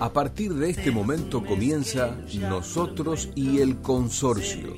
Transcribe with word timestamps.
A 0.00 0.12
partir 0.12 0.54
de 0.54 0.70
este 0.70 0.90
momento 0.90 1.44
comienza 1.44 2.16
Nosotros 2.48 3.28
y 3.34 3.60
el 3.60 3.82
Consorcio. 3.82 4.74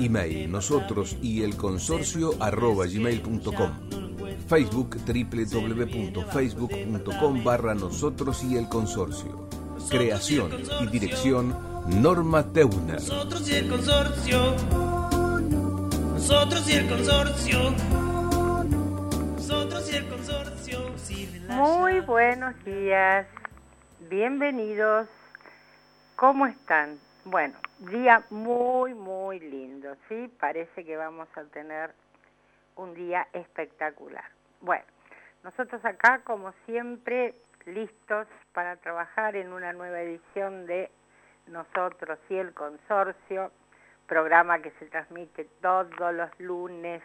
Email 0.00 0.50
nosotros 0.50 1.16
y 1.22 1.42
el 1.42 1.56
consorcio 1.56 2.32
arroba 2.40 2.86
gmail.com. 2.86 3.70
Facebook 4.48 4.96
www.facebook.com 5.06 7.44
barra 7.44 7.74
nosotros 7.74 8.42
y 8.42 8.56
el 8.56 8.68
consorcio. 8.68 9.48
Creación 9.88 10.50
y 10.82 10.88
dirección 10.88 11.56
Norma 11.86 12.52
Teuner. 12.52 12.96
Nosotros 12.96 13.48
y 13.48 13.54
el 13.54 13.68
consorcio. 13.68 14.56
Nosotros 16.14 16.68
y 16.68 16.72
el 16.72 16.88
consorcio. 16.88 17.72
Nosotros 19.36 19.92
y 19.92 19.96
el 19.96 20.08
consorcio. 20.08 20.80
Muy 21.48 22.00
buenos 22.00 22.54
días. 22.64 23.26
Bienvenidos. 24.10 25.08
¿Cómo 26.16 26.46
están? 26.46 26.98
Bueno, 27.24 27.54
día 27.78 28.22
muy, 28.28 28.92
muy 28.92 29.40
lindo, 29.40 29.96
¿sí? 30.08 30.30
Parece 30.38 30.84
que 30.84 30.94
vamos 30.94 31.26
a 31.36 31.44
tener 31.44 31.90
un 32.76 32.92
día 32.92 33.26
espectacular. 33.32 34.26
Bueno, 34.60 34.84
nosotros 35.42 35.82
acá, 35.86 36.20
como 36.22 36.52
siempre, 36.66 37.34
listos 37.64 38.26
para 38.52 38.76
trabajar 38.76 39.36
en 39.36 39.54
una 39.54 39.72
nueva 39.72 40.02
edición 40.02 40.66
de 40.66 40.90
Nosotros 41.46 42.18
y 42.28 42.34
el 42.34 42.52
Consorcio, 42.52 43.52
programa 44.06 44.58
que 44.58 44.70
se 44.72 44.84
transmite 44.86 45.44
todos 45.62 46.14
los 46.14 46.28
lunes 46.40 47.02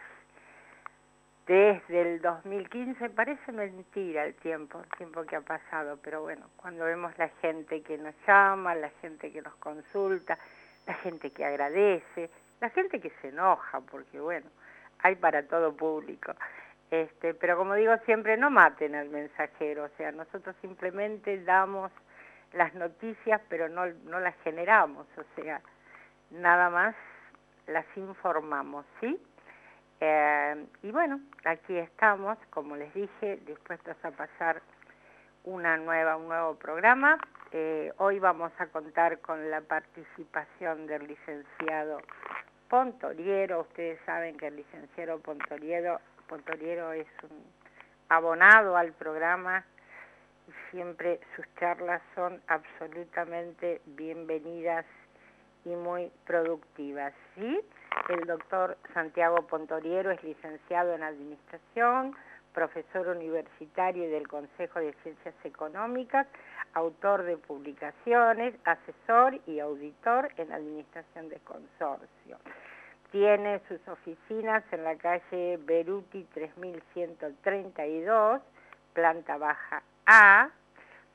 desde 1.50 2.02
el 2.02 2.20
2015, 2.22 3.10
parece 3.10 3.50
mentira 3.50 4.24
el 4.24 4.34
tiempo, 4.34 4.80
el 4.80 4.98
tiempo 4.98 5.24
que 5.24 5.34
ha 5.34 5.40
pasado, 5.40 5.98
pero 6.00 6.22
bueno, 6.22 6.46
cuando 6.56 6.84
vemos 6.84 7.12
la 7.18 7.28
gente 7.42 7.82
que 7.82 7.98
nos 7.98 8.14
llama, 8.24 8.72
la 8.76 8.88
gente 9.02 9.32
que 9.32 9.42
nos 9.42 9.56
consulta, 9.56 10.38
la 10.86 10.94
gente 10.94 11.32
que 11.32 11.44
agradece, 11.44 12.30
la 12.60 12.70
gente 12.70 13.00
que 13.00 13.10
se 13.20 13.30
enoja, 13.30 13.80
porque 13.80 14.20
bueno, 14.20 14.46
hay 15.00 15.16
para 15.16 15.42
todo 15.42 15.74
público. 15.74 16.36
Este, 16.88 17.34
pero 17.34 17.56
como 17.56 17.74
digo 17.74 17.96
siempre, 18.04 18.36
no 18.36 18.48
maten 18.48 18.94
al 18.94 19.08
mensajero, 19.08 19.86
o 19.86 19.88
sea, 19.96 20.12
nosotros 20.12 20.54
simplemente 20.60 21.42
damos 21.42 21.90
las 22.52 22.72
noticias, 22.74 23.40
pero 23.48 23.68
no, 23.68 23.86
no 24.04 24.20
las 24.20 24.36
generamos, 24.44 25.04
o 25.18 25.24
sea, 25.34 25.60
nada 26.30 26.70
más 26.70 26.94
las 27.66 27.86
informamos, 27.96 28.86
¿sí? 29.00 29.20
Eh, 30.00 30.66
y 30.82 30.90
bueno, 30.92 31.20
aquí 31.44 31.76
estamos, 31.76 32.38
como 32.48 32.74
les 32.74 32.92
dije, 32.94 33.36
dispuestos 33.46 33.96
a 34.02 34.10
pasar 34.10 34.62
una 35.44 35.76
nueva, 35.76 36.16
un 36.16 36.28
nuevo 36.28 36.54
programa. 36.54 37.18
Eh, 37.52 37.92
hoy 37.98 38.18
vamos 38.18 38.50
a 38.58 38.66
contar 38.68 39.18
con 39.20 39.50
la 39.50 39.60
participación 39.60 40.86
del 40.86 41.06
licenciado 41.06 42.00
Pontoriero. 42.68 43.60
Ustedes 43.60 43.98
saben 44.06 44.38
que 44.38 44.46
el 44.46 44.56
licenciado 44.56 45.18
Pontoriero, 45.18 46.00
Pontoriero 46.28 46.92
es 46.92 47.08
un 47.24 47.44
abonado 48.08 48.76
al 48.76 48.92
programa 48.92 49.64
y 50.48 50.52
siempre 50.70 51.20
sus 51.36 51.44
charlas 51.56 52.00
son 52.14 52.40
absolutamente 52.46 53.82
bienvenidas 53.84 54.86
y 55.64 55.70
muy 55.70 56.10
productivas. 56.26 57.12
¿sí? 57.34 57.60
El 58.08 58.26
doctor 58.26 58.76
Santiago 58.94 59.46
Pontoriero 59.46 60.10
es 60.10 60.22
licenciado 60.22 60.94
en 60.94 61.02
Administración, 61.02 62.14
profesor 62.52 63.08
universitario 63.08 64.08
del 64.10 64.28
Consejo 64.28 64.80
de 64.80 64.92
Ciencias 65.02 65.34
Económicas, 65.44 66.26
autor 66.74 67.24
de 67.24 67.36
publicaciones, 67.36 68.54
asesor 68.64 69.40
y 69.46 69.60
auditor 69.60 70.30
en 70.36 70.52
Administración 70.52 71.28
de 71.28 71.38
Consorcio. 71.40 72.38
Tiene 73.12 73.60
sus 73.68 73.86
oficinas 73.88 74.64
en 74.72 74.84
la 74.84 74.96
calle 74.96 75.58
Beruti 75.64 76.24
3132, 76.32 78.40
planta 78.92 79.36
baja 79.36 79.82
A. 80.06 80.50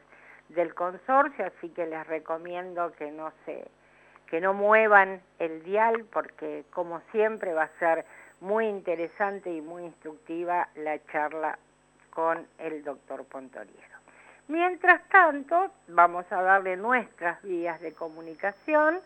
del 0.48 0.74
consorcio, 0.74 1.46
así 1.46 1.68
que 1.70 1.86
les 1.86 2.06
recomiendo 2.06 2.92
que 2.92 3.10
no 3.10 3.32
se 3.44 3.68
que 4.26 4.40
no 4.40 4.54
muevan 4.54 5.20
el 5.40 5.64
dial 5.64 6.06
porque 6.12 6.64
como 6.70 7.00
siempre 7.10 7.52
va 7.52 7.64
a 7.64 7.78
ser 7.80 8.06
muy 8.40 8.66
interesante 8.66 9.52
y 9.52 9.60
muy 9.60 9.84
instructiva 9.84 10.68
la 10.76 11.04
charla 11.06 11.58
con 12.10 12.46
el 12.58 12.84
doctor 12.84 13.24
Pontoriero. 13.24 13.98
Mientras 14.46 15.06
tanto, 15.08 15.70
vamos 15.88 16.26
a 16.30 16.42
darle 16.42 16.76
nuestras 16.76 17.42
vías 17.42 17.80
de 17.80 17.92
comunicación. 17.92 19.00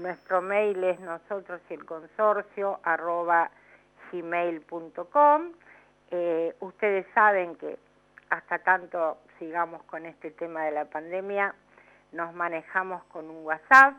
Nuestro 0.00 0.40
mail 0.40 0.82
es 0.82 0.98
nosotros 1.00 1.60
y 1.68 1.74
el 1.74 1.84
consorcio 1.84 2.80
arroba 2.84 3.50
gmail.com. 4.10 5.52
Eh, 6.10 6.56
ustedes 6.60 7.06
saben 7.12 7.54
que 7.56 7.78
hasta 8.30 8.60
tanto 8.60 9.18
sigamos 9.38 9.82
con 9.82 10.06
este 10.06 10.30
tema 10.30 10.64
de 10.64 10.70
la 10.70 10.86
pandemia, 10.86 11.54
nos 12.12 12.32
manejamos 12.34 13.04
con 13.12 13.28
un 13.28 13.44
WhatsApp 13.44 13.94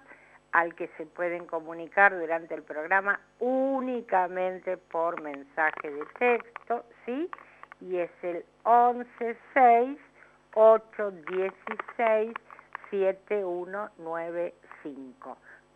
al 0.54 0.74
que 0.74 0.88
se 0.98 1.06
pueden 1.06 1.46
comunicar 1.46 2.20
durante 2.20 2.56
el 2.56 2.64
programa 2.64 3.20
únicamente 3.40 4.78
por 4.78 5.22
mensaje 5.22 5.92
de 5.92 6.04
texto, 6.18 6.84
¿sí? 7.06 7.30
Y 7.80 7.98
es 7.98 8.10
el 8.24 8.44
116 8.64 10.00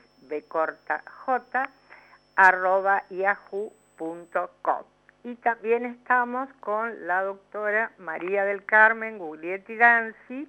corta 0.48 1.02
j, 1.26 1.68
arroba 2.36 3.04
yahoo.com 3.10 4.84
y 5.24 5.36
también 5.36 5.86
estamos 5.86 6.50
con 6.60 7.06
la 7.06 7.22
doctora 7.22 7.92
María 7.96 8.44
del 8.44 8.64
Carmen 8.66 9.18
Guglietti 9.18 9.74
Danzi, 9.74 10.46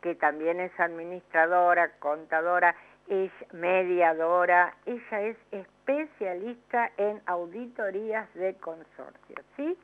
que 0.00 0.14
también 0.14 0.58
es 0.58 0.72
administradora, 0.80 1.90
contadora 1.98 2.74
es 3.08 3.30
mediadora, 3.52 4.74
ella 4.86 5.20
es 5.20 5.36
especialista 5.50 6.90
en 6.96 7.20
auditorías 7.26 8.32
de 8.34 8.54
consorcio, 8.54 9.36
¿sí? 9.56 9.76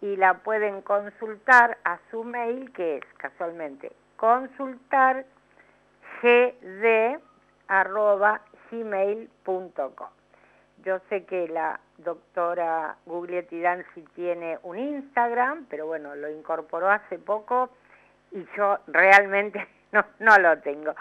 Y 0.00 0.16
la 0.16 0.38
pueden 0.38 0.80
consultar 0.80 1.76
a 1.84 1.98
su 2.10 2.24
mail 2.24 2.72
que 2.72 2.96
es 2.96 3.04
casualmente 3.18 3.92
consultar 4.16 5.26
gmail.com. 8.70 10.08
Yo 10.84 11.00
sé 11.08 11.24
que 11.24 11.48
la 11.48 11.80
doctora 11.98 12.96
Guglietti 13.06 13.60
Danzi 13.60 14.02
tiene 14.14 14.58
un 14.62 14.78
Instagram, 14.78 15.66
pero 15.68 15.86
bueno, 15.86 16.14
lo 16.14 16.30
incorporó 16.30 16.90
hace 16.90 17.18
poco 17.18 17.70
y 18.30 18.46
yo 18.56 18.78
realmente 18.86 19.66
no, 20.20 20.38
lo 20.38 20.58
tengo. 20.60 20.94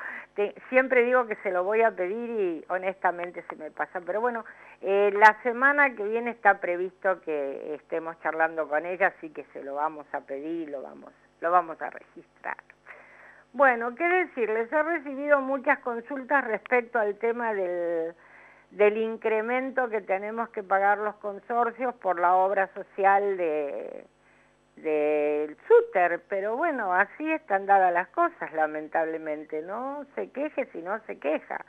siempre 0.69 1.03
digo 1.03 1.27
que 1.27 1.35
se 1.37 1.51
lo 1.51 1.63
voy 1.63 1.81
a 1.81 1.91
pedir 1.91 2.29
y 2.29 2.65
honestamente 2.69 3.43
se 3.49 3.55
me 3.55 3.71
pasa. 3.71 4.01
Pero 4.01 4.21
bueno, 4.21 4.45
eh, 4.81 5.11
la 5.13 5.41
semana 5.43 5.95
que 5.95 6.03
viene 6.03 6.31
está 6.31 6.59
previsto 6.59 7.21
que 7.21 7.75
estemos 7.75 8.19
charlando 8.21 8.67
con 8.67 8.85
ella, 8.85 9.13
así 9.17 9.29
que 9.29 9.43
se 9.53 9.63
lo 9.63 9.75
vamos 9.75 10.05
a 10.13 10.21
pedir 10.21 10.69
lo 10.69 10.81
vamos, 10.81 11.13
lo 11.41 11.51
vamos 11.51 11.81
a 11.81 11.89
registrar. 11.89 12.57
Bueno, 13.55 13.95
qué 13.95 14.03
decirles, 14.03 14.69
he 14.69 14.83
recibido 14.83 15.39
muchas 15.39 15.79
consultas 15.79 16.43
respecto 16.43 16.99
al 16.99 17.15
tema 17.15 17.53
del, 17.53 18.13
incremento 18.97 19.87
que 19.87 20.01
tenemos 20.01 20.49
que 20.49 20.61
pagar 20.61 20.97
los 20.97 21.15
consorcios 21.15 21.95
por 21.95 22.19
la 22.19 22.35
obra 22.35 22.67
social 22.73 23.37
de 23.37 24.05
del 24.75 25.55
súter, 25.69 26.21
pero 26.27 26.57
bueno, 26.57 26.93
así 26.93 27.31
están 27.31 27.65
dadas 27.65 27.93
las 27.93 28.09
cosas, 28.09 28.51
lamentablemente, 28.51 29.61
no 29.61 30.05
se 30.15 30.29
queje 30.31 30.65
si 30.73 30.81
no 30.81 30.99
se 31.05 31.17
queja. 31.17 31.63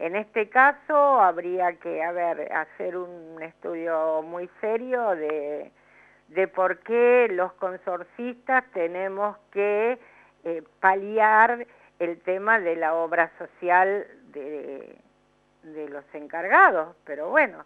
En 0.00 0.16
este 0.16 0.48
caso 0.48 1.20
habría 1.20 1.74
que, 1.78 2.02
a 2.02 2.10
ver, 2.10 2.52
hacer 2.52 2.96
un 2.96 3.40
estudio 3.40 4.22
muy 4.22 4.50
serio 4.60 5.10
de 5.10 6.48
por 6.56 6.78
qué 6.80 7.28
los 7.30 7.52
consorcistas 7.52 8.64
tenemos 8.72 9.38
que 9.52 9.96
eh, 10.44 10.62
paliar 10.80 11.66
el 11.98 12.20
tema 12.20 12.58
de 12.58 12.76
la 12.76 12.94
obra 12.94 13.30
social 13.38 14.06
de, 14.32 14.96
de 15.62 15.88
los 15.88 16.04
encargados, 16.14 16.96
pero 17.04 17.30
bueno, 17.30 17.64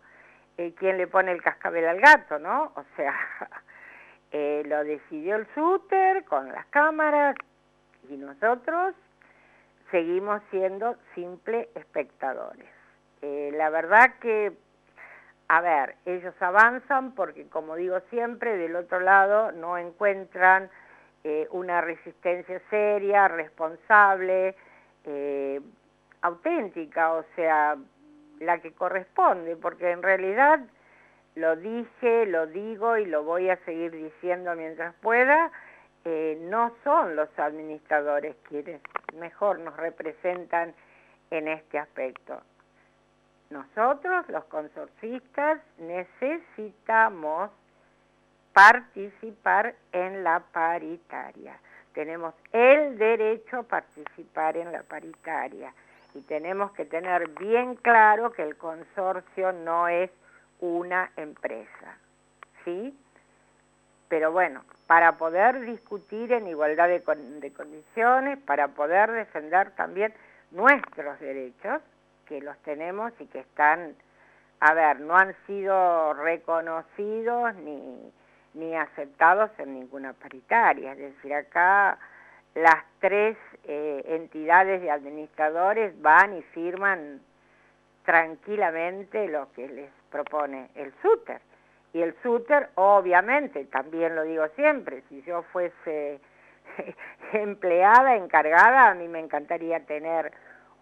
eh, 0.59 0.75
¿quién 0.77 0.99
le 0.99 1.07
pone 1.07 1.33
el 1.33 1.41
cascabel 1.41 1.87
al 1.87 2.01
gato, 2.01 2.39
no? 2.39 2.73
O 2.75 2.85
sea, 2.97 3.15
eh, 4.33 4.63
lo 4.67 4.83
decidió 4.85 5.37
el 5.37 5.47
SUTER 5.55 6.25
con 6.25 6.51
las 6.53 6.67
cámaras 6.67 7.37
y 8.09 8.17
nosotros 8.17 8.95
seguimos 9.91 10.43
siendo 10.51 10.97
simples 11.15 11.69
espectadores. 11.75 12.69
Eh, 13.23 13.53
la 13.57 13.71
verdad 13.71 14.15
que, 14.21 14.53
a 15.49 15.61
ver, 15.61 15.95
ellos 16.05 16.35
avanzan 16.41 17.15
porque, 17.15 17.49
como 17.49 17.77
digo 17.77 18.01
siempre, 18.11 18.57
del 18.57 18.77
otro 18.77 19.01
lado 19.01 19.53
no 19.53 19.79
encuentran 19.79 20.71
eh, 21.25 21.49
una 21.51 21.81
resistencia 21.81 22.61
seria, 22.71 23.29
responsable, 23.29 24.55
eh, 25.05 25.61
auténtica, 26.23 27.13
o 27.13 27.25
sea, 27.35 27.77
la 28.41 28.59
que 28.61 28.73
corresponde, 28.73 29.57
porque 29.57 29.91
en 29.91 30.03
realidad 30.03 30.61
lo 31.35 31.57
dije, 31.57 32.27
lo 32.27 32.47
digo 32.47 32.97
y 32.97 33.07
lo 33.07 33.23
voy 33.25 33.51
a 33.51 33.57
seguir 33.65 33.93
diciendo 33.93 34.55
mientras 34.55 34.95
pueda, 34.97 35.51
eh, 36.05 36.39
no 36.43 36.73
son 36.85 37.17
los 37.17 37.29
administradores 37.39 38.37
quienes 38.49 38.81
mejor 39.15 39.59
nos 39.61 39.77
representan 39.77 40.75
en 41.31 41.49
este 41.49 41.79
aspecto. 41.79 42.41
Nosotros, 43.51 44.29
los 44.29 44.45
consorcistas, 44.45 45.61
necesitamos 45.79 47.51
participar 48.53 49.75
en 49.93 50.25
la 50.25 50.41
paritaria. 50.41 51.59
Tenemos 51.93 52.35
el 52.53 52.99
derecho 52.99 53.59
a 53.59 53.63
participar 53.63 54.57
en 54.57 54.73
la 54.73 54.83
paritaria 54.83 55.73
y 56.15 56.23
tenemos 56.23 56.73
que 56.73 56.85
tener 56.85 57.29
bien 57.39 57.77
claro 57.77 58.33
que 58.33 58.43
el 58.43 58.57
consorcio 58.57 59.53
no 59.53 59.89
es 59.89 60.11
una 60.61 61.11
empresa, 61.17 61.99
¿sí? 62.65 62.97
Pero 64.09 64.33
bueno, 64.33 64.65
para 64.87 65.19
poder 65.19 65.61
discutir 65.61 66.33
en 66.33 66.47
igualdad 66.47 66.89
de, 66.89 67.01
de 67.41 67.53
condiciones, 67.53 68.39
para 68.39 68.69
poder 68.69 69.13
defender 69.13 69.71
también 69.73 70.15
nuestros 70.51 71.21
derechos, 71.21 71.83
que 72.27 72.41
los 72.41 72.57
tenemos 72.59 73.13
y 73.19 73.27
que 73.27 73.41
están, 73.41 73.95
a 74.61 74.75
ver, 74.75 75.01
no 75.01 75.17
han 75.17 75.35
sido 75.47 76.15
reconocidos 76.15 77.55
ni 77.57 78.13
ni 78.59 78.75
aceptados 78.75 79.51
en 79.59 79.75
ninguna 79.75 80.13
paritaria. 80.13 80.93
Es 80.93 80.99
decir, 80.99 81.33
acá 81.33 81.99
las 82.55 82.85
tres 82.99 83.37
eh, 83.65 84.03
entidades 84.07 84.83
de 84.83 84.91
administradores 84.91 86.01
van 86.03 86.37
y 86.37 86.43
firman 86.43 87.21
tranquilamente 88.05 89.29
lo 89.29 89.53
que 89.53 89.69
les 89.69 89.91
propone 90.11 90.69
el 90.75 90.93
SUTER. 91.03 91.41
Y 91.93 92.03
el 92.03 92.15
SUTER, 92.23 92.71
obviamente, 92.75 93.65
también 93.67 94.17
lo 94.17 94.25
digo 94.25 94.47
siempre, 94.57 95.03
si 95.09 95.23
yo 95.23 95.43
fuese 95.53 96.21
empleada, 97.33 98.17
encargada, 98.17 98.91
a 98.91 98.95
mí 98.95 99.07
me 99.09 99.21
encantaría 99.21 99.81
tener 99.87 100.33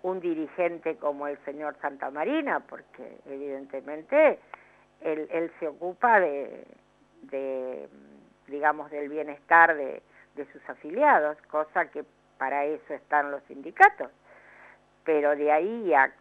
un 0.02 0.20
dirigente 0.20 0.96
como 0.96 1.26
el 1.26 1.36
señor 1.44 1.76
Santa 1.80 2.10
Marina, 2.10 2.60
porque 2.60 3.18
evidentemente 3.26 4.38
él 5.00 5.52
se 5.58 5.68
ocupa 5.68 6.20
de, 6.20 6.64
de, 7.30 7.88
digamos, 8.48 8.90
del 8.90 9.08
bienestar 9.08 9.74
de, 9.76 10.02
de 10.36 10.52
sus 10.52 10.68
afiliados, 10.68 11.36
cosa 11.48 11.86
que 11.90 12.04
para 12.38 12.64
eso 12.64 12.94
están 12.94 13.30
los 13.30 13.42
sindicatos. 13.44 14.10
Pero 15.04 15.34
de 15.34 15.50
ahí 15.50 15.94
a, 15.94 16.12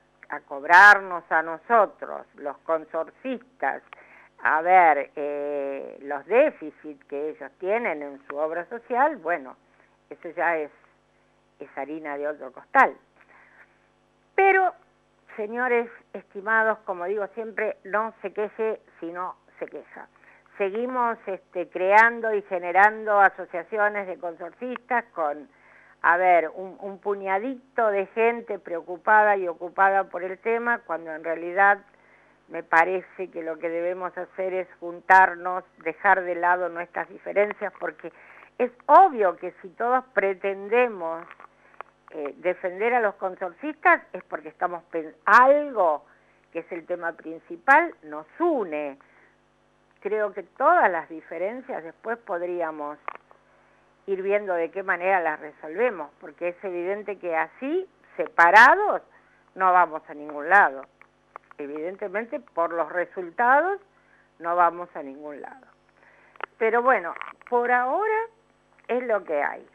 cobrarnos 0.47 1.23
a 1.31 1.41
nosotros, 1.43 2.25
los 2.35 2.57
consorcistas, 2.59 3.83
a 4.43 4.61
ver 4.61 5.11
eh, 5.15 5.97
los 6.01 6.25
déficits 6.25 7.03
que 7.05 7.29
ellos 7.29 7.51
tienen 7.59 8.01
en 8.01 8.27
su 8.27 8.35
obra 8.35 8.65
social, 8.65 9.17
bueno, 9.17 9.55
eso 10.09 10.29
ya 10.29 10.57
es, 10.57 10.71
es 11.59 11.69
harina 11.77 12.17
de 12.17 12.27
otro 12.27 12.51
costal. 12.51 12.95
Pero, 14.35 14.73
señores 15.35 15.89
estimados, 16.13 16.77
como 16.79 17.05
digo 17.05 17.25
siempre, 17.27 17.77
no 17.85 18.13
se 18.21 18.33
queje 18.33 18.81
si 18.99 19.11
no 19.11 19.35
se 19.59 19.67
queja 19.67 20.07
seguimos 20.57 21.17
este, 21.27 21.69
creando 21.69 22.33
y 22.33 22.41
generando 22.43 23.19
asociaciones 23.19 24.07
de 24.07 24.17
consorcistas 24.17 25.05
con, 25.13 25.49
a 26.01 26.17
ver, 26.17 26.49
un, 26.53 26.77
un, 26.79 26.99
puñadito 26.99 27.87
de 27.89 28.05
gente 28.07 28.59
preocupada 28.59 29.37
y 29.37 29.47
ocupada 29.47 30.05
por 30.05 30.23
el 30.23 30.37
tema, 30.39 30.79
cuando 30.79 31.11
en 31.13 31.23
realidad 31.23 31.79
me 32.47 32.63
parece 32.63 33.29
que 33.31 33.41
lo 33.41 33.57
que 33.57 33.69
debemos 33.69 34.15
hacer 34.17 34.53
es 34.53 34.67
juntarnos, 34.79 35.63
dejar 35.83 36.23
de 36.23 36.35
lado 36.35 36.69
nuestras 36.69 37.09
diferencias, 37.09 37.73
porque 37.79 38.11
es 38.57 38.71
obvio 38.85 39.35
que 39.37 39.53
si 39.61 39.69
todos 39.69 40.03
pretendemos 40.13 41.25
eh, 42.11 42.33
defender 42.37 42.93
a 42.93 43.01
los 43.01 43.15
consorcistas 43.15 44.01
es 44.13 44.23
porque 44.25 44.49
estamos 44.49 44.83
algo 45.25 46.05
que 46.53 46.59
es 46.59 46.71
el 46.71 46.85
tema 46.85 47.11
principal 47.13 47.93
nos 48.03 48.25
une 48.39 48.97
creo 50.05 50.33
que 50.33 50.43
todas 50.43 50.91
las 50.91 51.09
diferencias 51.09 51.83
después 51.83 52.19
podríamos 52.19 52.99
ir 54.05 54.21
viendo 54.21 54.53
de 54.53 54.69
qué 54.69 54.83
manera 54.83 55.19
las 55.19 55.39
resolvemos, 55.39 56.11
porque 56.21 56.49
es 56.49 56.63
evidente 56.63 57.17
que 57.17 57.35
así, 57.35 57.89
separados, 58.15 59.01
no 59.55 59.73
vamos 59.73 60.03
a 60.07 60.13
ningún 60.13 60.47
lado. 60.47 60.83
Evidentemente, 61.57 62.39
por 62.39 62.71
los 62.71 62.91
resultados, 62.91 63.81
no 64.37 64.55
vamos 64.55 64.89
a 64.95 65.01
ningún 65.01 65.41
lado. 65.41 65.65
Pero 66.59 66.83
bueno, 66.83 67.15
por 67.49 67.71
ahora 67.71 68.27
es 68.87 69.01
lo 69.07 69.23
que 69.23 69.41
hay 69.41 69.67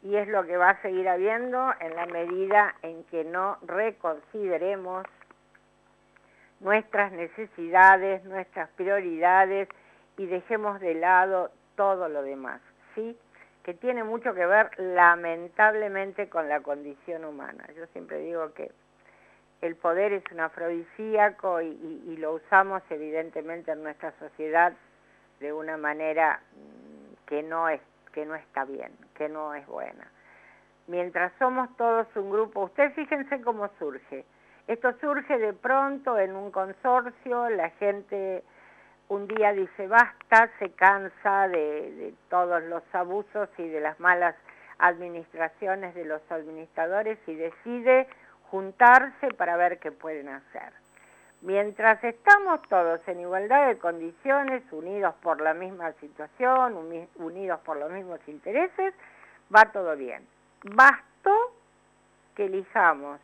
y 0.00 0.16
es 0.16 0.28
lo 0.28 0.46
que 0.46 0.56
va 0.56 0.70
a 0.70 0.80
seguir 0.80 1.06
habiendo 1.10 1.74
en 1.80 1.94
la 1.94 2.06
medida 2.06 2.74
en 2.80 3.04
que 3.04 3.22
no 3.22 3.58
reconsideremos 3.66 5.04
nuestras 6.60 7.12
necesidades, 7.12 8.24
nuestras 8.24 8.68
prioridades 8.70 9.68
y 10.16 10.26
dejemos 10.26 10.80
de 10.80 10.94
lado 10.94 11.50
todo 11.76 12.08
lo 12.08 12.22
demás, 12.22 12.60
¿sí? 12.94 13.16
Que 13.62 13.74
tiene 13.74 14.02
mucho 14.02 14.34
que 14.34 14.46
ver 14.46 14.70
lamentablemente 14.78 16.28
con 16.28 16.48
la 16.48 16.60
condición 16.60 17.24
humana. 17.24 17.64
Yo 17.76 17.86
siempre 17.88 18.18
digo 18.18 18.52
que 18.54 18.72
el 19.60 19.76
poder 19.76 20.12
es 20.12 20.24
un 20.32 20.40
afrodisíaco 20.40 21.60
y, 21.60 22.16
lo 22.18 22.34
usamos 22.34 22.82
evidentemente 22.90 23.70
en 23.70 23.82
nuestra 23.82 24.12
sociedad 24.18 24.72
de 25.38 25.52
una 25.52 25.76
manera 25.76 26.40
mm, 26.52 27.26
que 27.26 27.42
no 27.42 27.68
es 27.68 27.80
que 28.12 28.26
no 28.26 28.34
está 28.34 28.64
bien, 28.64 28.90
que 29.14 29.28
no 29.28 29.54
es 29.54 29.64
buena. 29.66 30.10
mientras 30.88 31.30
somos 31.38 31.68
todos 31.76 32.06
un 32.16 32.30
grupo, 32.30 32.64
ustedes 32.64 32.94
fíjense 32.94 33.40
cómo 33.42 33.68
surge. 33.78 34.24
Esto 34.68 34.92
surge 35.00 35.38
de 35.38 35.54
pronto 35.54 36.18
en 36.18 36.36
un 36.36 36.50
consorcio, 36.50 37.48
la 37.48 37.70
gente 37.70 38.44
un 39.08 39.26
día 39.26 39.54
dice 39.54 39.86
basta, 39.88 40.50
se 40.58 40.72
cansa 40.72 41.48
de, 41.48 42.12
todos 42.28 42.62
los 42.64 42.82
abusos 42.92 43.48
y 43.56 43.66
de 43.66 43.80
las 43.80 43.98
malas 43.98 44.34
administraciones 44.78 45.94
de 45.94 46.04
los 46.04 46.20
administradores 46.30 47.18
y 47.26 47.34
decide 47.34 48.08
juntarse 48.50 49.32
para 49.38 49.56
ver 49.56 49.78
qué 49.78 49.90
pueden 49.90 50.28
hacer. 50.28 50.74
Mientras 51.40 52.04
estamos 52.04 52.60
todos 52.68 53.00
en 53.08 53.20
igualdad 53.20 53.68
de 53.68 53.78
condiciones, 53.78 54.62
unidos 54.70 55.14
por 55.22 55.40
la 55.40 55.54
misma 55.54 55.92
situación, 55.92 57.08
unidos 57.16 57.58
por 57.60 57.78
los 57.78 57.90
mismos 57.90 58.20
intereses, 58.26 58.92
va 59.54 59.72
todo 59.72 59.96
bien. 59.96 60.26
Bastó 60.62 61.54
que 62.34 62.44
elijamos 62.44 63.18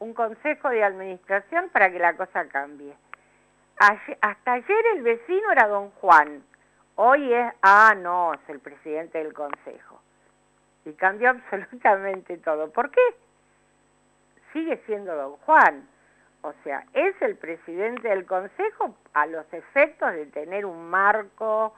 un 0.00 0.14
consejo 0.14 0.68
de 0.70 0.84
administración 0.84 1.68
para 1.70 1.90
que 1.90 1.98
la 1.98 2.16
cosa 2.16 2.48
cambie. 2.48 2.94
hasta 3.78 4.52
ayer 4.52 4.84
el 4.94 5.02
vecino 5.02 5.52
era 5.52 5.68
don 5.68 5.90
Juan, 5.92 6.42
hoy 6.96 7.32
es, 7.32 7.52
ah, 7.62 7.94
no, 7.96 8.34
es 8.34 8.48
el 8.48 8.60
presidente 8.60 9.18
del 9.18 9.32
consejo. 9.32 10.00
Y 10.84 10.92
cambió 10.92 11.30
absolutamente 11.30 12.38
todo. 12.38 12.70
¿Por 12.70 12.90
qué? 12.90 13.00
Sigue 14.52 14.82
siendo 14.86 15.14
don 15.14 15.36
Juan 15.38 15.88
o 16.42 16.52
sea, 16.62 16.84
es 16.92 17.20
el 17.20 17.36
presidente 17.36 18.08
del 18.08 18.24
Consejo 18.24 18.96
a 19.12 19.26
los 19.26 19.44
efectos 19.52 20.12
de 20.12 20.26
tener 20.26 20.64
un 20.64 20.88
marco 20.88 21.74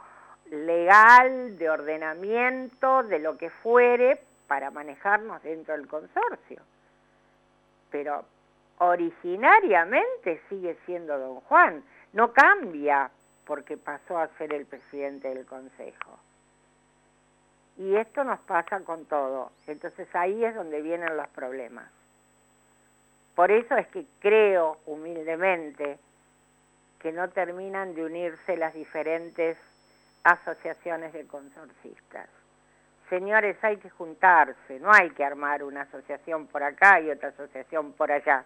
legal, 0.50 1.56
de 1.56 1.70
ordenamiento, 1.70 3.02
de 3.04 3.20
lo 3.20 3.38
que 3.38 3.50
fuere, 3.50 4.22
para 4.46 4.70
manejarnos 4.70 5.42
dentro 5.42 5.74
del 5.76 5.86
consorcio. 5.86 6.60
Pero 7.90 8.24
originariamente 8.78 10.40
sigue 10.48 10.76
siendo 10.86 11.18
don 11.18 11.40
Juan, 11.40 11.82
no 12.12 12.32
cambia 12.32 13.10
porque 13.44 13.76
pasó 13.76 14.18
a 14.18 14.28
ser 14.38 14.54
el 14.54 14.66
presidente 14.66 15.28
del 15.28 15.44
Consejo. 15.46 16.18
Y 17.76 17.96
esto 17.96 18.24
nos 18.24 18.40
pasa 18.40 18.80
con 18.80 19.06
todo. 19.06 19.52
Entonces 19.66 20.08
ahí 20.14 20.44
es 20.44 20.54
donde 20.54 20.82
vienen 20.82 21.16
los 21.16 21.28
problemas. 21.28 21.90
Por 23.34 23.50
eso 23.50 23.76
es 23.76 23.86
que 23.88 24.04
creo 24.20 24.78
humildemente 24.86 25.98
que 27.00 27.12
no 27.12 27.28
terminan 27.30 27.94
de 27.94 28.04
unirse 28.04 28.56
las 28.56 28.74
diferentes 28.74 29.56
asociaciones 30.24 31.12
de 31.12 31.26
consorcistas. 31.26 32.28
Señores, 33.10 33.56
hay 33.62 33.76
que 33.76 33.90
juntarse, 33.90 34.80
no 34.80 34.90
hay 34.90 35.10
que 35.10 35.24
armar 35.24 35.62
una 35.62 35.82
asociación 35.82 36.46
por 36.46 36.62
acá 36.62 37.00
y 37.00 37.10
otra 37.10 37.28
asociación 37.28 37.92
por 37.92 38.10
allá. 38.10 38.44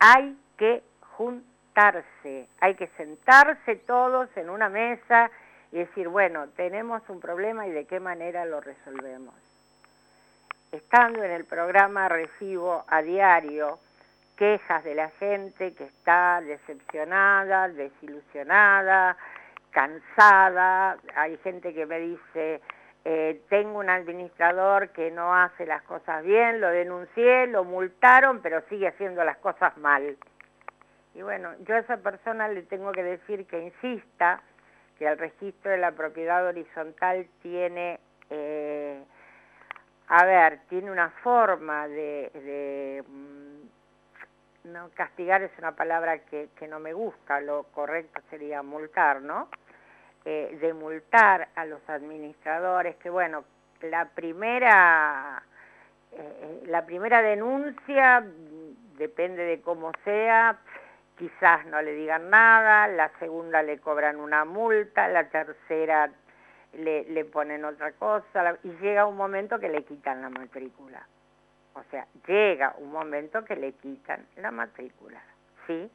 Hay 0.00 0.36
que 0.58 0.82
juntarse, 1.16 2.48
hay 2.60 2.74
que 2.74 2.88
sentarse 2.98 3.76
todos 3.76 4.28
en 4.36 4.50
una 4.50 4.68
mesa 4.68 5.30
y 5.72 5.78
decir, 5.78 6.08
bueno, 6.08 6.48
tenemos 6.56 7.02
un 7.08 7.20
problema 7.20 7.66
y 7.66 7.70
de 7.70 7.86
qué 7.86 7.98
manera 8.00 8.44
lo 8.44 8.60
resolvemos 8.60 9.34
estando 10.74 11.22
en 11.22 11.30
el 11.30 11.44
programa 11.44 12.08
recibo 12.08 12.84
a 12.88 13.00
diario 13.02 13.78
quejas 14.36 14.82
de 14.82 14.96
la 14.96 15.10
gente 15.10 15.72
que 15.74 15.84
está 15.84 16.40
decepcionada, 16.40 17.68
desilusionada, 17.68 19.16
cansada. 19.70 20.96
Hay 21.14 21.36
gente 21.38 21.72
que 21.72 21.86
me 21.86 22.00
dice, 22.00 22.60
eh, 23.04 23.42
tengo 23.48 23.78
un 23.78 23.90
administrador 23.90 24.90
que 24.90 25.10
no 25.10 25.34
hace 25.34 25.66
las 25.66 25.82
cosas 25.82 26.24
bien, 26.24 26.60
lo 26.60 26.68
denuncié, 26.68 27.46
lo 27.46 27.64
multaron, 27.64 28.40
pero 28.40 28.62
sigue 28.68 28.88
haciendo 28.88 29.24
las 29.24 29.36
cosas 29.38 29.76
mal. 29.76 30.16
Y 31.14 31.22
bueno, 31.22 31.50
yo 31.60 31.74
a 31.76 31.78
esa 31.78 31.98
persona 31.98 32.48
le 32.48 32.62
tengo 32.62 32.92
que 32.92 33.02
decir 33.02 33.46
que 33.46 33.60
insista, 33.60 34.40
que 34.98 35.06
el 35.06 35.18
registro 35.18 35.70
de 35.70 35.78
la 35.78 35.92
propiedad 35.92 36.46
horizontal 36.46 37.26
tiene... 37.42 38.00
Eh, 38.30 39.02
a 40.08 40.24
ver, 40.24 40.60
tiene 40.68 40.90
una 40.90 41.10
forma 41.22 41.88
de, 41.88 43.02
mm, 43.06 44.68
no 44.72 44.90
castigar 44.94 45.42
es 45.42 45.50
una 45.58 45.72
palabra 45.72 46.18
que, 46.18 46.48
no 46.68 46.78
me 46.78 46.92
gusta, 46.92 47.40
lo 47.40 47.64
correcto 47.74 48.20
sería 48.28 48.62
multar, 48.62 49.22
¿no? 49.22 49.48
Eh, 50.26 50.56
de 50.58 50.72
multar 50.72 51.48
a 51.54 51.66
los 51.66 51.86
administradores, 51.86 52.96
que 52.96 53.10
bueno, 53.10 53.44
la 53.82 54.06
primera, 54.06 55.42
eh, 56.12 56.62
la 56.64 56.86
primera 56.86 57.20
denuncia, 57.20 58.24
depende 58.96 59.44
de 59.44 59.60
cómo 59.60 59.92
sea, 60.02 60.56
quizás 61.18 61.66
no 61.66 61.82
le 61.82 61.92
digan 61.92 62.30
nada, 62.30 62.88
la 62.88 63.10
segunda 63.18 63.62
le 63.62 63.78
cobran 63.80 64.18
una 64.18 64.46
multa, 64.46 65.08
la 65.08 65.28
tercera 65.28 66.08
le, 66.72 67.04
le 67.04 67.24
ponen 67.26 67.66
otra 67.66 67.92
cosa 67.92 68.56
y 68.62 68.70
llega 68.80 69.04
un 69.04 69.18
momento 69.18 69.60
que 69.60 69.68
le 69.68 69.84
quitan 69.84 70.22
la 70.22 70.30
matrícula. 70.30 71.06
O 71.74 71.82
sea, 71.90 72.06
llega 72.26 72.74
un 72.78 72.90
momento 72.90 73.44
que 73.44 73.56
le 73.56 73.72
quitan 73.72 74.26
la 74.36 74.50
matrícula, 74.50 75.20
¿sí? 75.66 75.90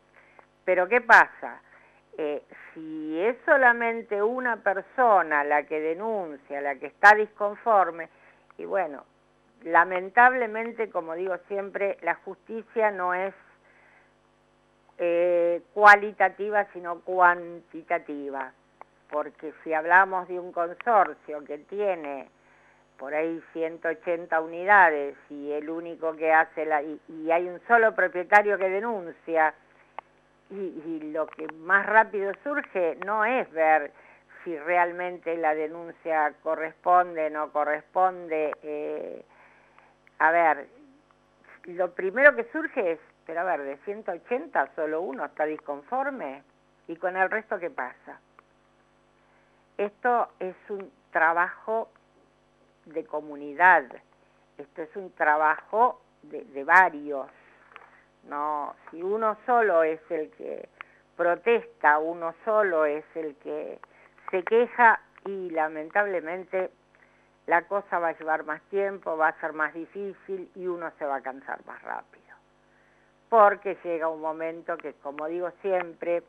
Pero 0.65 0.87
¿qué 0.87 1.01
pasa? 1.01 1.61
Eh, 2.21 2.43
si 2.73 3.17
es 3.17 3.37
solamente 3.45 4.21
una 4.21 4.57
persona 4.57 5.45
la 5.45 5.63
que 5.63 5.79
denuncia, 5.79 6.59
la 6.59 6.75
que 6.75 6.87
está 6.87 7.15
disconforme, 7.15 8.09
y 8.57 8.65
bueno, 8.65 9.05
lamentablemente, 9.63 10.89
como 10.89 11.15
digo 11.15 11.37
siempre, 11.47 11.97
la 12.01 12.15
justicia 12.15 12.91
no 12.91 13.13
es 13.13 13.33
eh, 14.97 15.61
cualitativa, 15.73 16.67
sino 16.73 16.99
cuantitativa. 17.05 18.51
Porque 19.09 19.53
si 19.63 19.73
hablamos 19.73 20.27
de 20.27 20.41
un 20.41 20.51
consorcio 20.51 21.45
que 21.45 21.59
tiene 21.59 22.27
por 22.97 23.13
ahí 23.13 23.41
180 23.53 24.41
unidades 24.41 25.15
y 25.29 25.53
el 25.53 25.69
único 25.69 26.17
que 26.17 26.33
hace 26.33 26.65
la 26.65 26.83
y, 26.83 27.31
hay 27.31 27.47
un 27.47 27.61
solo 27.65 27.95
propietario 27.95 28.57
que 28.57 28.69
denuncia 28.69 29.53
y, 30.51 31.11
lo 31.11 31.27
que 31.27 31.47
más 31.53 31.85
rápido 31.85 32.31
surge 32.43 32.97
no 33.05 33.25
es 33.25 33.51
ver 33.51 33.91
si 34.43 34.57
realmente 34.57 35.37
la 35.37 35.53
denuncia 35.53 36.33
corresponde 36.43 37.29
no 37.29 37.51
corresponde 37.51 38.55
eh, 38.63 39.23
a 40.17 40.31
ver 40.31 40.67
lo 41.65 41.93
primero 41.93 42.35
que 42.35 42.45
surge 42.51 42.93
es 42.93 42.99
pero 43.25 43.41
a 43.41 43.43
ver 43.43 43.63
de 43.63 43.77
180 43.85 44.75
solo 44.75 45.01
uno 45.01 45.25
está 45.25 45.45
disconforme 45.45 46.43
y 46.87 46.95
con 46.95 47.15
el 47.15 47.29
resto 47.29 47.59
qué 47.59 47.69
pasa 47.69 48.19
esto 49.79 50.27
es 50.39 50.55
un 50.67 50.91
trabajo 51.11 51.89
de 52.85 53.05
comunidad, 53.05 53.85
esto 54.57 54.81
es 54.81 54.93
un 54.97 55.09
trabajo 55.13 56.01
de, 56.23 56.63
varios. 56.65 57.27
No, 58.29 58.75
si 58.89 59.01
uno 59.01 59.37
solo 59.45 59.81
es 59.83 59.99
el 60.11 60.29
que 60.31 60.69
protesta, 61.17 61.97
uno 61.97 62.35
solo 62.45 62.85
es 62.85 63.03
el 63.15 63.35
que 63.37 63.79
se 64.29 64.43
queja 64.43 65.01
y 65.25 65.49
lamentablemente 65.49 66.69
la 67.47 67.63
cosa 67.63 67.97
va 67.97 68.09
a 68.09 68.17
llevar 68.17 68.45
más 68.45 68.61
tiempo, 68.69 69.17
va 69.17 69.29
a 69.29 69.39
ser 69.39 69.53
más 69.53 69.73
difícil 69.73 70.51
y 70.53 70.67
uno 70.67 70.91
se 70.99 71.05
va 71.05 71.15
a 71.15 71.21
cansar 71.21 71.65
más 71.65 71.81
rápido. 71.81 72.35
Porque 73.29 73.77
llega 73.83 74.07
un 74.07 74.21
momento 74.21 74.77
que, 74.77 74.93
como 74.93 75.25
digo 75.25 75.49
siempre, 75.61 76.21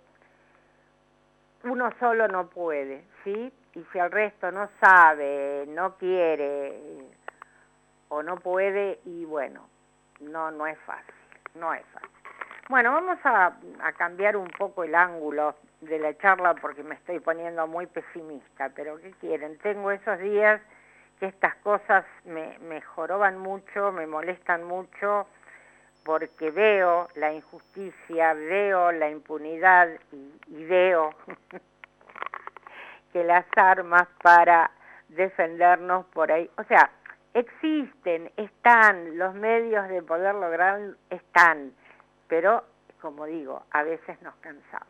uno 1.64 1.90
solo 2.00 2.28
no 2.28 2.48
puede, 2.48 3.04
¿sí? 3.24 3.52
Y 3.74 3.84
si 3.92 3.98
el 3.98 4.10
resto 4.10 4.50
no 4.50 4.70
sabe, 4.80 5.66
no 5.68 5.96
quiere 5.98 7.04
o 8.08 8.22
no 8.22 8.36
puede, 8.36 9.00
y 9.04 9.26
bueno, 9.26 9.68
no, 10.20 10.50
no 10.50 10.66
es 10.66 10.78
fácil, 10.80 11.14
no 11.54 11.74
es. 11.74 11.84
Bueno, 12.68 12.92
vamos 12.92 13.18
a, 13.24 13.52
cambiar 13.98 14.36
un 14.36 14.48
poco 14.48 14.84
el 14.84 14.94
ángulo 14.94 15.56
de 15.80 15.98
la 15.98 16.16
charla 16.18 16.54
porque 16.54 16.82
me 16.82 16.94
estoy 16.94 17.18
poniendo 17.18 17.66
muy 17.66 17.86
pesimista, 17.86 18.70
pero 18.76 18.96
¿qué 18.98 19.10
quieren? 19.20 19.58
Tengo 19.58 19.90
esos 19.90 20.18
días 20.20 20.60
que 21.18 21.26
estas 21.26 21.56
cosas 21.56 22.04
me, 22.24 22.58
me 22.60 22.80
joroban 22.80 23.38
mucho, 23.38 23.92
me 23.92 24.06
molestan 24.06 24.62
mucho, 24.64 25.26
porque 26.04 26.50
veo 26.50 27.08
la 27.14 27.32
injusticia, 27.32 28.34
veo 28.34 28.92
la 28.92 29.10
impunidad 29.10 29.88
y, 30.12 30.64
veo 30.64 31.14
que 33.12 33.24
las 33.24 33.46
armas 33.56 34.06
para 34.22 34.70
defendernos 35.08 36.06
por 36.06 36.30
ahí, 36.30 36.48
o 36.56 36.64
sea, 36.64 36.90
existen, 37.34 38.30
están, 38.36 39.18
los 39.18 39.34
medios 39.34 39.88
de 39.88 40.02
poder 40.02 40.34
lograr 40.34 40.80
están, 41.10 41.72
pero 42.28 42.64
como 43.00 43.26
digo, 43.26 43.62
a 43.70 43.82
veces 43.82 44.20
nos 44.22 44.34
cansamos. 44.36 44.88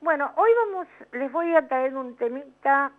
Bueno, 0.00 0.32
hoy 0.36 0.50
vamos, 0.66 0.86
les 1.12 1.30
voy 1.30 1.54
a 1.54 1.66
traer 1.66 1.96
un 1.96 2.16
temita 2.16 2.92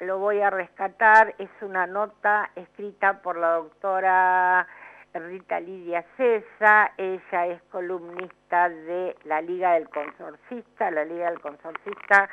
lo 0.00 0.18
voy 0.18 0.40
a 0.40 0.50
rescatar, 0.50 1.34
es 1.38 1.50
una 1.60 1.86
nota 1.86 2.50
escrita 2.56 3.22
por 3.22 3.36
la 3.36 3.54
doctora 3.54 4.66
Rita 5.14 5.60
Lidia 5.60 6.04
Cesa, 6.16 6.92
ella 6.96 7.46
es 7.46 7.62
columnista 7.70 8.68
de 8.68 9.16
la 9.24 9.40
Liga 9.40 9.74
del 9.74 9.88
Consorcista, 9.88 10.90
la 10.90 11.04
Liga 11.04 11.30
del 11.30 11.40
Consorcista 11.40 12.28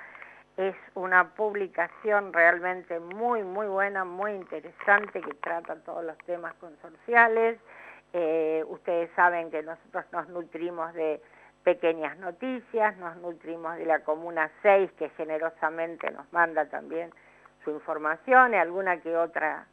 es 0.57 0.75
una 0.95 1.33
publicación 1.33 2.33
realmente 2.33 2.99
muy, 2.99 3.43
muy 3.43 3.67
buena, 3.67 4.03
muy 4.03 4.33
interesante 4.33 5.21
que 5.21 5.33
trata 5.35 5.75
todos 5.77 6.03
los 6.03 6.17
temas 6.19 6.53
consorciales. 6.55 7.59
Eh, 8.13 8.63
ustedes 8.67 9.09
saben 9.15 9.49
que 9.49 9.63
nosotros 9.63 10.05
nos 10.11 10.27
nutrimos 10.29 10.93
de 10.93 11.21
pequeñas 11.63 12.17
noticias, 12.17 12.97
nos 12.97 13.15
nutrimos 13.17 13.77
de 13.77 13.85
la 13.85 13.99
Comuna 13.99 14.51
6 14.61 14.91
que 14.93 15.09
generosamente 15.11 16.11
nos 16.11 16.31
manda 16.33 16.65
también 16.65 17.11
su 17.63 17.71
información 17.71 18.53
y 18.53 18.57
alguna 18.57 18.99
que 18.99 19.15
otra 19.15 19.67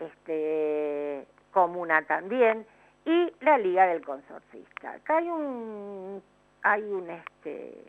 este, 0.00 1.26
comuna 1.52 2.02
también 2.02 2.66
y 3.04 3.32
la 3.40 3.58
Liga 3.58 3.86
del 3.86 4.04
Consorcista. 4.04 4.92
Acá 4.92 5.18
hay 5.18 5.28
un 5.28 6.22
hay 6.62 6.82
un 6.82 7.10
este 7.10 7.84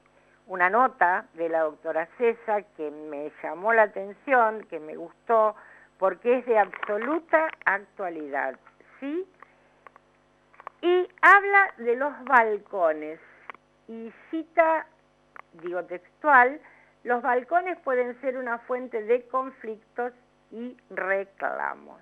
una 0.48 0.70
nota 0.70 1.26
de 1.34 1.50
la 1.50 1.62
doctora 1.62 2.08
César 2.18 2.66
que 2.76 2.92
me 2.92 3.32
llamó 3.42 3.74
la 3.74 3.84
atención, 3.84 4.64
que 4.70 4.80
me 4.80 4.96
gustó, 4.96 5.56
porque 5.98 6.40
es 6.40 6.46
de 6.46 6.60
absoluta 6.60 7.48
actualidad, 7.66 8.56
¿sí? 9.00 9.26
Y 10.82 11.08
habla 11.22 11.74
de 11.78 11.96
los 11.96 12.12
balcones 12.26 13.20
y 13.88 14.12
cita, 14.30 14.86
digo 15.54 15.84
textual, 15.86 16.60
los 17.04 17.22
balcones 17.22 17.78
pueden 17.80 18.20
ser 18.22 18.38
una 18.38 18.60
fuente 18.60 19.02
de 19.04 19.26
conflictos 19.28 20.14
y 20.52 20.78
reclamos. 20.90 22.02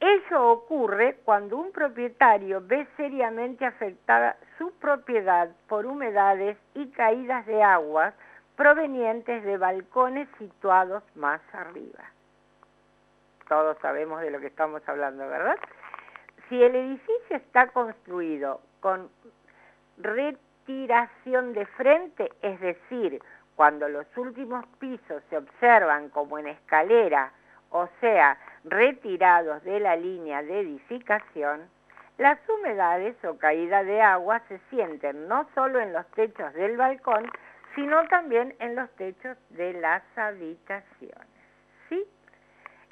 Eso 0.00 0.50
ocurre 0.50 1.16
cuando 1.24 1.56
un 1.56 1.72
propietario 1.72 2.60
ve 2.62 2.86
seriamente 2.96 3.66
afectada 3.66 4.36
su 4.56 4.72
propiedad 4.78 5.50
por 5.68 5.86
humedades 5.86 6.56
y 6.74 6.88
caídas 6.90 7.44
de 7.46 7.62
aguas 7.62 8.14
provenientes 8.56 9.42
de 9.44 9.56
balcones 9.56 10.28
situados 10.38 11.02
más 11.16 11.40
arriba. 11.52 12.04
Todos 13.48 13.76
sabemos 13.78 14.20
de 14.20 14.30
lo 14.30 14.40
que 14.40 14.48
estamos 14.48 14.82
hablando, 14.88 15.28
¿verdad? 15.28 15.56
Si 16.48 16.62
el 16.62 16.74
edificio 16.74 17.36
está 17.36 17.68
construido 17.68 18.60
con 18.80 19.10
retiración 19.96 21.54
de 21.54 21.66
frente, 21.66 22.30
es 22.42 22.60
decir, 22.60 23.20
cuando 23.56 23.88
los 23.88 24.06
últimos 24.16 24.64
pisos 24.78 25.22
se 25.28 25.36
observan 25.36 26.10
como 26.10 26.38
en 26.38 26.46
escalera, 26.46 27.32
o 27.70 27.88
sea, 28.00 28.38
retirados 28.70 29.62
de 29.64 29.80
la 29.80 29.96
línea 29.96 30.42
de 30.42 30.60
edificación, 30.60 31.68
las 32.18 32.38
humedades 32.48 33.16
o 33.24 33.38
caída 33.38 33.84
de 33.84 34.00
agua 34.02 34.42
se 34.48 34.58
sienten 34.70 35.28
no 35.28 35.48
solo 35.54 35.80
en 35.80 35.92
los 35.92 36.06
techos 36.12 36.52
del 36.54 36.76
balcón, 36.76 37.30
sino 37.74 38.04
también 38.08 38.56
en 38.58 38.74
los 38.74 38.90
techos 38.96 39.36
de 39.50 39.74
las 39.74 40.02
habitaciones. 40.16 41.28
¿Sí? 41.88 42.04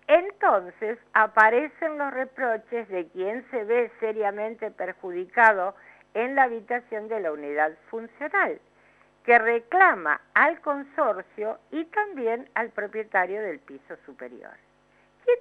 Entonces 0.07 0.99
aparecen 1.13 1.99
los 1.99 2.13
reproches 2.13 2.89
de 2.89 3.09
quien 3.09 3.45
se 3.51 3.65
ve 3.65 3.91
seriamente 3.99 4.71
perjudicado 4.71 5.75
en 6.15 6.37
la 6.37 6.45
habitación 6.45 7.09
de 7.09 7.21
la 7.21 7.33
unidad 7.33 7.73
funcional, 7.91 8.61
que 9.25 9.39
reclama 9.39 10.21
al 10.35 10.61
consorcio 10.61 11.59
y 11.73 11.85
también 11.87 12.49
al 12.55 12.71
propietario 12.71 13.43
del 13.43 13.59
piso 13.59 13.97
superior. 14.07 14.55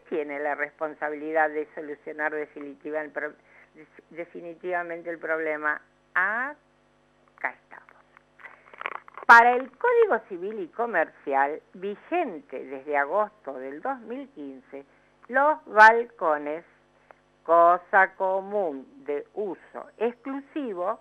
¿Quién 0.10 0.28
tiene 0.28 0.40
la 0.40 0.56
responsabilidad 0.56 1.50
de 1.50 1.68
solucionar 1.76 2.34
definitivamente 4.10 5.10
el 5.10 5.20
problema? 5.20 5.82
Acá 6.14 6.56
estamos. 7.50 7.96
Para 9.26 9.56
el 9.56 9.72
Código 9.72 10.20
Civil 10.28 10.60
y 10.60 10.68
Comercial, 10.70 11.62
vigente 11.74 12.64
desde 12.66 12.98
agosto 12.98 13.54
del 13.54 13.82
2015, 13.82 14.86
los 15.30 15.66
balcones, 15.66 16.64
cosa 17.44 18.14
común 18.16 18.88
de 19.06 19.26
uso 19.34 19.90
exclusivo, 19.98 21.00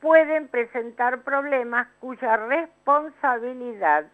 pueden 0.00 0.48
presentar 0.48 1.22
problemas 1.22 1.88
cuya 2.00 2.36
responsabilidad 2.36 4.06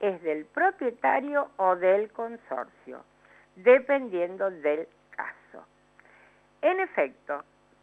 es 0.00 0.22
del 0.22 0.44
propietario 0.46 1.50
o 1.56 1.76
del 1.76 2.10
consorcio 2.12 3.04
dependiendo 3.56 4.50
del 4.50 4.88
caso. 5.10 5.66
En 6.62 6.80
efecto, 6.80 7.42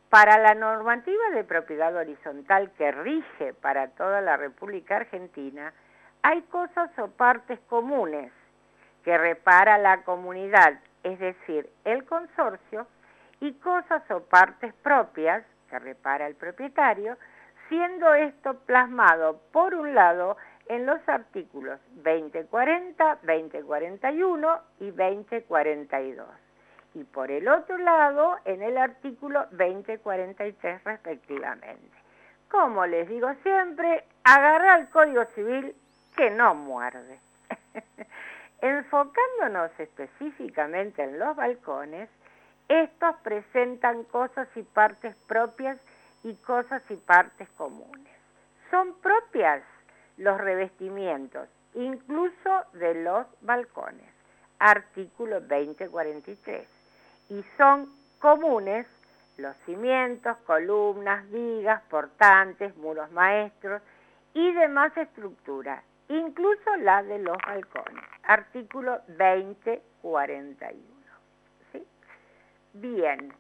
para 0.10 0.38
la 0.38 0.54
normativa 0.54 1.32
de 1.34 1.44
propiedad 1.44 1.96
horizontal 1.96 2.72
que 2.78 2.92
rige 2.92 3.54
para 3.56 3.88
toda 3.90 4.22
la 4.22 4.38
República 4.38 4.98
Argentina, 4.98 5.74
hay 6.22 6.42
cosas 6.44 6.90
o 7.00 7.08
partes 7.10 7.60
comunes 7.68 8.32
que 9.04 9.18
repara 9.18 9.78
la 9.78 10.04
comunidad, 10.04 10.80
es 11.04 11.20
decir, 11.20 11.70
el 11.84 12.06
consorcio, 12.06 12.88
y 13.40 13.54
cosas 13.56 14.10
o 14.10 14.22
partes 14.22 14.74
propias 14.76 15.44
que 15.70 15.78
repara 15.78 16.28
el 16.28 16.36
propietario, 16.36 17.18
siendo 17.68 18.14
esto 18.14 18.54
plasmado, 18.66 19.42
por 19.52 19.74
un 19.74 19.94
lado, 19.94 20.38
en 20.68 20.86
los 20.86 21.00
artículos 21.08 21.80
2040, 22.04 23.20
2041 23.24 24.62
y 24.80 24.92
2042. 24.92 26.28
Y 26.96 27.04
por 27.04 27.32
el 27.32 27.48
otro 27.48 27.78
lado, 27.78 28.38
en 28.46 28.62
el 28.62 28.78
artículo 28.78 29.46
2043 29.52 30.84
respectivamente. 30.84 31.98
Como 32.50 32.86
les 32.86 33.10
digo 33.10 33.34
siempre, 33.42 34.04
agarra 34.24 34.78
el 34.78 34.90
Código 34.90 35.26
Civil 35.34 35.76
que 36.16 36.30
no 36.30 36.54
muerde. 36.54 37.20
Enfocándonos 38.62 39.72
específicamente 39.80 41.04
en 41.04 41.18
los 41.18 41.36
balcones, 41.36 42.10
estos 42.68 43.16
presentan 43.18 44.04
cosas 44.06 44.48
y 44.56 44.62
partes 44.62 45.16
propias 45.28 45.78
y 46.24 46.36
cosas 46.36 46.82
y 46.90 46.96
partes 46.96 47.50
comunes. 47.58 48.14
Son 48.70 48.94
propias 49.02 49.64
los 50.18 50.40
revestimientos, 50.40 51.48
incluso 51.74 52.64
de 52.74 52.96
los 53.04 53.26
balcones, 53.42 54.10
artículo 54.60 55.42
2043, 55.42 56.68
y 57.30 57.44
son 57.58 57.90
comunes 58.20 58.88
los 59.38 59.56
cimientos, 59.66 60.38
columnas, 60.46 61.30
vigas, 61.32 61.82
portantes, 61.90 62.76
muros 62.78 63.12
maestros 63.12 63.82
y 64.34 64.52
demás 64.54 64.96
estructuras, 64.98 65.84
incluso 66.10 66.76
la 66.78 67.02
de 67.04 67.20
los 67.20 67.38
balcones, 67.46 68.04
artículo 68.24 69.00
2041. 69.08 70.78
¿sí? 71.72 71.86
Bien, 72.74 73.34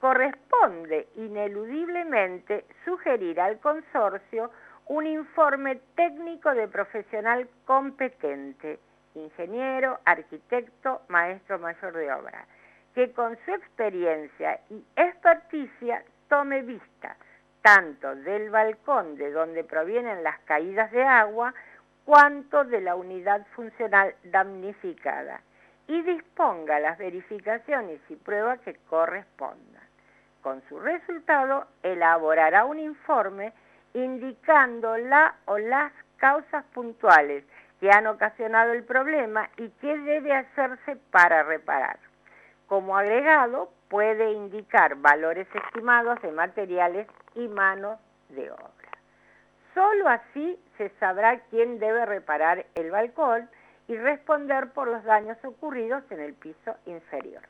corresponde 0.00 1.08
ineludiblemente 1.16 2.64
sugerir 2.84 3.40
al 3.40 3.58
consorcio 3.58 4.50
un 4.90 5.06
informe 5.06 5.76
técnico 5.94 6.52
de 6.52 6.66
profesional 6.66 7.48
competente, 7.64 8.80
ingeniero, 9.14 10.00
arquitecto, 10.04 11.02
maestro 11.06 11.60
mayor 11.60 11.92
de 11.92 12.12
obra, 12.12 12.44
que 12.92 13.12
con 13.12 13.38
su 13.44 13.52
experiencia 13.52 14.58
y 14.68 14.84
experticia 14.96 16.02
tome 16.28 16.62
vista 16.62 17.16
tanto 17.62 18.16
del 18.16 18.50
balcón 18.50 19.14
de 19.14 19.30
donde 19.30 19.62
provienen 19.62 20.24
las 20.24 20.40
caídas 20.40 20.90
de 20.90 21.04
agua, 21.04 21.54
cuanto 22.04 22.64
de 22.64 22.80
la 22.80 22.96
unidad 22.96 23.46
funcional 23.54 24.16
damnificada 24.24 25.40
y 25.86 26.02
disponga 26.02 26.80
las 26.80 26.98
verificaciones 26.98 28.00
y 28.08 28.16
pruebas 28.16 28.58
que 28.62 28.74
correspondan. 28.88 29.84
Con 30.42 30.62
su 30.68 30.80
resultado, 30.80 31.66
elaborará 31.84 32.64
un 32.64 32.80
informe 32.80 33.52
indicando 33.94 34.96
la 34.96 35.36
o 35.46 35.58
las 35.58 35.92
causas 36.16 36.64
puntuales 36.74 37.44
que 37.80 37.90
han 37.90 38.06
ocasionado 38.06 38.72
el 38.72 38.84
problema 38.84 39.48
y 39.56 39.68
qué 39.80 39.98
debe 39.98 40.34
hacerse 40.34 40.96
para 41.10 41.42
reparar. 41.42 41.98
Como 42.66 42.96
agregado, 42.96 43.72
puede 43.88 44.32
indicar 44.32 44.96
valores 44.96 45.48
estimados 45.52 46.20
de 46.22 46.30
materiales 46.30 47.08
y 47.34 47.48
manos 47.48 47.98
de 48.28 48.50
obra. 48.50 48.70
Solo 49.74 50.08
así 50.08 50.58
se 50.76 50.90
sabrá 51.00 51.40
quién 51.50 51.78
debe 51.78 52.06
reparar 52.06 52.66
el 52.74 52.90
balcón 52.90 53.48
y 53.88 53.96
responder 53.96 54.70
por 54.72 54.88
los 54.88 55.02
daños 55.04 55.36
ocurridos 55.44 56.04
en 56.10 56.20
el 56.20 56.34
piso 56.34 56.76
inferior. 56.86 57.42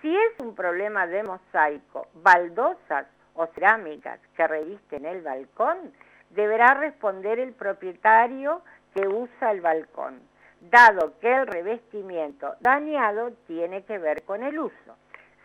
Si 0.00 0.14
es 0.14 0.38
un 0.40 0.54
problema 0.54 1.06
de 1.06 1.22
mosaico, 1.22 2.08
baldosas 2.14 3.06
o 3.34 3.46
cerámicas 3.48 4.20
que 4.36 4.46
revisten 4.46 5.04
el 5.06 5.22
balcón, 5.22 5.92
deberá 6.30 6.74
responder 6.74 7.38
el 7.38 7.52
propietario 7.52 8.62
que 8.94 9.06
usa 9.06 9.50
el 9.50 9.60
balcón, 9.60 10.20
dado 10.60 11.18
que 11.20 11.32
el 11.32 11.46
revestimiento 11.46 12.54
dañado 12.60 13.32
tiene 13.46 13.84
que 13.84 13.98
ver 13.98 14.22
con 14.22 14.42
el 14.42 14.58
uso. 14.58 14.96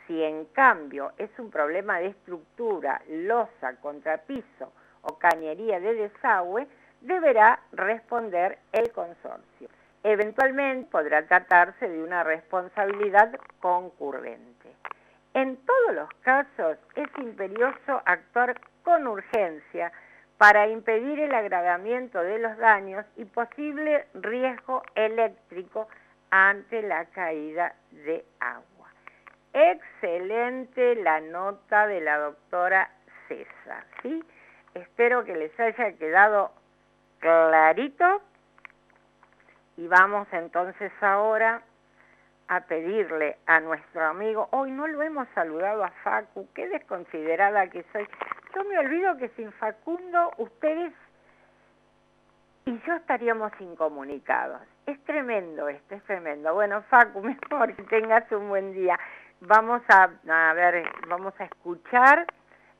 Si 0.08 0.24
en 0.24 0.46
cambio 0.46 1.12
es 1.18 1.30
un 1.38 1.52
problema 1.52 2.00
de 2.00 2.08
estructura, 2.08 3.02
losa, 3.08 3.76
contrapiso 3.82 4.72
o 5.02 5.18
cañería 5.18 5.80
de 5.80 5.94
desagüe, 5.94 6.68
deberá 7.02 7.60
responder 7.72 8.58
el 8.72 8.92
consorcio. 8.92 9.70
Eventualmente 10.04 10.90
podrá 10.90 11.26
tratarse 11.28 11.88
de 11.88 12.02
una 12.02 12.24
responsabilidad 12.24 13.32
concurrente. 13.60 14.59
En 15.34 15.58
todos 15.58 15.96
los 15.96 16.10
casos 16.22 16.78
es 16.96 17.08
imperioso 17.18 18.02
actuar 18.06 18.60
con 18.84 19.08
urgencia 19.08 19.92
para 20.38 20.68
impedir 20.68 21.20
el 21.20 21.34
agravamiento 21.36 22.22
de 22.22 22.40
los 22.40 22.58
daños 22.58 23.06
y 23.18 23.26
posible 23.26 24.08
riesgo 24.14 24.82
eléctrico 24.96 25.88
ante 26.32 26.82
la 26.82 27.06
caída 27.06 27.76
de 27.92 28.24
agua. 28.40 28.90
Excelente 29.54 30.96
la 30.96 31.20
nota 31.20 31.88
de 31.88 32.02
la 32.02 32.18
doctora 32.18 32.90
César, 33.28 33.86
¿sí? 34.02 34.24
Espero 34.74 35.26
que 35.26 35.36
les 35.36 35.60
haya 35.60 35.94
quedado 35.94 36.52
clarito 37.20 38.22
y 39.78 39.88
vamos 39.88 40.28
entonces 40.32 40.92
ahora 41.02 41.62
a 42.50 42.62
pedirle 42.62 43.38
a 43.46 43.60
nuestro 43.60 44.04
amigo, 44.06 44.50
hoy 44.52 44.72
no 44.72 44.88
lo 44.88 45.04
hemos 45.04 45.28
saludado 45.30 45.84
a 45.84 45.92
Facu, 46.04 46.48
qué 46.56 46.68
desconsiderada 46.68 47.70
que 47.70 47.86
soy. 47.94 48.08
Yo 48.56 48.64
me 48.64 48.78
olvido 48.80 49.16
que 49.18 49.30
sin 49.30 49.52
Facundo 49.54 50.32
ustedes 50.38 50.92
y 52.66 52.80
yo 52.88 52.96
estaríamos 52.96 53.52
incomunicados. 53.60 54.62
Es 54.88 55.00
tremendo 55.04 55.70
esto, 55.70 55.94
es 55.94 56.04
tremendo. 56.04 56.56
Bueno, 56.56 56.82
Facu, 56.90 57.22
mejor 57.52 57.76
que 57.76 57.84
tengas 57.84 58.30
un 58.32 58.50
buen 58.50 58.74
día. 58.74 59.00
Vamos 59.42 59.84
a, 59.88 60.10
a 60.28 60.54
ver, 60.54 60.84
vamos 61.08 61.34
a 61.40 61.46
escuchar 61.46 62.26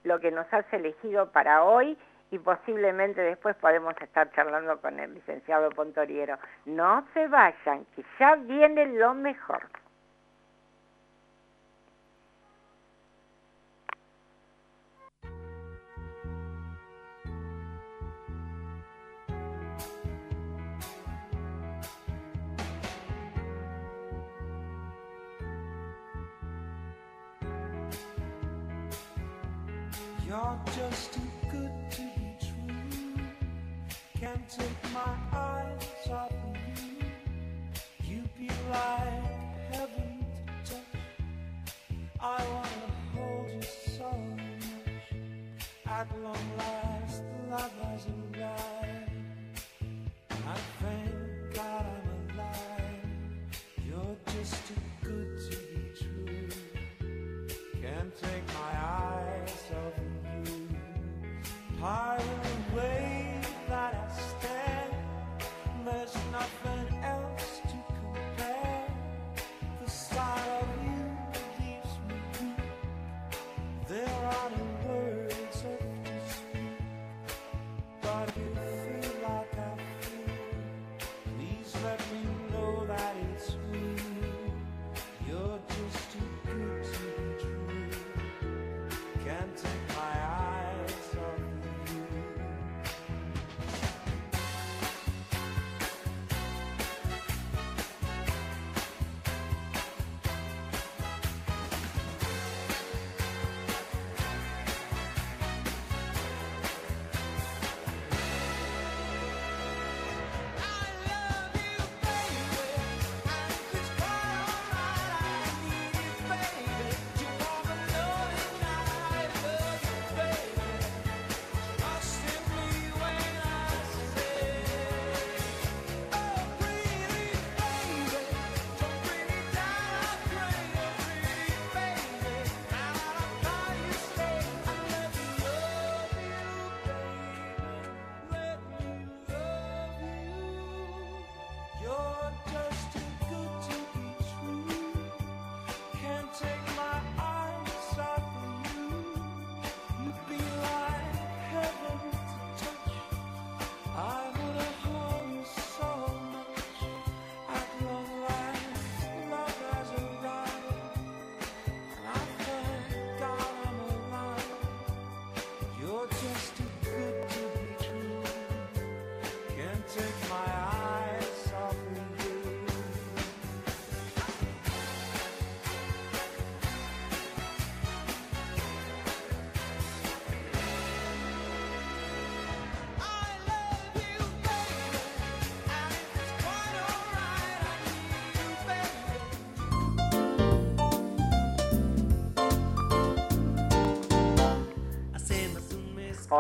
lo 0.04 0.20
que 0.20 0.32
nos 0.32 0.52
has 0.52 0.66
elegido 0.74 1.32
para 1.32 1.64
hoy 1.64 1.96
y 2.32 2.40
posiblemente 2.40 3.22
después 3.22 3.56
podemos 3.58 3.96
estar 4.02 4.32
charlando 4.32 4.80
con 4.80 5.00
el 5.00 5.14
licenciado 5.14 5.70
Pontoriero. 5.70 6.38
No 6.66 7.06
se 7.14 7.28
vayan, 7.28 7.86
que 7.96 8.04
ya 8.20 8.36
viene 8.36 8.86
lo 8.88 9.14
mejor. 9.14 9.64
Can't 34.40 34.50
take 34.50 34.94
my 34.94 35.16
eyes 35.38 36.10
off 36.10 36.32
of 36.32 36.56
you. 36.86 38.16
You 38.16 38.24
be 38.38 38.48
like 38.70 39.74
heaven 39.74 40.26
to 40.66 40.72
touch. 40.72 41.02
I 42.22 42.44
wanna 42.54 42.92
hold 43.14 43.52
you 43.52 43.62
so 43.98 44.10
much. 44.38 45.20
At 45.86 46.08
long 46.22 46.58
last, 46.58 47.24
the 47.24 47.52
love 47.52 47.74
has 47.84 48.06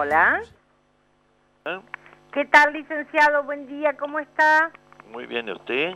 Hola. 0.01 0.39
¿Eh? 1.65 1.79
¿Qué 2.31 2.45
tal, 2.45 2.71
licenciado? 2.71 3.43
Buen 3.43 3.67
día, 3.67 3.97
¿cómo 3.97 4.17
está? 4.19 4.71
Muy 5.11 5.25
bien, 5.25 5.49
¿y 5.49 5.51
usted? 5.51 5.93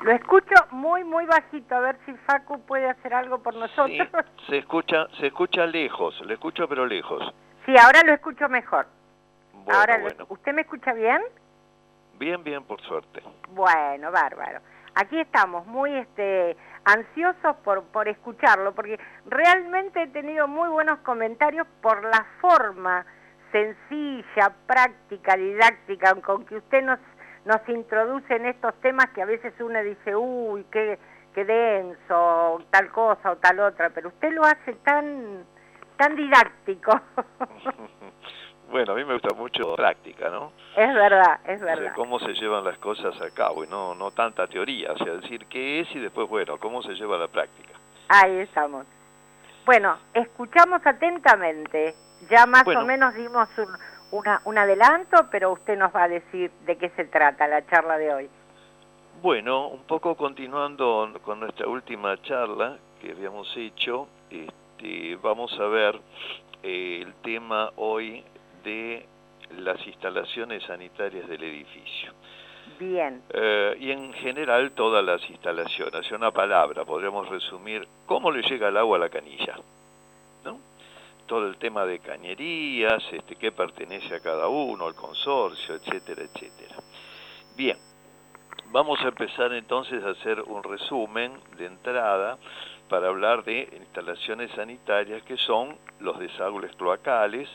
Lo 0.00 0.10
escucho 0.10 0.54
muy, 0.70 1.04
muy 1.04 1.26
bajito, 1.26 1.74
a 1.74 1.80
ver 1.80 1.98
si 2.06 2.14
Facu 2.24 2.62
puede 2.64 2.88
hacer 2.88 3.12
algo 3.12 3.42
por 3.42 3.54
nosotros. 3.54 3.88
Sí, 3.90 4.00
se 4.48 4.56
escucha, 4.56 5.06
se 5.20 5.26
escucha 5.26 5.66
lejos, 5.66 6.18
le 6.24 6.32
escucho 6.32 6.66
pero 6.66 6.86
lejos. 6.86 7.22
Sí, 7.66 7.74
ahora 7.76 8.00
lo 8.06 8.14
escucho 8.14 8.48
mejor. 8.48 8.86
Bueno, 9.52 9.78
ahora, 9.78 9.98
lo- 9.98 10.04
bueno. 10.04 10.26
¿usted 10.30 10.54
me 10.54 10.62
escucha 10.62 10.94
bien? 10.94 11.20
Bien, 12.18 12.42
bien, 12.42 12.64
por 12.64 12.80
suerte. 12.80 13.22
Bueno, 13.50 14.10
bárbaro. 14.10 14.60
Aquí 14.94 15.20
estamos 15.20 15.66
muy 15.66 15.94
este, 15.94 16.56
ansiosos 16.86 17.56
por, 17.56 17.84
por 17.84 18.08
escucharlo, 18.08 18.74
porque 18.74 18.98
realmente 19.26 20.04
he 20.04 20.08
tenido 20.08 20.48
muy 20.48 20.70
buenos 20.70 21.00
comentarios 21.00 21.66
por 21.82 22.02
la 22.02 22.24
forma 22.40 23.04
sencilla, 23.52 24.52
práctica, 24.66 25.36
didáctica 25.36 26.14
con 26.22 26.44
que 26.46 26.56
usted 26.56 26.82
nos, 26.82 26.98
nos 27.44 27.60
introduce 27.68 28.34
en 28.34 28.46
estos 28.46 28.74
temas 28.80 29.10
que 29.10 29.22
a 29.22 29.26
veces 29.26 29.52
uno 29.60 29.82
dice, 29.82 30.16
uy, 30.16 30.64
qué, 30.72 30.98
qué 31.34 31.44
denso, 31.44 32.62
tal 32.70 32.90
cosa 32.90 33.32
o 33.32 33.36
tal 33.36 33.60
otra, 33.60 33.90
pero 33.90 34.08
usted 34.08 34.32
lo 34.32 34.42
hace 34.44 34.72
tan, 34.84 35.44
tan 35.96 36.16
didáctico. 36.16 37.00
Bueno, 38.70 38.94
a 38.94 38.96
mí 38.96 39.04
me 39.04 39.12
gusta 39.12 39.34
mucho 39.34 39.68
la 39.68 39.76
práctica, 39.76 40.30
¿no? 40.30 40.50
es 40.74 40.94
verdad, 40.94 41.40
es 41.44 41.60
verdad. 41.60 41.92
cómo 41.94 42.18
se 42.20 42.32
llevan 42.32 42.64
las 42.64 42.78
cosas 42.78 43.14
a 43.20 43.28
cabo 43.34 43.64
y 43.64 43.66
no, 43.66 43.94
no 43.94 44.12
tanta 44.12 44.46
teoría, 44.46 44.92
o 44.92 44.96
sea, 44.96 45.12
decir 45.12 45.44
qué 45.50 45.80
es 45.80 45.94
y 45.94 45.98
después, 45.98 46.26
bueno, 46.26 46.56
cómo 46.56 46.82
se 46.82 46.94
lleva 46.94 47.18
la 47.18 47.28
práctica. 47.28 47.74
Ahí 48.08 48.38
estamos. 48.38 48.86
Bueno, 49.66 49.98
escuchamos 50.14 50.80
atentamente. 50.86 51.94
Ya 52.30 52.46
más 52.46 52.64
Bueno. 52.64 52.82
o 52.82 52.84
menos 52.84 53.14
dimos 53.14 53.48
un, 53.58 53.68
una, 54.18 54.40
un 54.44 54.58
adelanto, 54.58 55.26
pero 55.30 55.52
usted 55.52 55.76
nos 55.76 55.94
va 55.94 56.04
a 56.04 56.08
decir 56.08 56.50
de 56.66 56.76
qué 56.76 56.90
se 56.90 57.04
trata 57.04 57.46
la 57.48 57.66
charla 57.66 57.98
de 57.98 58.12
hoy. 58.14 58.30
Bueno, 59.22 59.68
un 59.68 59.82
poco 59.84 60.16
continuando 60.16 61.12
con 61.22 61.40
nuestra 61.40 61.66
última 61.68 62.20
charla 62.22 62.76
que 63.00 63.12
habíamos 63.12 63.52
hecho, 63.56 64.08
este, 64.30 65.16
vamos 65.22 65.52
a 65.60 65.66
ver 65.66 66.00
eh, 66.62 67.00
el 67.02 67.14
tema 67.22 67.70
hoy 67.76 68.24
de 68.64 69.06
las 69.58 69.84
instalaciones 69.86 70.62
sanitarias 70.64 71.28
del 71.28 71.42
edificio. 71.42 72.12
Bien, 72.78 73.22
Eh, 73.30 73.76
y 73.80 73.90
en 73.90 74.12
general 74.14 74.70
todas 74.72 75.04
las 75.04 75.28
instalaciones, 75.28 76.10
una 76.10 76.30
palabra, 76.30 76.84
podríamos 76.84 77.28
resumir 77.28 77.86
cómo 78.06 78.30
le 78.30 78.42
llega 78.42 78.68
el 78.68 78.76
agua 78.76 78.96
a 78.96 79.00
la 79.00 79.08
canilla. 79.08 79.54
Todo 81.32 81.46
el 81.46 81.56
tema 81.56 81.86
de 81.86 81.98
cañerías, 81.98 83.02
este, 83.10 83.36
qué 83.36 83.52
pertenece 83.52 84.16
a 84.16 84.20
cada 84.20 84.48
uno, 84.48 84.84
al 84.86 84.94
consorcio, 84.94 85.76
etcétera, 85.76 86.24
etcétera. 86.24 86.76
Bien, 87.56 87.78
vamos 88.66 89.00
a 89.00 89.08
empezar 89.08 89.50
entonces 89.54 90.04
a 90.04 90.10
hacer 90.10 90.42
un 90.42 90.62
resumen 90.62 91.32
de 91.56 91.64
entrada 91.64 92.36
para 92.90 93.08
hablar 93.08 93.44
de 93.44 93.66
instalaciones 93.80 94.50
sanitarias 94.50 95.22
que 95.22 95.38
son 95.38 95.74
los 96.00 96.18
desagües 96.18 96.76
cloacales, 96.76 97.48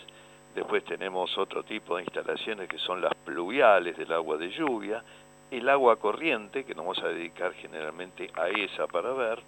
Después 0.55 0.83
tenemos 0.85 1.37
otro 1.37 1.61
tipo 1.61 1.97
de 1.97 2.01
instalaciones 2.01 2.67
que 2.67 2.79
son 2.79 2.99
las 2.99 3.13
pluviales 3.13 3.95
del 3.95 4.11
agua 4.11 4.37
de 4.37 4.49
lluvia, 4.49 5.03
el 5.51 5.69
agua 5.69 5.97
corriente, 5.97 6.65
que 6.65 6.73
nos 6.73 6.83
vamos 6.83 7.03
a 7.03 7.09
dedicar 7.09 7.53
generalmente 7.53 8.31
a 8.33 8.49
esa 8.49 8.87
para 8.87 9.13
ver. 9.13 9.39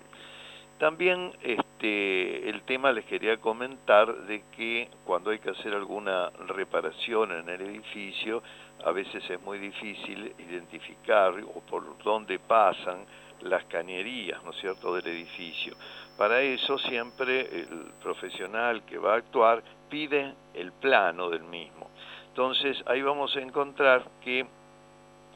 También 0.80 1.34
este, 1.44 2.50
el 2.50 2.62
tema 2.62 2.94
les 2.94 3.04
quería 3.04 3.36
comentar 3.36 4.16
de 4.24 4.44
que 4.56 4.90
cuando 5.04 5.30
hay 5.32 5.40
que 5.40 5.50
hacer 5.50 5.74
alguna 5.74 6.30
reparación 6.48 7.34
en 7.34 7.50
el 7.50 7.62
edificio, 7.62 8.42
a 8.86 8.92
veces 8.92 9.30
es 9.30 9.42
muy 9.42 9.60
difícil 9.60 10.34
identificar 10.40 11.34
o 11.54 11.60
por 11.70 12.02
dónde 12.02 12.40
pasan 12.40 13.00
las 13.42 13.66
cañerías, 13.66 14.42
¿no 14.46 14.52
es 14.52 14.58
cierto?, 14.62 14.96
del 14.96 15.06
edificio. 15.08 15.76
Para 16.18 16.42
eso 16.42 16.78
siempre 16.78 17.42
el 17.42 17.92
profesional 18.02 18.84
que 18.84 18.98
va 18.98 19.16
a 19.16 19.18
actuar 19.18 19.62
pide 19.90 20.34
el 20.54 20.72
plano 20.72 21.30
del 21.30 21.44
mismo. 21.44 21.90
Entonces 22.30 22.82
ahí 22.86 23.02
vamos 23.02 23.36
a 23.36 23.42
encontrar 23.42 24.06
que 24.24 24.46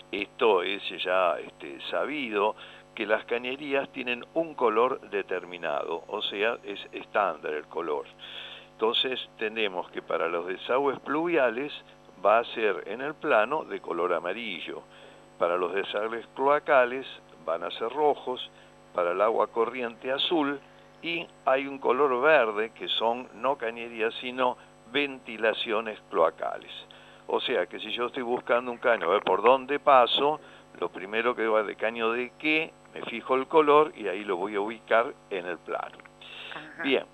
esto 0.09 0.63
es 0.63 0.81
ya 1.03 1.37
este, 1.39 1.81
sabido, 1.89 2.55
que 2.95 3.05
las 3.05 3.25
cañerías 3.25 3.89
tienen 3.89 4.25
un 4.33 4.53
color 4.53 5.01
determinado, 5.09 6.03
o 6.07 6.21
sea, 6.21 6.57
es 6.63 6.79
estándar 6.91 7.53
el 7.53 7.65
color. 7.65 8.05
Entonces 8.73 9.29
tenemos 9.37 9.89
que 9.91 10.01
para 10.01 10.27
los 10.27 10.47
desagües 10.47 10.99
pluviales 10.99 11.71
va 12.23 12.39
a 12.39 12.43
ser 12.45 12.83
en 12.87 13.01
el 13.01 13.13
plano 13.15 13.63
de 13.63 13.79
color 13.81 14.13
amarillo, 14.13 14.83
para 15.37 15.57
los 15.57 15.73
desagües 15.73 16.25
cloacales 16.35 17.05
van 17.45 17.63
a 17.63 17.71
ser 17.71 17.89
rojos, 17.89 18.49
para 18.93 19.11
el 19.11 19.21
agua 19.21 19.47
corriente 19.47 20.11
azul 20.11 20.59
y 21.01 21.25
hay 21.45 21.67
un 21.67 21.79
color 21.79 22.21
verde 22.21 22.71
que 22.71 22.87
son 22.87 23.27
no 23.35 23.57
cañerías 23.57 24.13
sino 24.21 24.57
ventilaciones 24.91 25.99
cloacales. 26.09 26.71
O 27.27 27.39
sea 27.41 27.65
que 27.65 27.79
si 27.79 27.91
yo 27.91 28.07
estoy 28.07 28.23
buscando 28.23 28.71
un 28.71 28.77
caño, 28.77 29.07
a 29.07 29.13
ver 29.13 29.23
por 29.23 29.41
dónde 29.41 29.79
paso, 29.79 30.39
lo 30.79 30.89
primero 30.89 31.35
que 31.35 31.47
va 31.47 31.63
de 31.63 31.75
caño 31.75 32.11
de 32.11 32.31
qué, 32.37 32.71
me 32.93 33.01
fijo 33.03 33.35
el 33.35 33.47
color 33.47 33.93
y 33.95 34.07
ahí 34.07 34.23
lo 34.23 34.37
voy 34.37 34.55
a 34.55 34.61
ubicar 34.61 35.13
en 35.29 35.45
el 35.45 35.57
plano. 35.57 35.97
Ajá. 36.51 36.83
Bien, 36.83 37.05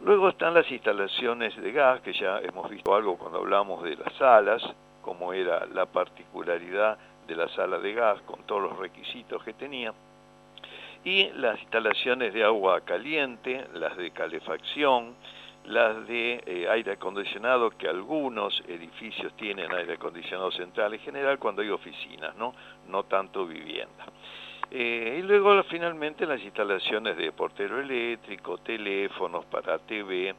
luego 0.00 0.28
están 0.28 0.54
las 0.54 0.70
instalaciones 0.70 1.56
de 1.56 1.72
gas, 1.72 2.00
que 2.00 2.12
ya 2.12 2.40
hemos 2.40 2.68
visto 2.70 2.94
algo 2.94 3.16
cuando 3.16 3.38
hablamos 3.38 3.82
de 3.82 3.96
las 3.96 4.12
salas, 4.14 4.62
como 5.02 5.32
era 5.32 5.66
la 5.66 5.86
particularidad 5.86 6.98
de 7.26 7.36
la 7.36 7.48
sala 7.48 7.78
de 7.78 7.92
gas 7.92 8.20
con 8.22 8.42
todos 8.44 8.62
los 8.62 8.78
requisitos 8.78 9.42
que 9.44 9.52
tenía, 9.52 9.92
y 11.04 11.30
las 11.30 11.60
instalaciones 11.60 12.34
de 12.34 12.44
agua 12.44 12.80
caliente, 12.80 13.66
las 13.74 13.96
de 13.96 14.10
calefacción, 14.10 15.14
las 15.64 16.06
de 16.06 16.42
eh, 16.46 16.68
aire 16.70 16.92
acondicionado, 16.92 17.70
que 17.70 17.88
algunos 17.88 18.62
edificios 18.66 19.32
tienen 19.34 19.72
aire 19.72 19.94
acondicionado 19.94 20.50
central, 20.50 20.94
en 20.94 21.00
general 21.00 21.38
cuando 21.38 21.62
hay 21.62 21.70
oficinas, 21.70 22.34
no, 22.36 22.54
no 22.88 23.04
tanto 23.04 23.46
vivienda. 23.46 24.06
Eh, 24.70 25.16
y 25.18 25.22
luego 25.22 25.62
finalmente 25.64 26.26
las 26.26 26.42
instalaciones 26.42 27.16
de 27.16 27.32
portero 27.32 27.80
eléctrico, 27.80 28.58
teléfonos 28.58 29.46
para 29.46 29.78
TV 29.78 30.34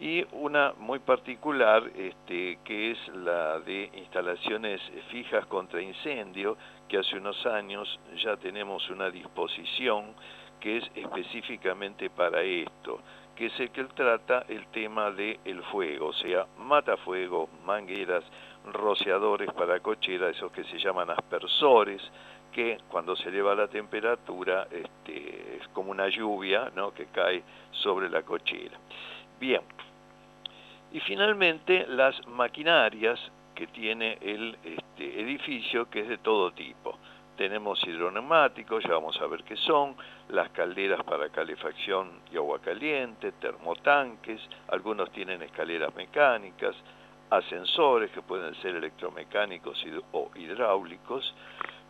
y 0.00 0.24
una 0.32 0.72
muy 0.78 0.98
particular 0.98 1.84
este, 1.96 2.58
que 2.64 2.92
es 2.92 3.08
la 3.08 3.60
de 3.60 3.90
instalaciones 3.94 4.80
fijas 5.10 5.46
contra 5.46 5.80
incendio, 5.80 6.56
que 6.88 6.98
hace 6.98 7.16
unos 7.16 7.44
años 7.46 8.00
ya 8.22 8.36
tenemos 8.36 8.88
una 8.90 9.10
disposición 9.10 10.14
que 10.60 10.78
es 10.78 10.90
específicamente 10.96 12.10
para 12.10 12.42
esto, 12.42 13.00
que 13.36 13.46
es 13.46 13.60
el 13.60 13.70
que 13.70 13.84
trata 13.84 14.44
el 14.48 14.66
tema 14.68 15.12
del 15.12 15.38
el 15.44 15.62
fuego, 15.64 16.08
o 16.08 16.12
sea, 16.12 16.46
matafuegos, 16.58 17.48
mangueras, 17.64 18.24
rociadores 18.72 19.52
para 19.52 19.80
cochera, 19.80 20.30
esos 20.30 20.50
que 20.52 20.64
se 20.64 20.78
llaman 20.78 21.10
aspersores, 21.10 22.02
que 22.52 22.78
cuando 22.88 23.14
se 23.16 23.28
eleva 23.28 23.54
la 23.54 23.68
temperatura 23.68 24.66
este, 24.70 25.58
es 25.60 25.68
como 25.68 25.90
una 25.90 26.08
lluvia 26.08 26.70
¿no? 26.74 26.92
que 26.92 27.06
cae 27.06 27.42
sobre 27.70 28.08
la 28.08 28.22
cochera. 28.22 28.76
Bien, 29.38 29.62
y 30.92 31.00
finalmente 31.00 31.86
las 31.86 32.26
maquinarias 32.28 33.20
que 33.54 33.66
tiene 33.66 34.18
el 34.20 34.56
este, 34.64 35.20
edificio, 35.20 35.90
que 35.90 36.00
es 36.00 36.08
de 36.08 36.18
todo 36.18 36.52
tipo. 36.52 36.96
Tenemos 37.36 37.82
hidroneumáticos, 37.84 38.82
ya 38.84 38.90
vamos 38.90 39.20
a 39.20 39.26
ver 39.26 39.44
qué 39.44 39.56
son, 39.56 39.96
las 40.28 40.50
calderas 40.50 41.02
para 41.04 41.28
calefacción 41.28 42.20
y 42.32 42.36
agua 42.36 42.60
caliente, 42.60 43.32
termotanques, 43.32 44.40
algunos 44.68 45.10
tienen 45.12 45.42
escaleras 45.42 45.94
mecánicas, 45.94 46.74
ascensores 47.30 48.10
que 48.10 48.22
pueden 48.22 48.54
ser 48.56 48.76
electromecánicos 48.76 49.84
o 50.12 50.30
hidráulicos, 50.34 51.34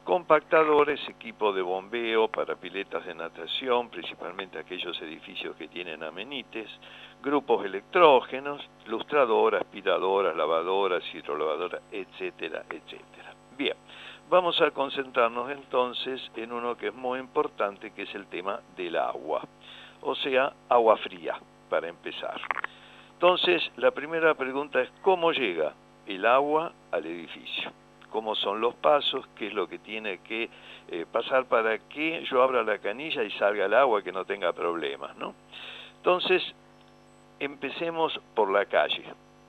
compactadores, 0.08 1.06
equipo 1.06 1.52
de 1.52 1.60
bombeo 1.60 2.28
para 2.28 2.56
piletas 2.56 3.04
de 3.04 3.14
natación, 3.14 3.90
principalmente 3.90 4.58
aquellos 4.58 4.98
edificios 5.02 5.54
que 5.56 5.68
tienen 5.68 6.02
amenites, 6.02 6.66
grupos 7.22 7.66
electrógenos, 7.66 8.66
lustradoras, 8.86 9.60
aspiradoras, 9.60 10.34
lavadoras, 10.34 11.04
hidrolavadoras, 11.12 11.82
etcétera, 11.92 12.64
etcétera. 12.70 13.34
Bien, 13.58 13.76
vamos 14.30 14.58
a 14.62 14.70
concentrarnos 14.70 15.50
entonces 15.50 16.22
en 16.36 16.52
uno 16.52 16.74
que 16.74 16.86
es 16.86 16.94
muy 16.94 17.18
importante, 17.18 17.90
que 17.90 18.04
es 18.04 18.14
el 18.14 18.28
tema 18.28 18.60
del 18.78 18.96
agua, 18.96 19.42
o 20.00 20.14
sea, 20.14 20.54
agua 20.70 20.96
fría, 20.96 21.38
para 21.68 21.86
empezar. 21.86 22.40
Entonces, 23.12 23.62
la 23.76 23.90
primera 23.90 24.32
pregunta 24.32 24.80
es, 24.80 24.90
¿cómo 25.02 25.32
llega 25.32 25.74
el 26.06 26.24
agua 26.24 26.72
al 26.92 27.04
edificio? 27.04 27.70
¿Cómo 28.10 28.34
son 28.34 28.60
los 28.60 28.74
pasos? 28.74 29.26
¿Qué 29.36 29.48
es 29.48 29.54
lo 29.54 29.68
que 29.68 29.78
tiene 29.78 30.18
que 30.18 30.48
eh, 30.88 31.06
pasar 31.10 31.46
para 31.46 31.78
que 31.78 32.24
yo 32.30 32.42
abra 32.42 32.62
la 32.62 32.78
canilla 32.78 33.22
y 33.22 33.30
salga 33.32 33.66
el 33.66 33.74
agua, 33.74 34.02
que 34.02 34.12
no 34.12 34.24
tenga 34.24 34.52
problemas, 34.52 35.16
¿no? 35.16 35.34
Entonces, 35.96 36.42
empecemos 37.38 38.18
por 38.34 38.50
la 38.50 38.66
calle. 38.66 39.04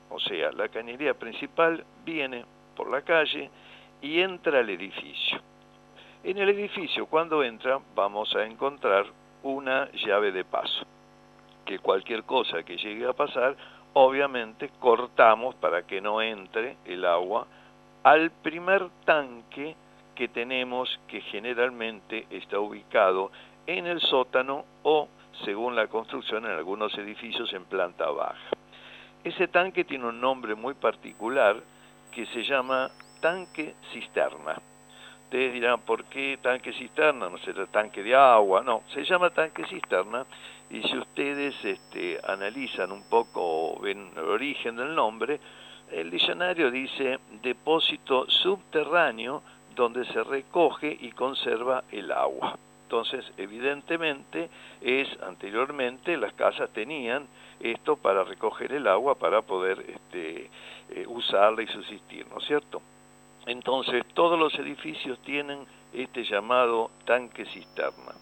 O 0.09 0.19
sea, 0.19 0.51
la 0.51 0.67
cañería 0.69 1.13
principal 1.13 1.83
viene 2.03 2.43
por 2.75 2.89
la 2.89 3.01
calle 3.01 3.49
y 4.01 4.19
entra 4.19 4.59
al 4.59 4.69
edificio. 4.69 5.39
En 6.23 6.37
el 6.37 6.49
edificio, 6.49 7.05
cuando 7.05 7.43
entra, 7.43 7.79
vamos 7.95 8.35
a 8.35 8.43
encontrar 8.43 9.05
una 9.43 9.89
llave 9.91 10.31
de 10.31 10.43
paso, 10.43 10.85
que 11.65 11.79
cualquier 11.79 12.23
cosa 12.23 12.63
que 12.63 12.75
llegue 12.77 13.07
a 13.07 13.13
pasar, 13.13 13.55
obviamente 13.93 14.69
cortamos 14.79 15.55
para 15.55 15.83
que 15.83 16.01
no 16.01 16.21
entre 16.21 16.77
el 16.85 17.05
agua 17.05 17.47
al 18.03 18.31
primer 18.31 18.89
tanque 19.05 19.75
que 20.15 20.27
tenemos, 20.27 20.99
que 21.07 21.21
generalmente 21.21 22.27
está 22.29 22.59
ubicado 22.59 23.31
en 23.65 23.87
el 23.87 24.01
sótano 24.01 24.65
o, 24.83 25.07
según 25.45 25.75
la 25.75 25.87
construcción, 25.87 26.45
en 26.45 26.51
algunos 26.51 26.97
edificios 26.97 27.53
en 27.53 27.65
planta 27.65 28.09
baja. 28.09 28.49
Ese 29.23 29.47
tanque 29.47 29.83
tiene 29.83 30.05
un 30.07 30.19
nombre 30.19 30.55
muy 30.55 30.73
particular 30.73 31.57
que 32.11 32.25
se 32.27 32.43
llama 32.43 32.89
tanque 33.21 33.75
cisterna. 33.91 34.55
Ustedes 35.25 35.53
dirán, 35.53 35.81
¿por 35.81 36.05
qué 36.05 36.39
tanque 36.41 36.73
cisterna? 36.73 37.29
No 37.29 37.37
será 37.39 37.67
tanque 37.67 38.01
de 38.01 38.15
agua. 38.15 38.63
No, 38.63 38.81
se 38.93 39.03
llama 39.03 39.29
tanque 39.29 39.65
cisterna 39.67 40.25
y 40.69 40.81
si 40.83 40.97
ustedes 40.97 41.53
este, 41.63 42.19
analizan 42.27 42.91
un 42.91 43.03
poco, 43.09 43.79
ven 43.79 44.11
el 44.15 44.23
origen 44.23 44.75
del 44.75 44.95
nombre, 44.95 45.39
el 45.91 46.11
diccionario 46.11 46.71
dice 46.71 47.19
depósito 47.41 48.29
subterráneo 48.29 49.41
donde 49.75 50.05
se 50.05 50.23
recoge 50.23 50.97
y 50.99 51.11
conserva 51.11 51.83
el 51.91 52.11
agua. 52.11 52.57
Entonces, 52.83 53.23
evidentemente, 53.37 54.49
es 54.81 55.07
anteriormente 55.21 56.17
las 56.17 56.33
casas 56.33 56.69
tenían 56.71 57.27
esto 57.59 57.95
para 57.95 58.23
recoger 58.23 58.73
el 58.73 58.87
agua 58.87 59.15
para 59.15 59.41
poder 59.41 59.79
este, 59.87 60.49
eh, 60.89 61.05
usarla 61.07 61.61
y 61.61 61.67
subsistir, 61.67 62.25
¿no 62.29 62.39
es 62.39 62.45
cierto? 62.45 62.81
Entonces, 63.45 64.03
todos 64.13 64.39
los 64.39 64.53
edificios 64.55 65.19
tienen 65.19 65.65
este 65.93 66.23
llamado 66.23 66.91
tanque 67.05 67.45
cisterna, 67.45 68.13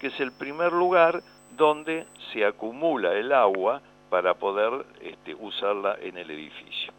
que 0.00 0.08
es 0.08 0.20
el 0.20 0.32
primer 0.32 0.72
lugar 0.72 1.22
donde 1.56 2.06
se 2.32 2.44
acumula 2.44 3.12
el 3.14 3.32
agua 3.32 3.80
para 4.10 4.34
poder 4.34 4.86
este, 5.00 5.34
usarla 5.34 5.96
en 6.00 6.18
el 6.18 6.30
edificio. 6.30 6.95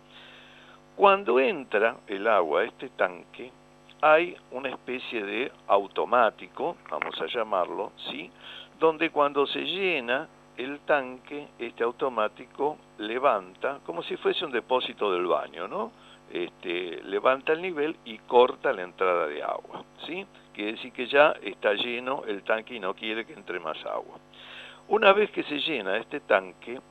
Cuando 0.97 1.39
entra 1.39 1.97
el 2.07 2.25
agua 2.25 2.61
a 2.61 2.63
este 2.63 2.89
tanque, 2.89 3.51
hay 4.01 4.35
una 4.49 4.69
especie 4.69 5.23
de 5.23 5.51
automático, 5.67 6.75
vamos 6.89 7.21
a 7.21 7.27
llamarlo, 7.27 7.91
¿sí? 8.09 8.31
donde 8.79 9.11
cuando 9.11 9.45
se 9.45 9.59
llena 9.59 10.27
el 10.57 10.79
tanque, 10.79 11.49
este 11.59 11.83
automático 11.83 12.77
levanta, 12.97 13.79
como 13.85 14.01
si 14.01 14.17
fuese 14.17 14.43
un 14.43 14.51
depósito 14.51 15.13
del 15.13 15.27
baño, 15.27 15.67
¿no? 15.67 15.91
Este, 16.33 16.99
levanta 17.03 17.53
el 17.53 17.61
nivel 17.61 17.95
y 18.03 18.17
corta 18.17 18.73
la 18.73 18.81
entrada 18.81 19.27
de 19.27 19.43
agua, 19.43 19.83
¿sí? 20.07 20.25
Quiere 20.51 20.71
decir 20.71 20.91
que 20.93 21.05
ya 21.05 21.35
está 21.43 21.73
lleno 21.73 22.23
el 22.25 22.41
tanque 22.41 22.73
y 22.73 22.79
no 22.79 22.95
quiere 22.95 23.23
que 23.23 23.33
entre 23.33 23.59
más 23.59 23.77
agua. 23.85 24.17
Una 24.87 25.13
vez 25.13 25.29
que 25.29 25.43
se 25.43 25.59
llena 25.59 25.97
este 25.97 26.21
tanque, 26.21 26.81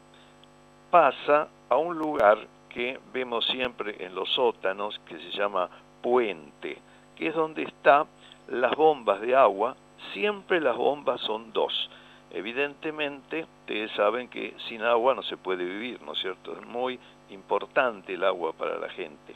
pasa 0.93 1.49
a 1.69 1.77
un 1.77 1.99
lugar 1.99 2.39
que 2.77 3.01
vemos 3.11 3.47
siempre 3.47 4.05
en 4.05 4.15
los 4.15 4.29
sótanos, 4.35 5.01
que 5.07 5.17
se 5.17 5.31
llama 5.31 5.71
puente, 6.03 6.77
que 7.17 7.29
es 7.29 7.35
donde 7.35 7.63
están 7.63 8.05
las 8.49 8.77
bombas 8.77 9.23
de 9.23 9.35
agua. 9.35 9.75
Siempre 10.13 10.61
las 10.61 10.77
bombas 10.77 11.23
son 11.23 11.55
dos. 11.55 11.89
Evidentemente, 12.31 13.47
ustedes 13.61 13.91
saben 13.93 14.29
que 14.29 14.55
sin 14.69 14.83
agua 14.83 15.15
no 15.15 15.23
se 15.23 15.39
puede 15.39 15.65
vivir, 15.65 16.03
¿no 16.03 16.13
es 16.13 16.19
cierto? 16.19 16.53
Es 16.53 16.67
muy 16.67 17.01
importante 17.31 18.13
el 18.13 18.25
agua 18.25 18.53
para 18.53 18.79
la 18.79 18.91
gente. 18.91 19.33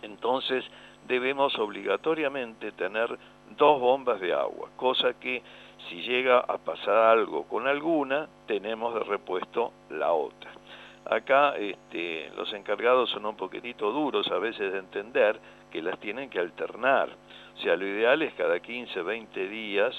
Entonces 0.00 0.64
debemos 1.06 1.58
obligatoriamente 1.58 2.72
tener 2.72 3.18
dos 3.58 3.78
bombas 3.78 4.22
de 4.22 4.32
agua, 4.32 4.70
cosa 4.76 5.12
que 5.20 5.42
si 5.90 6.00
llega 6.00 6.38
a 6.38 6.56
pasar 6.56 6.96
algo 6.96 7.44
con 7.44 7.66
alguna, 7.66 8.26
tenemos 8.46 8.94
de 8.94 9.00
repuesto 9.00 9.70
la 9.90 10.12
otra. 10.12 10.59
Acá 11.06 11.56
este, 11.56 12.30
los 12.36 12.52
encargados 12.52 13.10
son 13.10 13.26
un 13.26 13.36
poquitito 13.36 13.90
duros 13.90 14.30
a 14.30 14.38
veces 14.38 14.72
de 14.72 14.78
entender 14.78 15.40
que 15.70 15.82
las 15.82 15.98
tienen 15.98 16.28
que 16.28 16.38
alternar. 16.38 17.08
O 17.56 17.60
sea, 17.60 17.76
lo 17.76 17.86
ideal 17.86 18.22
es 18.22 18.34
cada 18.34 18.60
15, 18.60 19.02
20 19.02 19.48
días 19.48 19.94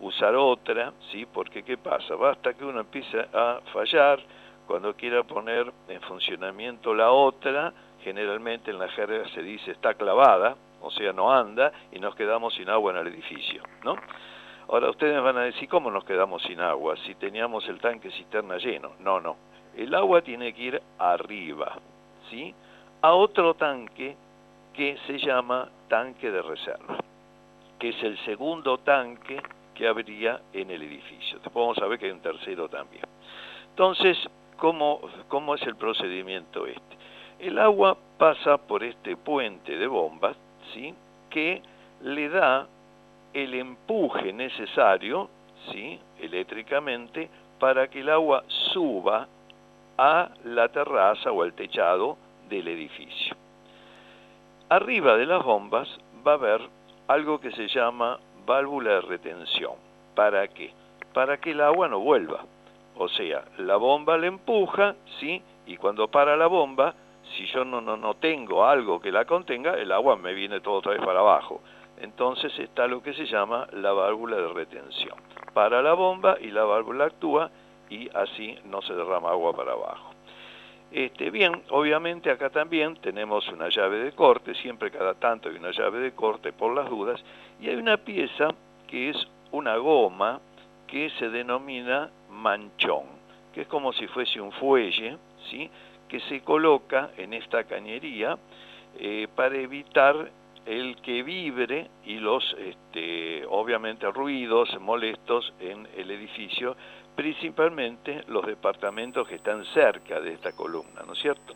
usar 0.00 0.34
otra, 0.34 0.92
¿sí? 1.10 1.26
Porque 1.26 1.62
¿qué 1.62 1.76
pasa? 1.76 2.14
Basta 2.14 2.54
que 2.54 2.64
uno 2.64 2.80
empiece 2.80 3.18
a 3.32 3.60
fallar, 3.72 4.20
cuando 4.66 4.94
quiera 4.94 5.22
poner 5.24 5.70
en 5.88 6.00
funcionamiento 6.02 6.94
la 6.94 7.10
otra, 7.10 7.72
generalmente 8.02 8.70
en 8.70 8.78
la 8.78 8.88
jerga 8.88 9.28
se 9.28 9.42
dice 9.42 9.72
está 9.72 9.94
clavada, 9.94 10.56
o 10.80 10.90
sea, 10.90 11.12
no 11.12 11.32
anda, 11.32 11.72
y 11.92 11.98
nos 11.98 12.14
quedamos 12.14 12.54
sin 12.54 12.68
agua 12.68 12.92
en 12.92 12.98
el 12.98 13.06
edificio, 13.08 13.62
¿no? 13.82 13.96
Ahora 14.68 14.90
ustedes 14.90 15.22
van 15.22 15.36
a 15.36 15.42
decir, 15.42 15.68
¿cómo 15.68 15.90
nos 15.90 16.04
quedamos 16.04 16.42
sin 16.42 16.60
agua 16.60 16.96
si 17.04 17.14
teníamos 17.16 17.68
el 17.68 17.78
tanque 17.80 18.10
cisterna 18.10 18.56
lleno? 18.56 18.92
No, 19.00 19.20
no. 19.20 19.36
El 19.76 19.94
agua 19.94 20.22
tiene 20.22 20.52
que 20.52 20.62
ir 20.62 20.82
arriba, 20.98 21.78
¿sí? 22.30 22.54
A 23.02 23.12
otro 23.12 23.54
tanque 23.54 24.16
que 24.72 24.96
se 25.06 25.18
llama 25.18 25.68
tanque 25.88 26.30
de 26.30 26.42
reserva, 26.42 26.98
que 27.78 27.90
es 27.90 28.02
el 28.02 28.18
segundo 28.24 28.78
tanque 28.78 29.40
que 29.74 29.88
habría 29.88 30.40
en 30.52 30.70
el 30.70 30.82
edificio. 30.82 31.38
Después 31.38 31.54
vamos 31.54 31.78
a 31.78 31.86
ver 31.86 31.98
que 31.98 32.06
hay 32.06 32.12
un 32.12 32.20
tercero 32.20 32.68
también. 32.68 33.04
Entonces, 33.70 34.16
¿cómo, 34.56 35.00
cómo 35.28 35.54
es 35.54 35.62
el 35.62 35.76
procedimiento 35.76 36.66
este? 36.66 36.96
El 37.40 37.58
agua 37.58 37.96
pasa 38.16 38.56
por 38.56 38.84
este 38.84 39.16
puente 39.16 39.76
de 39.76 39.86
bombas, 39.86 40.36
¿sí? 40.72 40.94
que 41.30 41.60
le 42.02 42.28
da 42.28 42.66
el 43.32 43.54
empuje 43.54 44.32
necesario, 44.32 45.28
¿sí? 45.72 45.98
eléctricamente, 46.20 47.28
para 47.58 47.88
que 47.88 48.00
el 48.00 48.10
agua 48.10 48.44
suba 48.72 49.26
a 49.98 50.30
la 50.44 50.68
terraza 50.68 51.30
o 51.32 51.42
al 51.42 51.54
techado 51.54 52.16
del 52.48 52.68
edificio. 52.68 53.36
Arriba 54.68 55.16
de 55.16 55.26
las 55.26 55.44
bombas 55.44 55.88
va 56.26 56.32
a 56.32 56.34
haber 56.34 56.60
algo 57.08 57.40
que 57.40 57.52
se 57.52 57.68
llama 57.68 58.18
válvula 58.46 58.92
de 58.92 59.00
retención. 59.02 59.72
¿Para 60.14 60.48
qué? 60.48 60.72
Para 61.12 61.38
que 61.38 61.52
el 61.52 61.60
agua 61.60 61.88
no 61.88 62.00
vuelva. 62.00 62.44
O 62.96 63.08
sea, 63.08 63.44
la 63.58 63.76
bomba 63.76 64.16
le 64.16 64.28
empuja, 64.28 64.94
¿sí? 65.18 65.42
Y 65.66 65.76
cuando 65.76 66.08
para 66.08 66.36
la 66.36 66.46
bomba, 66.46 66.94
si 67.36 67.46
yo 67.46 67.64
no, 67.64 67.80
no, 67.80 67.96
no 67.96 68.14
tengo 68.14 68.64
algo 68.64 69.00
que 69.00 69.10
la 69.10 69.24
contenga, 69.24 69.74
el 69.74 69.92
agua 69.92 70.16
me 70.16 70.32
viene 70.32 70.60
todo 70.60 70.74
otra 70.74 70.92
vez 70.92 71.02
para 71.02 71.20
abajo. 71.20 71.60
Entonces 72.00 72.56
está 72.58 72.86
lo 72.86 73.02
que 73.02 73.14
se 73.14 73.26
llama 73.26 73.66
la 73.72 73.92
válvula 73.92 74.36
de 74.36 74.48
retención. 74.48 75.16
Para 75.52 75.82
la 75.82 75.94
bomba 75.94 76.36
y 76.40 76.50
la 76.50 76.64
válvula 76.64 77.06
actúa 77.06 77.50
y 77.90 78.08
así 78.14 78.58
no 78.64 78.82
se 78.82 78.94
derrama 78.94 79.30
agua 79.30 79.54
para 79.54 79.72
abajo. 79.72 80.14
Este, 80.92 81.30
bien, 81.30 81.62
obviamente 81.70 82.30
acá 82.30 82.50
también 82.50 82.94
tenemos 82.96 83.48
una 83.48 83.68
llave 83.68 83.98
de 83.98 84.12
corte, 84.12 84.54
siempre 84.54 84.90
cada 84.90 85.14
tanto 85.14 85.48
hay 85.48 85.56
una 85.56 85.72
llave 85.72 85.98
de 85.98 86.12
corte 86.12 86.52
por 86.52 86.72
las 86.72 86.88
dudas, 86.88 87.22
y 87.60 87.68
hay 87.68 87.76
una 87.76 87.96
pieza 87.96 88.54
que 88.86 89.10
es 89.10 89.16
una 89.50 89.76
goma 89.76 90.40
que 90.86 91.10
se 91.18 91.30
denomina 91.30 92.10
manchón, 92.30 93.06
que 93.52 93.62
es 93.62 93.66
como 93.66 93.92
si 93.92 94.06
fuese 94.06 94.40
un 94.40 94.52
fuelle, 94.52 95.16
¿sí? 95.50 95.68
que 96.08 96.20
se 96.20 96.42
coloca 96.42 97.10
en 97.16 97.34
esta 97.34 97.64
cañería 97.64 98.38
eh, 98.96 99.26
para 99.34 99.56
evitar 99.56 100.30
el 100.66 100.96
que 101.02 101.22
vibre 101.22 101.90
y 102.04 102.14
los, 102.14 102.56
este, 102.58 103.44
obviamente, 103.46 104.10
ruidos 104.10 104.78
molestos 104.80 105.52
en 105.60 105.88
el 105.96 106.10
edificio 106.10 106.76
principalmente 107.14 108.24
los 108.28 108.44
departamentos 108.46 109.26
que 109.28 109.36
están 109.36 109.64
cerca 109.66 110.20
de 110.20 110.34
esta 110.34 110.52
columna, 110.52 111.02
¿no 111.06 111.12
es 111.12 111.18
cierto? 111.20 111.54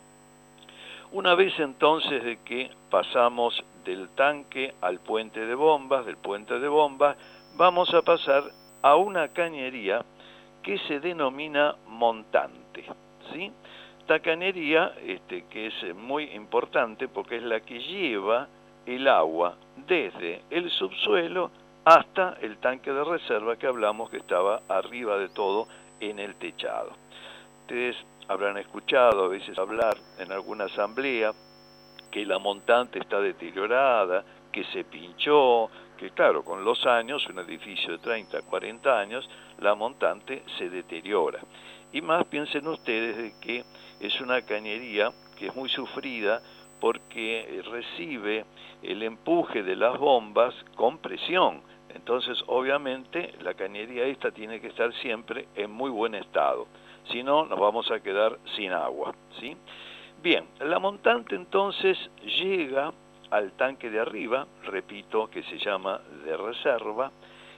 Una 1.11 1.33
vez 1.35 1.57
entonces 1.59 2.23
de 2.23 2.37
que 2.43 2.69
pasamos 2.89 3.63
del 3.83 4.09
tanque 4.09 4.75
al 4.81 4.99
puente 4.99 5.45
de 5.45 5.55
bombas, 5.55 6.05
del 6.05 6.17
puente 6.17 6.59
de 6.59 6.67
bombas, 6.67 7.17
vamos 7.55 7.93
a 7.93 8.01
pasar 8.03 8.43
a 8.81 8.95
una 8.95 9.29
cañería 9.29 10.05
que 10.61 10.77
se 10.79 10.99
denomina 10.99 11.75
montante, 11.87 12.85
¿sí? 13.33 13.51
Esta 13.99 14.19
cañería, 14.19 14.93
este, 15.05 15.45
que 15.45 15.67
es 15.67 15.95
muy 15.95 16.25
importante 16.31 17.07
porque 17.07 17.37
es 17.37 17.43
la 17.43 17.59
que 17.61 17.79
lleva 17.79 18.47
el 18.85 19.07
agua 19.07 19.55
desde 19.87 20.41
el 20.49 20.69
subsuelo 20.71 21.51
hasta 21.89 22.37
el 22.41 22.59
tanque 22.59 22.93
de 22.93 23.03
reserva 23.03 23.55
que 23.55 23.65
hablamos 23.65 24.11
que 24.11 24.17
estaba 24.17 24.61
arriba 24.67 25.17
de 25.17 25.29
todo 25.29 25.67
en 25.99 26.19
el 26.19 26.35
techado. 26.35 26.91
Ustedes 27.61 27.95
habrán 28.27 28.57
escuchado 28.57 29.25
a 29.25 29.27
veces 29.27 29.57
hablar 29.57 29.97
en 30.19 30.31
alguna 30.31 30.65
asamblea 30.65 31.33
que 32.11 32.27
la 32.27 32.37
montante 32.37 32.99
está 32.99 33.19
deteriorada, 33.19 34.23
que 34.51 34.65
se 34.65 34.83
pinchó, 34.83 35.71
que 35.97 36.11
claro, 36.11 36.43
con 36.43 36.63
los 36.63 36.85
años, 36.85 37.27
un 37.27 37.39
edificio 37.39 37.93
de 37.93 37.97
30, 37.97 38.43
40 38.43 38.99
años, 38.99 39.27
la 39.59 39.73
montante 39.73 40.43
se 40.59 40.69
deteriora. 40.69 41.39
Y 41.91 42.01
más 42.01 42.23
piensen 42.25 42.67
ustedes 42.67 43.17
de 43.17 43.33
que 43.41 43.65
es 43.99 44.21
una 44.21 44.43
cañería 44.43 45.11
que 45.39 45.47
es 45.47 45.55
muy 45.55 45.69
sufrida 45.69 46.39
porque 46.79 47.63
recibe 47.71 48.45
el 48.83 49.01
empuje 49.01 49.63
de 49.63 49.75
las 49.75 49.97
bombas 49.97 50.53
con 50.75 50.99
presión. 50.99 51.67
Entonces, 51.95 52.41
obviamente, 52.47 53.33
la 53.41 53.53
cañería 53.53 54.05
esta 54.05 54.31
tiene 54.31 54.59
que 54.59 54.67
estar 54.67 54.93
siempre 54.95 55.47
en 55.55 55.71
muy 55.71 55.89
buen 55.89 56.15
estado. 56.15 56.67
Si 57.11 57.23
no, 57.23 57.45
nos 57.45 57.59
vamos 57.59 57.89
a 57.91 57.99
quedar 57.99 58.37
sin 58.55 58.71
agua. 58.71 59.13
¿sí? 59.39 59.55
Bien, 60.21 60.45
la 60.59 60.79
montante 60.79 61.35
entonces 61.35 61.97
llega 62.23 62.91
al 63.31 63.51
tanque 63.53 63.89
de 63.89 63.99
arriba, 63.99 64.47
repito, 64.63 65.29
que 65.29 65.43
se 65.43 65.57
llama 65.57 66.01
de 66.25 66.35
reserva, 66.35 67.11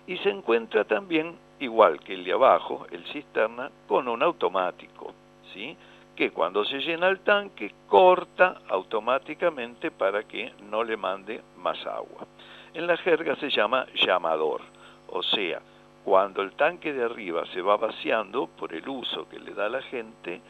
y 0.07 0.17
se 0.17 0.29
encuentra 0.29 0.83
también, 0.83 1.37
igual 1.59 1.99
que 1.99 2.13
el 2.13 2.23
de 2.23 2.33
abajo, 2.33 2.85
el 2.91 3.05
cisterna, 3.05 3.71
con 3.87 4.07
un 4.07 4.21
automático, 4.23 5.13
¿sí? 5.53 5.77
que 6.15 6.31
cuando 6.31 6.65
se 6.65 6.79
llena 6.79 7.07
el 7.07 7.21
tanque 7.21 7.73
corta 7.87 8.61
automáticamente 8.69 9.91
para 9.91 10.23
que 10.23 10.51
no 10.69 10.83
le 10.83 10.97
mande 10.97 11.41
más 11.57 11.83
agua. 11.85 12.27
En 12.73 12.87
la 12.87 12.97
jerga 12.97 13.35
se 13.35 13.49
llama 13.49 13.85
llamador. 13.95 14.61
O 15.07 15.21
sea, 15.23 15.61
cuando 16.03 16.41
el 16.41 16.53
tanque 16.53 16.93
de 16.93 17.03
arriba 17.03 17.45
se 17.53 17.61
va 17.61 17.77
vaciando 17.77 18.47
por 18.47 18.73
el 18.73 18.87
uso 18.87 19.27
que 19.29 19.39
le 19.39 19.53
da 19.53 19.69
la 19.69 19.81
gente, 19.83 20.41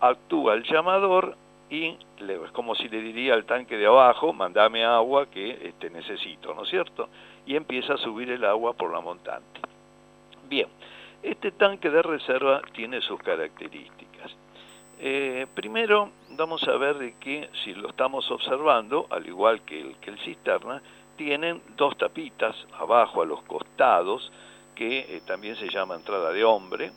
actúa 0.00 0.54
el 0.54 0.64
llamador 0.64 1.36
y 1.70 1.96
es 2.18 2.50
como 2.52 2.74
si 2.74 2.88
le 2.88 3.00
diría 3.00 3.34
al 3.34 3.44
tanque 3.44 3.76
de 3.76 3.86
abajo, 3.86 4.32
mandame 4.32 4.84
agua 4.84 5.26
que 5.26 5.68
este, 5.68 5.90
necesito, 5.90 6.54
¿no 6.54 6.62
es 6.62 6.70
cierto? 6.70 7.08
Y 7.46 7.56
empieza 7.56 7.94
a 7.94 7.98
subir 7.98 8.30
el 8.30 8.44
agua 8.44 8.72
por 8.72 8.92
la 8.92 9.00
montante. 9.00 9.60
Bien, 10.48 10.68
este 11.22 11.52
tanque 11.52 11.90
de 11.90 12.02
reserva 12.02 12.62
tiene 12.72 13.00
sus 13.02 13.20
características. 13.20 14.34
Eh, 15.00 15.46
primero, 15.54 16.10
vamos 16.30 16.66
a 16.66 16.76
ver 16.76 16.96
de 16.98 17.14
que 17.18 17.50
si 17.64 17.74
lo 17.74 17.90
estamos 17.90 18.28
observando, 18.30 19.06
al 19.10 19.26
igual 19.26 19.60
que 19.62 19.80
el, 19.80 19.96
que 19.96 20.10
el 20.10 20.18
cisterna, 20.20 20.82
tienen 21.18 21.60
dos 21.76 21.98
tapitas 21.98 22.56
abajo 22.78 23.20
a 23.20 23.26
los 23.26 23.42
costados, 23.42 24.32
que 24.74 25.00
eh, 25.00 25.22
también 25.26 25.56
se 25.56 25.68
llama 25.68 25.96
entrada 25.96 26.32
de 26.32 26.44
hombre, 26.44 26.92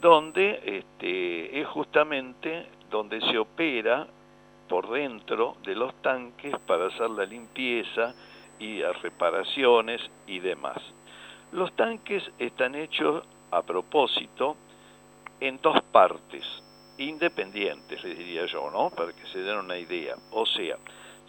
donde 0.00 0.60
este, 0.64 1.60
es 1.60 1.66
justamente 1.66 2.66
donde 2.90 3.20
se 3.22 3.38
opera 3.38 4.06
por 4.68 4.90
dentro 4.90 5.56
de 5.64 5.74
los 5.74 5.94
tanques 6.02 6.54
para 6.66 6.86
hacer 6.86 7.10
la 7.10 7.24
limpieza 7.24 8.14
y 8.58 8.82
reparaciones 8.82 10.02
y 10.26 10.38
demás. 10.38 10.78
Los 11.52 11.74
tanques 11.74 12.22
están 12.38 12.74
hechos 12.74 13.24
a 13.50 13.62
propósito 13.62 14.56
en 15.40 15.58
dos 15.62 15.80
partes, 15.92 16.44
independientes, 16.98 18.02
les 18.04 18.18
diría 18.18 18.46
yo, 18.46 18.70
¿no? 18.70 18.90
Para 18.90 19.12
que 19.12 19.26
se 19.32 19.38
den 19.38 19.56
una 19.56 19.78
idea. 19.78 20.16
O 20.32 20.44
sea, 20.44 20.76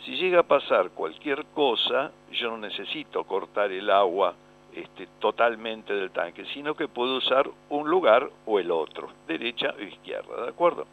si 0.06 0.16
llega 0.16 0.40
a 0.40 0.44
pasar 0.44 0.92
cualquier 0.92 1.46
cosa, 1.54 2.12
yo 2.32 2.52
no 2.52 2.58
necesito 2.58 3.24
cortar 3.24 3.72
el 3.72 3.90
agua 3.90 4.36
este, 4.74 5.08
totalmente 5.20 5.94
del 5.94 6.12
tanque, 6.12 6.46
sino 6.54 6.76
que 6.76 6.88
puedo 6.88 7.18
usar 7.18 7.50
un 7.70 7.90
lugar 7.90 8.30
o 8.46 8.60
el 8.60 8.72
otro, 8.72 9.10
derecha 9.28 9.74
o 9.78 9.82
izquierda, 9.82 10.44
¿de 10.44 10.50
acuerdo? 10.50 10.86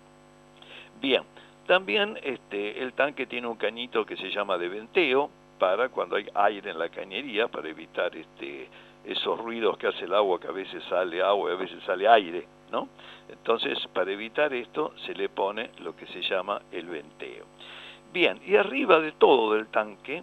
Bien, 1.00 1.22
también 1.66 2.18
este, 2.22 2.82
el 2.82 2.94
tanque 2.94 3.26
tiene 3.26 3.46
un 3.46 3.56
cañito 3.56 4.04
que 4.06 4.16
se 4.16 4.30
llama 4.30 4.56
de 4.58 4.68
venteo, 4.68 5.30
para 5.58 5.88
cuando 5.88 6.16
hay 6.16 6.26
aire 6.34 6.70
en 6.70 6.78
la 6.78 6.88
cañería, 6.88 7.48
para 7.48 7.68
evitar 7.68 8.14
este, 8.16 8.68
esos 9.04 9.38
ruidos 9.38 9.78
que 9.78 9.86
hace 9.86 10.04
el 10.04 10.14
agua, 10.14 10.40
que 10.40 10.48
a 10.48 10.52
veces 10.52 10.82
sale 10.88 11.22
agua 11.22 11.50
y 11.50 11.54
a 11.54 11.56
veces 11.56 11.82
sale 11.84 12.08
aire, 12.08 12.46
¿no? 12.70 12.88
Entonces, 13.28 13.78
para 13.92 14.12
evitar 14.12 14.52
esto, 14.52 14.92
se 15.06 15.14
le 15.14 15.28
pone 15.28 15.70
lo 15.80 15.96
que 15.96 16.06
se 16.06 16.22
llama 16.22 16.60
el 16.72 16.86
venteo. 16.86 17.46
Bien, 18.14 18.40
y 18.46 18.54
arriba 18.54 19.00
de 19.00 19.10
todo 19.10 19.54
del 19.54 19.66
tanque 19.66 20.22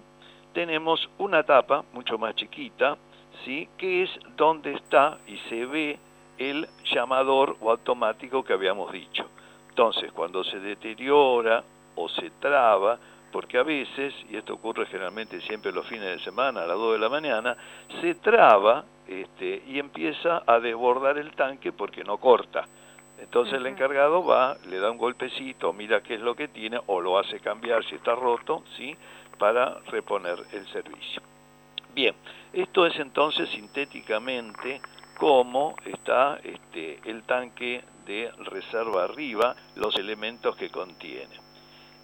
tenemos 0.54 1.10
una 1.18 1.44
tapa 1.44 1.84
mucho 1.92 2.18
más 2.18 2.34
chiquita, 2.36 2.96
¿sí? 3.44 3.68
que 3.78 4.04
es 4.04 4.10
donde 4.38 4.72
está 4.76 5.18
y 5.28 5.36
se 5.50 5.66
ve 5.66 6.00
el 6.38 6.70
llamador 6.86 7.58
o 7.60 7.70
automático 7.70 8.46
que 8.46 8.54
habíamos 8.54 8.94
dicho. 8.94 9.26
Entonces, 9.68 10.10
cuando 10.14 10.42
se 10.46 10.62
deteriora 10.62 11.66
o 11.96 12.08
se 12.08 12.30
traba, 12.40 12.98
porque 13.30 13.58
a 13.58 13.64
veces, 13.64 14.14
y 14.30 14.38
esto 14.38 14.54
ocurre 14.54 14.86
generalmente 14.86 15.42
siempre 15.42 15.74
los 15.74 15.86
fines 15.86 16.18
de 16.18 16.24
semana 16.24 16.64
a 16.64 16.68
las 16.68 16.78
2 16.78 16.94
de 16.94 17.00
la 17.00 17.10
mañana, 17.10 17.58
se 18.00 18.16
traba 18.16 18.86
este, 19.06 19.64
y 19.68 19.80
empieza 19.80 20.44
a 20.48 20.62
desbordar 20.62 21.18
el 21.18 21.32
tanque 21.32 21.74
porque 21.74 22.06
no 22.06 22.20
corta. 22.20 22.66
Entonces 23.22 23.54
el 23.54 23.68
encargado 23.68 24.26
va, 24.26 24.58
le 24.68 24.80
da 24.80 24.90
un 24.90 24.98
golpecito, 24.98 25.74
mira 25.74 26.02
qué 26.02 26.16
es 26.16 26.22
lo 26.22 26.36
que 26.36 26.48
tiene 26.48 26.80
o 26.88 27.00
lo 27.00 27.20
hace 27.20 27.40
cambiar 27.40 27.86
si 27.86 27.96
está 27.96 28.16
roto, 28.16 28.64
¿sí? 28.76 28.98
para 29.38 29.80
reponer 29.88 30.40
el 30.52 30.68
servicio. 30.68 31.22
Bien, 31.94 32.16
esto 32.52 32.86
es 32.86 32.98
entonces 33.00 33.48
sintéticamente 33.50 34.82
cómo 35.20 35.76
está 35.86 36.40
este, 36.44 37.00
el 37.06 37.24
tanque 37.24 37.84
de 38.06 38.32
reserva 38.40 39.04
arriba, 39.04 39.56
los 39.76 39.96
elementos 39.98 40.56
que 40.56 40.70
contiene. 40.70 41.36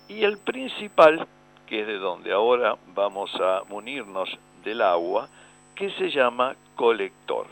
Y 0.07 0.23
el 0.23 0.37
principal, 0.37 1.27
que 1.65 1.81
es 1.81 1.87
de 1.87 1.97
donde 1.97 2.31
ahora 2.31 2.75
vamos 2.93 3.33
a 3.41 3.63
munirnos 3.67 4.29
del 4.63 4.81
agua, 4.81 5.29
que 5.73 5.89
se 5.91 6.11
llama 6.11 6.55
colector. 6.75 7.47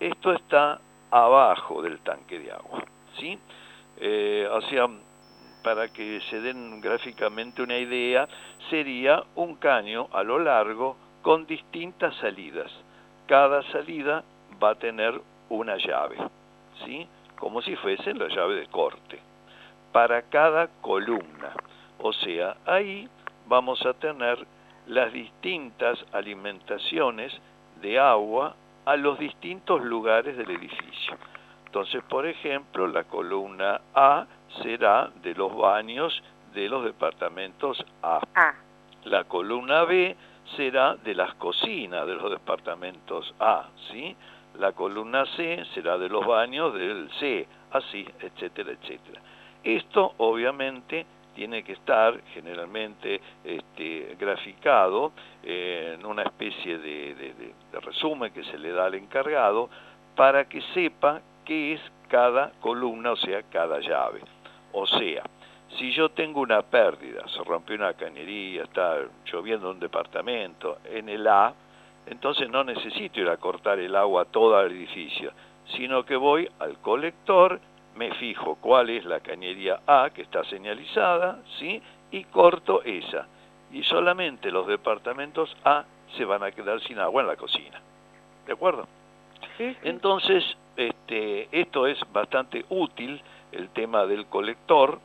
Esto 0.00 0.32
está 0.32 0.80
abajo 1.10 1.82
del 1.82 1.98
tanque 2.00 2.38
de 2.38 2.52
agua. 2.52 2.84
¿sí? 3.18 3.38
Eh, 3.98 4.48
o 4.50 4.60
sea, 4.62 4.88
para 5.62 5.88
que 5.88 6.20
se 6.30 6.40
den 6.40 6.80
gráficamente 6.80 7.62
una 7.62 7.76
idea, 7.76 8.28
sería 8.70 9.22
un 9.34 9.56
caño 9.56 10.08
a 10.12 10.22
lo 10.22 10.38
largo 10.38 10.96
con 11.22 11.46
distintas 11.46 12.14
salidas. 12.16 12.70
Cada 13.26 13.62
salida 13.70 14.24
va 14.62 14.70
a 14.70 14.74
tener 14.74 15.20
una 15.48 15.76
llave, 15.76 16.16
¿sí? 16.84 17.06
como 17.38 17.62
si 17.62 17.76
fuese 17.76 18.14
la 18.14 18.28
llave 18.28 18.54
de 18.56 18.66
corte, 18.66 19.18
para 19.92 20.22
cada 20.22 20.68
columna. 20.80 21.52
O 21.98 22.12
sea, 22.12 22.56
ahí 22.66 23.08
vamos 23.46 23.84
a 23.84 23.94
tener 23.94 24.38
las 24.86 25.12
distintas 25.12 25.98
alimentaciones 26.12 27.32
de 27.80 27.98
agua 27.98 28.54
a 28.84 28.96
los 28.96 29.18
distintos 29.18 29.82
lugares 29.82 30.36
del 30.36 30.50
edificio. 30.50 31.16
Entonces, 31.66 32.02
por 32.04 32.26
ejemplo, 32.26 32.86
la 32.86 33.04
columna 33.04 33.80
A 33.94 34.26
será 34.62 35.10
de 35.22 35.34
los 35.34 35.56
baños 35.56 36.22
de 36.54 36.68
los 36.68 36.84
departamentos 36.84 37.84
A. 38.02 38.20
La 39.04 39.24
columna 39.24 39.84
B 39.84 40.16
será 40.56 40.96
de 40.96 41.14
las 41.14 41.34
cocinas 41.34 42.06
de 42.06 42.14
los 42.14 42.30
departamentos 42.30 43.34
A, 43.38 43.68
¿sí? 43.90 44.16
La 44.58 44.72
columna 44.72 45.24
C 45.36 45.64
será 45.74 45.96
de 45.96 46.08
los 46.08 46.26
baños 46.26 46.74
del 46.74 47.08
C, 47.20 47.46
así, 47.70 48.06
etcétera, 48.18 48.72
etcétera. 48.72 49.20
Esto 49.62 50.14
obviamente 50.18 51.06
tiene 51.34 51.62
que 51.62 51.72
estar 51.72 52.20
generalmente 52.34 53.20
este, 53.44 54.16
graficado 54.18 55.12
en 55.42 56.04
una 56.04 56.22
especie 56.22 56.78
de, 56.78 57.54
resumen 57.82 58.32
que 58.32 58.44
se 58.44 58.58
le 58.58 58.72
da 58.72 58.86
al 58.86 58.94
encargado 58.94 59.70
para 60.14 60.48
que 60.48 60.60
sepa 60.74 61.20
qué 61.44 61.74
es 61.74 61.80
cada 62.08 62.50
columna, 62.60 63.12
o 63.12 63.16
sea, 63.16 63.42
cada 63.44 63.80
llave. 63.80 64.20
O 64.72 64.86
sea, 64.86 65.22
si 65.78 65.92
yo 65.92 66.10
tengo 66.10 66.40
una 66.40 66.62
pérdida, 66.62 67.26
se 67.28 67.42
rompió 67.44 67.76
una 67.76 67.94
cañería, 67.94 68.64
está 68.64 68.98
lloviendo 69.24 69.70
un 69.70 69.78
departamento 69.78 70.78
en 70.84 71.08
el 71.08 71.26
A, 71.26 71.54
entonces 72.06 72.48
no 72.50 72.64
necesito 72.64 73.20
ir 73.20 73.28
a 73.28 73.36
cortar 73.36 73.78
el 73.78 73.94
agua 73.94 74.22
a 74.22 74.24
todo 74.24 74.60
el 74.60 74.72
edificio, 74.72 75.32
sino 75.76 76.04
que 76.04 76.16
voy 76.16 76.50
al 76.58 76.78
colector, 76.78 77.60
me 78.00 78.14
fijo 78.14 78.56
cuál 78.62 78.88
es 78.88 79.04
la 79.04 79.20
cañería 79.20 79.80
A 79.86 80.08
que 80.08 80.22
está 80.22 80.42
señalizada, 80.44 81.38
¿sí? 81.58 81.82
y 82.10 82.24
corto 82.24 82.82
esa. 82.82 83.26
Y 83.70 83.82
solamente 83.82 84.50
los 84.50 84.66
departamentos 84.66 85.54
A 85.66 85.84
se 86.16 86.24
van 86.24 86.42
a 86.42 86.50
quedar 86.50 86.80
sin 86.80 86.98
agua 86.98 87.20
en 87.20 87.28
la 87.28 87.36
cocina. 87.36 87.78
¿De 88.46 88.54
acuerdo? 88.54 88.88
Entonces, 89.58 90.42
este, 90.78 91.48
esto 91.52 91.86
es 91.86 91.98
bastante 92.10 92.64
útil, 92.70 93.20
el 93.52 93.68
tema 93.68 94.06
del 94.06 94.24
colector. 94.26 94.98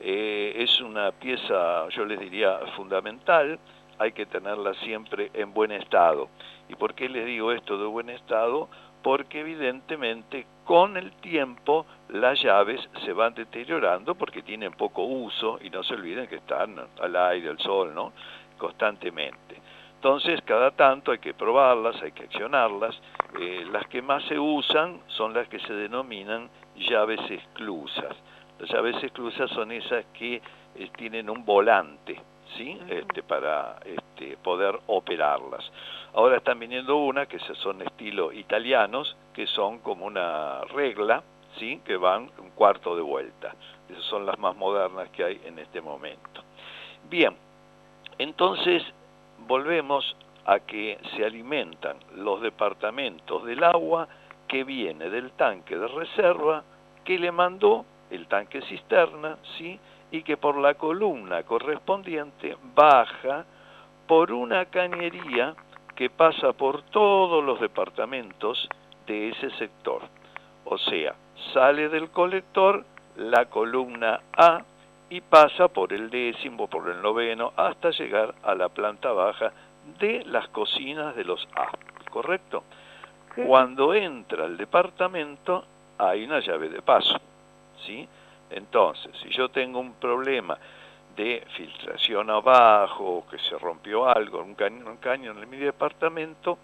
Eh, 0.00 0.54
es 0.56 0.80
una 0.80 1.12
pieza, 1.12 1.88
yo 1.90 2.04
les 2.04 2.18
diría, 2.18 2.58
fundamental 2.74 3.60
hay 4.00 4.10
que 4.10 4.26
tenerla 4.26 4.74
siempre 4.82 5.30
en 5.34 5.54
buen 5.54 5.70
estado. 5.70 6.28
¿Y 6.68 6.74
por 6.74 6.94
qué 6.94 7.08
les 7.08 7.24
digo 7.24 7.52
esto 7.52 7.78
de 7.78 7.86
buen 7.86 8.10
estado? 8.10 8.68
Porque 9.04 9.42
evidentemente 9.42 10.44
con 10.64 10.96
el 10.96 11.12
tiempo 11.12 11.86
las 12.08 12.40
llaves 12.42 12.80
se 13.04 13.12
van 13.12 13.34
deteriorando 13.34 14.14
porque 14.14 14.42
tienen 14.42 14.72
poco 14.72 15.02
uso 15.02 15.58
y 15.62 15.70
no 15.70 15.82
se 15.82 15.94
olviden 15.94 16.26
que 16.26 16.36
están 16.36 16.76
al 17.00 17.16
aire, 17.16 17.50
al 17.50 17.58
sol, 17.58 17.94
¿no? 17.94 18.12
Constantemente. 18.58 19.60
Entonces, 19.94 20.40
cada 20.42 20.72
tanto 20.72 21.12
hay 21.12 21.18
que 21.18 21.32
probarlas, 21.32 22.00
hay 22.02 22.12
que 22.12 22.24
accionarlas. 22.24 23.00
Eh, 23.38 23.64
las 23.70 23.86
que 23.86 24.02
más 24.02 24.24
se 24.24 24.38
usan 24.38 25.00
son 25.06 25.32
las 25.32 25.46
que 25.48 25.60
se 25.60 25.72
denominan 25.72 26.50
llaves 26.76 27.20
exclusas. 27.30 28.16
Las 28.58 28.70
llaves 28.70 28.96
exclusas 29.02 29.48
son 29.50 29.70
esas 29.72 30.04
que 30.06 30.42
eh, 30.74 30.90
tienen 30.96 31.30
un 31.30 31.44
volante, 31.44 32.20
¿sí? 32.56 32.78
este, 32.88 33.22
para 33.22 33.76
este, 33.84 34.36
poder 34.38 34.78
operarlas. 34.86 35.64
Ahora 36.14 36.36
están 36.36 36.58
viniendo 36.58 36.96
una 36.96 37.26
que 37.26 37.38
son 37.38 37.82
estilo 37.82 38.32
italianos, 38.32 39.16
que 39.32 39.46
son 39.46 39.78
como 39.78 40.06
una 40.06 40.62
regla, 40.74 41.22
¿sí? 41.58 41.80
que 41.84 41.96
van 41.96 42.30
un 42.38 42.50
cuarto 42.50 42.94
de 42.96 43.02
vuelta. 43.02 43.54
Esas 43.88 44.04
son 44.04 44.26
las 44.26 44.38
más 44.38 44.56
modernas 44.56 45.08
que 45.10 45.24
hay 45.24 45.40
en 45.44 45.58
este 45.58 45.80
momento. 45.80 46.42
Bien, 47.08 47.36
entonces 48.18 48.82
volvemos 49.46 50.16
a 50.44 50.60
que 50.60 50.98
se 51.14 51.24
alimentan 51.24 51.96
los 52.16 52.40
departamentos 52.40 53.44
del 53.44 53.62
agua 53.64 54.08
que 54.48 54.64
viene 54.64 55.08
del 55.08 55.32
tanque 55.32 55.76
de 55.76 55.88
reserva 55.88 56.64
que 57.04 57.18
le 57.18 57.32
mandó 57.32 57.84
el 58.10 58.26
tanque 58.26 58.60
cisterna, 58.62 59.38
¿sí? 59.56 59.78
Y 60.12 60.22
que 60.22 60.36
por 60.36 60.58
la 60.58 60.74
columna 60.74 61.42
correspondiente 61.42 62.56
baja 62.74 63.44
por 64.06 64.30
una 64.30 64.66
cañería 64.66 65.54
que 65.96 66.10
pasa 66.10 66.52
por 66.52 66.82
todos 66.82 67.42
los 67.42 67.58
departamentos 67.60 68.68
de 69.06 69.30
ese 69.30 69.50
sector. 69.52 70.02
O 70.66 70.76
sea, 70.76 71.14
sale 71.54 71.88
del 71.88 72.10
colector 72.10 72.84
la 73.16 73.46
columna 73.46 74.20
A 74.36 74.62
y 75.08 75.22
pasa 75.22 75.68
por 75.68 75.92
el 75.94 76.10
décimo, 76.10 76.68
por 76.68 76.88
el 76.90 77.00
noveno, 77.00 77.52
hasta 77.56 77.90
llegar 77.90 78.34
a 78.42 78.54
la 78.54 78.68
planta 78.68 79.12
baja 79.12 79.52
de 79.98 80.24
las 80.26 80.46
cocinas 80.48 81.16
de 81.16 81.24
los 81.24 81.48
A, 81.56 81.68
¿correcto? 82.10 82.64
Sí. 83.34 83.42
Cuando 83.46 83.94
entra 83.94 84.44
al 84.44 84.58
departamento 84.58 85.64
hay 85.96 86.24
una 86.24 86.40
llave 86.40 86.68
de 86.68 86.82
paso, 86.82 87.18
¿sí? 87.86 88.06
Entonces, 88.52 89.10
si 89.22 89.30
yo 89.30 89.48
tengo 89.48 89.80
un 89.80 89.94
problema 89.94 90.58
de 91.16 91.44
filtración 91.56 92.30
abajo, 92.30 93.24
que 93.30 93.38
se 93.38 93.58
rompió 93.58 94.08
algo, 94.08 94.40
un 94.42 94.54
caño, 94.54 94.86
un 94.86 94.96
caño 94.96 95.32
en 95.32 95.50
mi 95.50 95.58
departamento, 95.58 96.58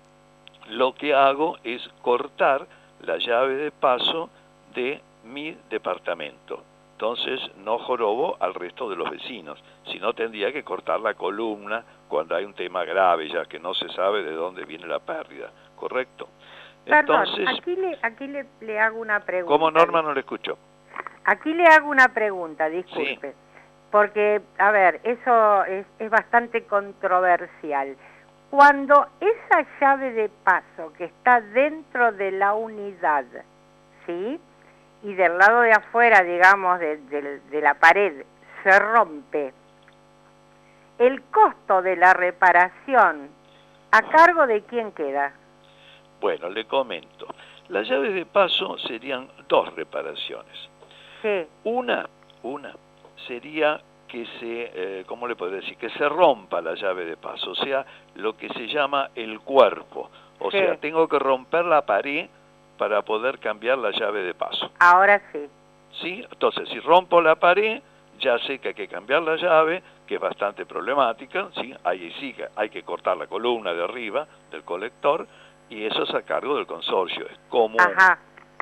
lo 0.69 0.95
que 0.95 1.15
hago 1.15 1.59
es 1.65 1.87
cortar 2.03 2.67
la 3.03 3.19
llave 3.19 3.57
de 3.57 3.71
paso 3.71 4.31
de 4.75 5.01
mi 5.25 5.57
departamento. 5.71 6.63
Entonces 6.93 7.41
no 7.59 7.79
jorobo 7.79 8.37
al 8.41 8.55
resto 8.55 8.91
de 8.91 8.97
los 8.97 9.09
vecinos, 9.11 9.63
sino 9.87 10.15
tendría 10.15 10.53
que 10.53 10.65
cortar 10.65 11.01
la 11.01 11.15
columna 11.15 11.85
cuando 12.09 12.35
hay 12.35 12.45
un 12.45 12.55
tema 12.55 12.85
grave, 12.85 13.29
ya 13.29 13.45
que 13.45 13.61
no 13.61 13.73
se 13.75 13.89
sabe 13.91 14.23
de 14.23 14.33
dónde 14.33 14.65
viene 14.65 14.87
la 14.87 14.99
pérdida, 14.99 15.51
¿correcto? 15.77 16.29
Perdón, 16.85 17.25
Entonces, 17.25 17.49
aquí, 17.57 17.77
le, 17.77 17.99
aquí 18.03 18.27
le, 18.27 18.47
le 18.63 18.81
hago 18.81 18.99
una 18.99 19.21
pregunta. 19.21 19.53
como 19.53 19.71
Norma 19.71 20.03
no 20.03 20.13
le 20.13 20.21
escucho. 20.21 20.59
Aquí 21.31 21.53
le 21.53 21.67
hago 21.67 21.91
una 21.91 22.09
pregunta, 22.09 22.69
disculpe. 22.69 23.35
Porque, 23.91 24.41
a 24.59 24.71
ver, 24.71 25.01
eso 25.05 25.65
es, 25.65 25.87
es 25.99 26.11
bastante 26.11 26.65
controversial. 26.65 27.97
Cuando 28.51 29.07
esa 29.21 29.67
llave 29.81 30.13
de 30.13 30.29
paso 30.43 30.93
que 30.97 31.05
está 31.05 31.41
dentro 31.41 32.13
de 32.13 32.31
la 32.33 32.55
unidad, 32.55 33.25
¿sí? 34.07 34.41
Y 35.03 35.15
del 35.15 35.37
lado 35.37 35.61
de 35.61 35.73
afuera, 35.73 36.23
digamos, 36.23 36.79
de, 36.81 36.97
de- 36.97 37.41
de 37.41 37.61
la 37.61 37.75
pared, 37.75 38.25
se 38.65 38.79
rompe, 38.79 39.53
el 40.99 41.23
costo 41.25 41.83
de 41.83 41.97
la 41.97 42.13
reparación, 42.15 43.29
¿a 43.93 44.03
cargo 44.03 44.47
de 44.47 44.63
quién 44.63 44.93
queda? 44.93 45.33
Bueno, 46.21 46.49
le 46.51 46.65
comento. 46.67 47.27
Las 47.69 47.87
llaves 47.89 48.15
de 48.15 48.27
paso 48.27 48.77
serían 48.79 49.29
dos 49.47 49.75
reparaciones. 49.77 50.68
Sí, 51.23 51.47
Una, 51.65 52.09
una 52.43 52.73
sería 53.27 53.81
que 54.07 54.25
se, 54.41 54.71
eh, 54.75 55.05
¿cómo 55.07 55.27
le 55.29 55.37
puedo 55.37 55.53
decir? 55.53 55.77
Que 55.77 55.91
se 55.91 56.09
rompa 56.09 56.61
la 56.63 56.75
llave 56.75 57.05
de 57.05 57.17
paso, 57.17 57.51
o 57.51 57.55
sea, 57.55 57.85
lo 58.15 58.37
que 58.37 58.49
se 58.51 58.67
llama 58.69 59.11
el 59.15 59.41
cuerpo. 59.41 60.11
O 60.39 60.51
Sí. 60.51 60.59
sea, 60.59 60.77
tengo 60.77 61.07
que 61.09 61.19
romper 61.19 61.65
la 61.65 61.83
pared 61.85 62.29
para 62.79 63.03
poder 63.03 63.39
cambiar 63.39 63.77
la 63.79 63.91
llave 63.91 64.23
de 64.23 64.35
paso. 64.35 64.71
ahora 64.79 65.21
sí. 65.33 65.47
¿Sí? 66.01 66.25
Entonces, 66.31 66.69
si 66.69 66.79
rompo 66.81 67.21
la 67.21 67.35
pared, 67.35 67.83
ya 68.21 68.39
sé 68.41 68.61
que 68.61 68.69
hay 68.69 68.75
que 68.75 68.89
cambiar 68.89 69.23
la 69.23 69.37
llave, 69.37 69.83
que 70.07 70.15
es 70.15 70.21
bastante 70.21 70.65
problemática, 70.65 71.49
¿sí? 71.61 71.75
Ahí 71.85 72.13
sí 72.21 72.35
hay 72.57 72.71
que 72.71 72.83
cortar 72.85 73.17
la 73.17 73.27
columna 73.27 73.73
de 73.75 73.83
arriba 73.85 74.27
del 74.51 74.63
colector, 74.65 75.27
y 75.69 75.85
eso 75.85 76.05
es 76.05 76.15
a 76.15 76.23
cargo 76.23 76.57
del 76.57 76.67
consorcio, 76.67 77.27
es 77.27 77.39
común, 77.49 77.81
Ajá, 77.81 78.19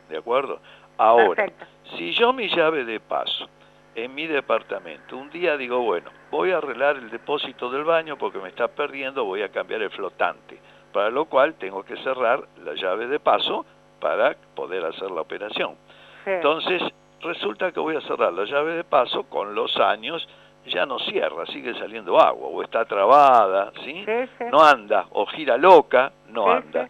¿de 0.09 0.17
acuerdo? 0.19 0.59
Ahora, 0.99 1.35
perfecto. 1.37 1.67
Si 1.97 2.13
yo 2.13 2.33
mi 2.33 2.49
llave 2.49 2.85
de 2.85 3.01
paso 3.01 3.49
en 3.95 4.15
mi 4.15 4.27
departamento, 4.27 5.17
un 5.17 5.31
día 5.31 5.57
digo, 5.57 5.81
bueno, 5.81 6.11
voy 6.31 6.53
a 6.53 6.59
arreglar 6.59 6.97
el 6.97 7.11
depósito 7.11 7.71
del 7.71 7.85
baño 7.85 8.17
porque 8.19 8.39
me 8.39 8.49
está 8.49 8.69
perdiendo, 8.69 9.25
voy 9.25 9.43
a 9.43 9.49
cambiar 9.51 9.83
el 9.83 9.91
flotante, 9.91 10.59
para 10.93 11.11
lo 11.11 11.25
cual 11.27 11.55
tengo 11.55 11.83
que 11.85 11.97
cerrar 11.99 12.43
la 12.65 12.75
llave 12.75 13.07
de 13.07 13.21
paso 13.21 13.65
para 14.01 14.37
poder 14.55 14.85
hacer 14.85 15.11
la 15.11 15.23
operación. 15.23 15.77
Sí. 16.25 16.31
Entonces, 16.31 16.83
resulta 17.23 17.73
que 17.73 17.81
voy 17.81 17.97
a 17.97 18.01
cerrar 18.03 18.33
la 18.33 18.45
llave 18.45 18.75
de 18.75 18.85
paso, 18.85 19.25
con 19.25 19.55
los 19.55 19.77
años 19.79 20.29
ya 20.67 20.85
no 20.85 20.99
cierra, 20.99 21.47
sigue 21.47 21.73
saliendo 21.79 22.21
agua, 22.21 22.49
o 22.49 22.63
está 22.63 22.85
trabada, 22.85 23.73
¿sí? 23.85 24.05
Sí, 24.05 24.31
sí. 24.39 24.45
No 24.51 24.63
anda, 24.63 25.07
o 25.13 25.25
gira 25.27 25.57
loca, 25.57 26.13
no 26.29 26.51
anda. 26.51 26.89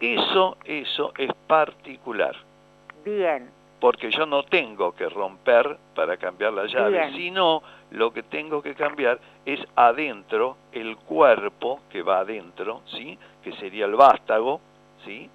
Eso, 0.00 0.56
eso 0.64 1.12
es 1.16 1.30
particular 1.46 2.34
Bien, 3.04 3.50
porque 3.82 4.12
yo 4.12 4.26
no 4.26 4.44
tengo 4.44 4.92
que 4.94 5.08
romper 5.08 5.76
para 5.96 6.16
cambiar 6.16 6.52
la 6.52 6.66
llave, 6.66 7.00
Bien. 7.00 7.14
sino 7.16 7.62
lo 7.90 8.12
que 8.12 8.22
tengo 8.22 8.62
que 8.62 8.76
cambiar 8.76 9.18
es 9.44 9.58
adentro 9.74 10.56
el 10.70 10.96
cuerpo 10.98 11.80
que 11.90 12.00
va 12.02 12.20
adentro, 12.20 12.82
¿sí? 12.86 13.18
Que 13.42 13.50
sería 13.56 13.86
el 13.86 13.96
vástago, 13.96 14.60
¿sí? 15.04 15.28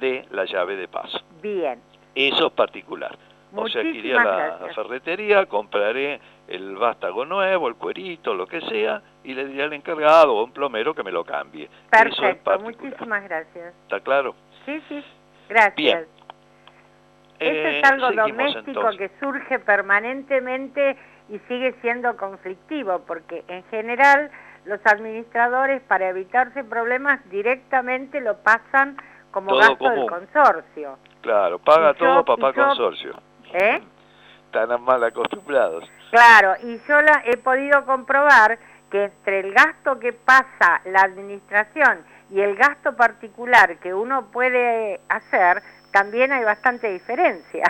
De 0.00 0.26
la 0.32 0.44
llave 0.46 0.74
de 0.74 0.88
paso. 0.88 1.20
bien. 1.40 1.80
Eso 2.14 2.48
es 2.48 2.52
particular. 2.54 3.16
O 3.54 3.68
sea, 3.68 3.82
que 3.82 3.88
iría 3.90 4.16
a 4.16 4.18
Muchísimas 4.18 4.26
la 4.26 4.56
gracias. 4.56 4.74
ferretería, 4.74 5.46
compraré 5.46 6.20
el 6.48 6.74
vástago 6.76 7.24
nuevo, 7.24 7.68
el 7.68 7.76
cuerito, 7.76 8.34
lo 8.34 8.46
que 8.48 8.60
sea, 8.62 9.00
y 9.22 9.32
le 9.32 9.46
diré 9.46 9.62
al 9.62 9.72
encargado 9.74 10.34
o 10.34 10.40
a 10.40 10.44
un 10.44 10.50
plomero 10.52 10.92
que 10.92 11.04
me 11.04 11.12
lo 11.12 11.22
cambie. 11.24 11.66
Eso 11.66 11.72
es 11.82 11.88
Perfecto, 11.90 12.42
particular. 12.50 12.82
muchísimas 12.82 13.22
gracias. 13.24 13.74
¿Está 13.84 14.00
claro? 14.00 14.34
Sí, 14.66 14.82
sí, 14.88 15.04
gracias. 15.48 15.76
Bien. 15.76 16.06
Eso 17.42 17.68
Eh, 17.68 17.80
es 17.80 17.90
algo 17.90 18.10
doméstico 18.12 18.68
entonces. 18.90 18.98
que 19.10 19.18
surge 19.18 19.58
permanentemente 19.58 20.96
y 21.28 21.38
sigue 21.48 21.74
siendo 21.80 22.16
conflictivo, 22.16 23.00
porque 23.06 23.44
en 23.48 23.62
general 23.64 24.30
los 24.64 24.80
administradores, 24.86 25.82
para 25.82 26.08
evitarse 26.08 26.62
problemas, 26.64 27.18
directamente 27.30 28.20
lo 28.20 28.36
pasan 28.38 28.96
como 29.30 29.50
Todo 29.50 29.58
gasto 29.60 29.90
del 29.90 30.06
consorcio. 30.08 30.98
Claro, 31.22 31.58
paga 31.58 31.92
yo- 31.92 31.98
todo 31.98 32.24
papá 32.24 32.52
yo- 32.54 32.64
consorcio. 32.66 33.12
¿Eh? 33.52 33.80
Están 34.46 34.82
mal 34.82 35.02
acostumbrados. 35.02 35.90
Claro, 36.10 36.54
y 36.62 36.78
yo 36.86 37.00
la, 37.00 37.22
he 37.24 37.38
podido 37.38 37.84
comprobar 37.86 38.58
que 38.90 39.04
entre 39.04 39.40
el 39.40 39.54
gasto 39.54 39.98
que 39.98 40.12
pasa 40.12 40.82
la 40.84 41.00
administración 41.00 42.04
y 42.30 42.40
el 42.40 42.54
gasto 42.56 42.94
particular 42.94 43.78
que 43.78 43.94
uno 43.94 44.26
puede 44.30 45.00
hacer, 45.08 45.62
también 45.92 46.32
hay 46.32 46.44
bastante 46.44 46.90
diferencia. 46.90 47.64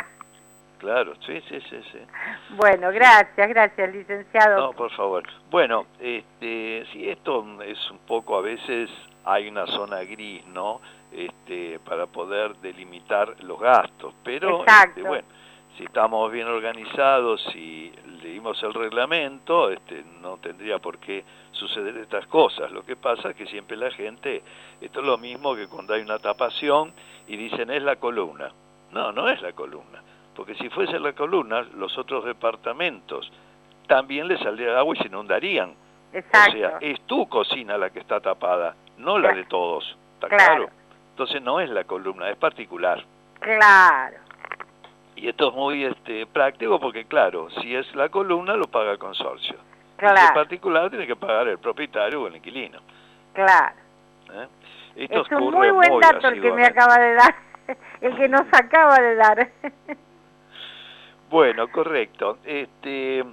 Claro, 0.78 1.14
sí, 1.24 1.40
sí, 1.48 1.60
sí, 1.70 1.80
sí. 1.92 1.98
Bueno, 2.56 2.90
gracias, 2.90 3.48
gracias, 3.48 3.92
licenciado. 3.94 4.56
No, 4.58 4.72
por 4.72 4.90
favor. 4.92 5.22
Bueno, 5.48 5.86
este, 6.00 6.84
sí, 6.92 7.08
esto 7.08 7.62
es 7.62 7.90
un 7.90 7.98
poco, 7.98 8.36
a 8.36 8.40
veces 8.40 8.90
hay 9.24 9.48
una 9.48 9.66
zona 9.66 10.00
gris, 10.02 10.44
¿no? 10.46 10.80
Este, 11.12 11.78
para 11.80 12.06
poder 12.06 12.56
delimitar 12.56 13.36
los 13.44 13.60
gastos, 13.60 14.12
pero 14.24 14.62
Exacto. 14.62 14.88
este, 14.88 15.02
bueno, 15.02 15.28
si 15.76 15.84
estamos 15.84 16.30
bien 16.30 16.46
organizados, 16.46 17.42
si 17.52 17.92
leímos 18.22 18.62
el 18.62 18.74
reglamento, 18.74 19.70
este, 19.70 20.04
no 20.20 20.36
tendría 20.36 20.78
por 20.78 20.98
qué 20.98 21.24
suceder 21.52 21.96
estas 21.98 22.26
cosas. 22.26 22.70
Lo 22.70 22.84
que 22.84 22.96
pasa 22.96 23.30
es 23.30 23.36
que 23.36 23.46
siempre 23.46 23.76
la 23.76 23.90
gente, 23.90 24.42
esto 24.80 25.00
es 25.00 25.06
lo 25.06 25.18
mismo 25.18 25.54
que 25.54 25.68
cuando 25.68 25.94
hay 25.94 26.02
una 26.02 26.18
tapación 26.18 26.92
y 27.26 27.36
dicen 27.36 27.70
es 27.70 27.82
la 27.82 27.96
columna. 27.96 28.50
No, 28.90 29.10
no 29.12 29.28
es 29.28 29.40
la 29.40 29.52
columna, 29.52 30.02
porque 30.36 30.54
si 30.56 30.68
fuese 30.68 30.98
la 31.00 31.14
columna, 31.14 31.62
los 31.76 31.96
otros 31.96 32.24
departamentos 32.26 33.32
también 33.86 34.28
les 34.28 34.38
saldría 34.40 34.78
agua 34.78 34.94
y 34.94 35.02
se 35.02 35.08
inundarían. 35.08 35.74
Exacto. 36.12 36.50
O 36.50 36.58
sea, 36.58 36.78
es 36.80 37.00
tu 37.06 37.26
cocina 37.28 37.78
la 37.78 37.88
que 37.88 38.00
está 38.00 38.20
tapada, 38.20 38.76
no 38.98 39.18
la 39.18 39.32
de 39.32 39.44
todos. 39.44 39.96
¿Está 40.14 40.28
Claro. 40.28 40.44
claro? 40.66 40.68
Entonces 41.10 41.42
no 41.42 41.60
es 41.60 41.70
la 41.70 41.84
columna, 41.84 42.28
es 42.30 42.36
particular. 42.36 43.02
Claro, 43.40 44.18
Y 45.16 45.28
esto 45.28 45.48
es 45.48 45.54
muy 45.54 45.84
este, 45.84 46.26
práctico 46.26 46.80
porque, 46.80 47.04
claro, 47.04 47.48
si 47.60 47.74
es 47.74 47.94
la 47.94 48.08
columna, 48.08 48.54
lo 48.56 48.66
paga 48.66 48.92
el 48.92 48.98
consorcio. 48.98 49.56
Si 49.98 50.06
es 50.06 50.12
claro, 50.12 50.34
particular, 50.34 50.90
tiene 50.90 51.06
que 51.06 51.16
pagar 51.16 51.48
el 51.48 51.58
propietario 51.58 52.22
o 52.22 52.26
el 52.26 52.36
inquilino. 52.36 52.80
claro. 53.32 53.74
¿eh? 54.32 54.48
Esto 54.96 55.22
Es 55.22 55.32
un 55.32 55.52
muy 55.52 55.70
buen 55.70 56.00
dato 56.00 56.28
el 56.28 56.42
que 56.42 56.52
me 56.52 56.66
acaba 56.66 56.98
de 56.98 57.14
dar, 57.14 57.34
el 58.00 58.14
que 58.16 58.28
nos 58.28 58.46
acaba 58.52 58.96
de 58.96 59.14
dar. 59.14 59.48
Bueno, 61.30 61.66
correcto. 61.68 62.38
Este, 62.44 63.24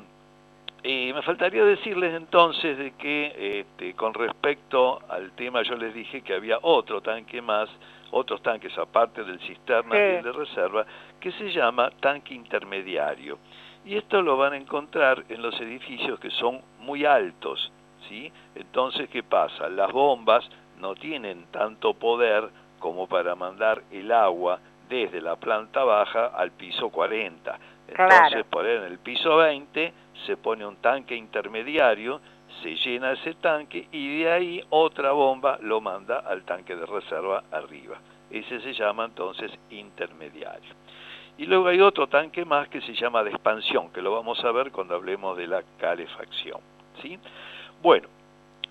eh, 0.83 1.13
me 1.13 1.21
faltaría 1.21 1.65
decirles 1.65 2.13
entonces 2.13 2.77
de 2.77 2.91
que 2.91 3.59
este, 3.59 3.93
con 3.95 4.13
respecto 4.13 5.01
al 5.09 5.33
tema 5.33 5.63
yo 5.63 5.75
les 5.75 5.93
dije 5.93 6.21
que 6.21 6.33
había 6.33 6.59
otro 6.61 7.01
tanque 7.01 7.41
más, 7.41 7.69
otros 8.11 8.41
tanques 8.41 8.77
aparte 8.77 9.23
del 9.23 9.39
cisterna 9.41 9.91
Sí. 9.95 9.97
y 10.01 10.15
el 10.17 10.23
de 10.23 10.31
reserva, 10.31 10.85
que 11.19 11.31
se 11.33 11.51
llama 11.51 11.91
tanque 11.99 12.33
intermediario. 12.33 13.37
Y 13.85 13.95
esto 13.95 14.21
lo 14.21 14.37
van 14.37 14.53
a 14.53 14.57
encontrar 14.57 15.23
en 15.29 15.41
los 15.41 15.59
edificios 15.61 16.19
que 16.19 16.29
son 16.31 16.61
muy 16.79 17.05
altos, 17.05 17.71
¿sí? 18.07 18.31
Entonces, 18.55 19.09
¿qué 19.09 19.23
pasa? 19.23 19.69
Las 19.69 19.91
bombas 19.91 20.47
no 20.79 20.95
tienen 20.95 21.45
tanto 21.51 21.93
poder 21.93 22.49
como 22.79 23.07
para 23.07 23.35
mandar 23.35 23.81
el 23.91 24.11
agua 24.11 24.59
desde 24.89 25.21
la 25.21 25.35
planta 25.35 25.83
baja 25.83 26.27
al 26.27 26.51
piso 26.51 26.89
40. 26.89 27.57
Entonces, 27.87 28.29
Claro. 28.29 28.45
por 28.49 28.65
en 28.67 28.83
el 28.83 28.99
piso 28.99 29.37
20 29.37 29.93
se 30.25 30.37
pone 30.37 30.65
un 30.65 30.77
tanque 30.77 31.15
intermediario, 31.15 32.21
se 32.61 32.75
llena 32.75 33.13
ese 33.13 33.33
tanque 33.35 33.87
y 33.91 34.19
de 34.19 34.31
ahí 34.31 34.63
otra 34.69 35.11
bomba 35.11 35.57
lo 35.61 35.81
manda 35.81 36.19
al 36.19 36.43
tanque 36.43 36.75
de 36.75 36.85
reserva 36.85 37.43
arriba. 37.51 37.97
Ese 38.29 38.59
se 38.61 38.73
llama 38.73 39.05
entonces 39.05 39.51
intermediario. 39.69 40.73
Y 41.37 41.45
luego 41.45 41.67
hay 41.67 41.79
otro 41.79 42.07
tanque 42.07 42.43
más 42.43 42.67
que 42.67 42.81
se 42.81 42.93
llama 42.93 43.23
de 43.23 43.31
expansión, 43.31 43.91
que 43.91 44.01
lo 44.01 44.11
vamos 44.11 44.43
a 44.43 44.51
ver 44.51 44.71
cuando 44.71 44.95
hablemos 44.95 45.37
de 45.37 45.47
la 45.47 45.63
calefacción. 45.79 46.59
¿sí? 47.01 47.17
Bueno, 47.81 48.09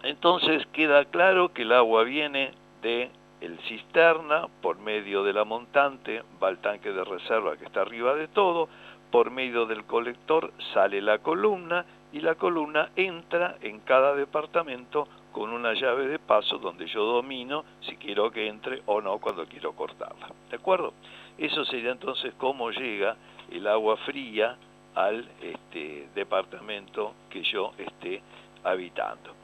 entonces 0.02 0.66
queda 0.66 1.04
claro 1.06 1.52
que 1.52 1.62
el 1.62 1.72
agua 1.72 2.04
viene 2.04 2.52
de 2.82 3.10
el 3.40 3.58
cisterna, 3.60 4.48
por 4.60 4.78
medio 4.78 5.22
de 5.22 5.32
la 5.32 5.44
montante 5.44 6.22
va 6.42 6.48
al 6.48 6.58
tanque 6.58 6.92
de 6.92 7.04
reserva 7.04 7.56
que 7.56 7.64
está 7.64 7.82
arriba 7.82 8.14
de 8.14 8.28
todo, 8.28 8.68
por 9.10 9.30
medio 9.30 9.66
del 9.66 9.84
colector 9.84 10.52
sale 10.74 11.00
la 11.00 11.18
columna 11.18 11.84
y 12.12 12.20
la 12.20 12.34
columna 12.36 12.90
entra 12.96 13.56
en 13.60 13.80
cada 13.80 14.14
departamento 14.14 15.08
con 15.32 15.50
una 15.50 15.74
llave 15.74 16.08
de 16.08 16.18
paso 16.18 16.58
donde 16.58 16.86
yo 16.86 17.04
domino 17.04 17.64
si 17.80 17.96
quiero 17.96 18.30
que 18.30 18.48
entre 18.48 18.82
o 18.86 19.00
no 19.00 19.18
cuando 19.18 19.46
quiero 19.46 19.72
cortarla. 19.72 20.28
¿De 20.50 20.56
acuerdo? 20.56 20.94
Eso 21.36 21.64
sería 21.64 21.92
entonces 21.92 22.32
cómo 22.38 22.70
llega 22.70 23.16
el 23.50 23.66
agua 23.66 23.96
fría 23.98 24.56
al 24.94 25.28
este, 25.40 26.08
departamento 26.14 27.14
que 27.30 27.42
yo 27.42 27.72
esté 27.78 28.22
habitando. 28.64 29.34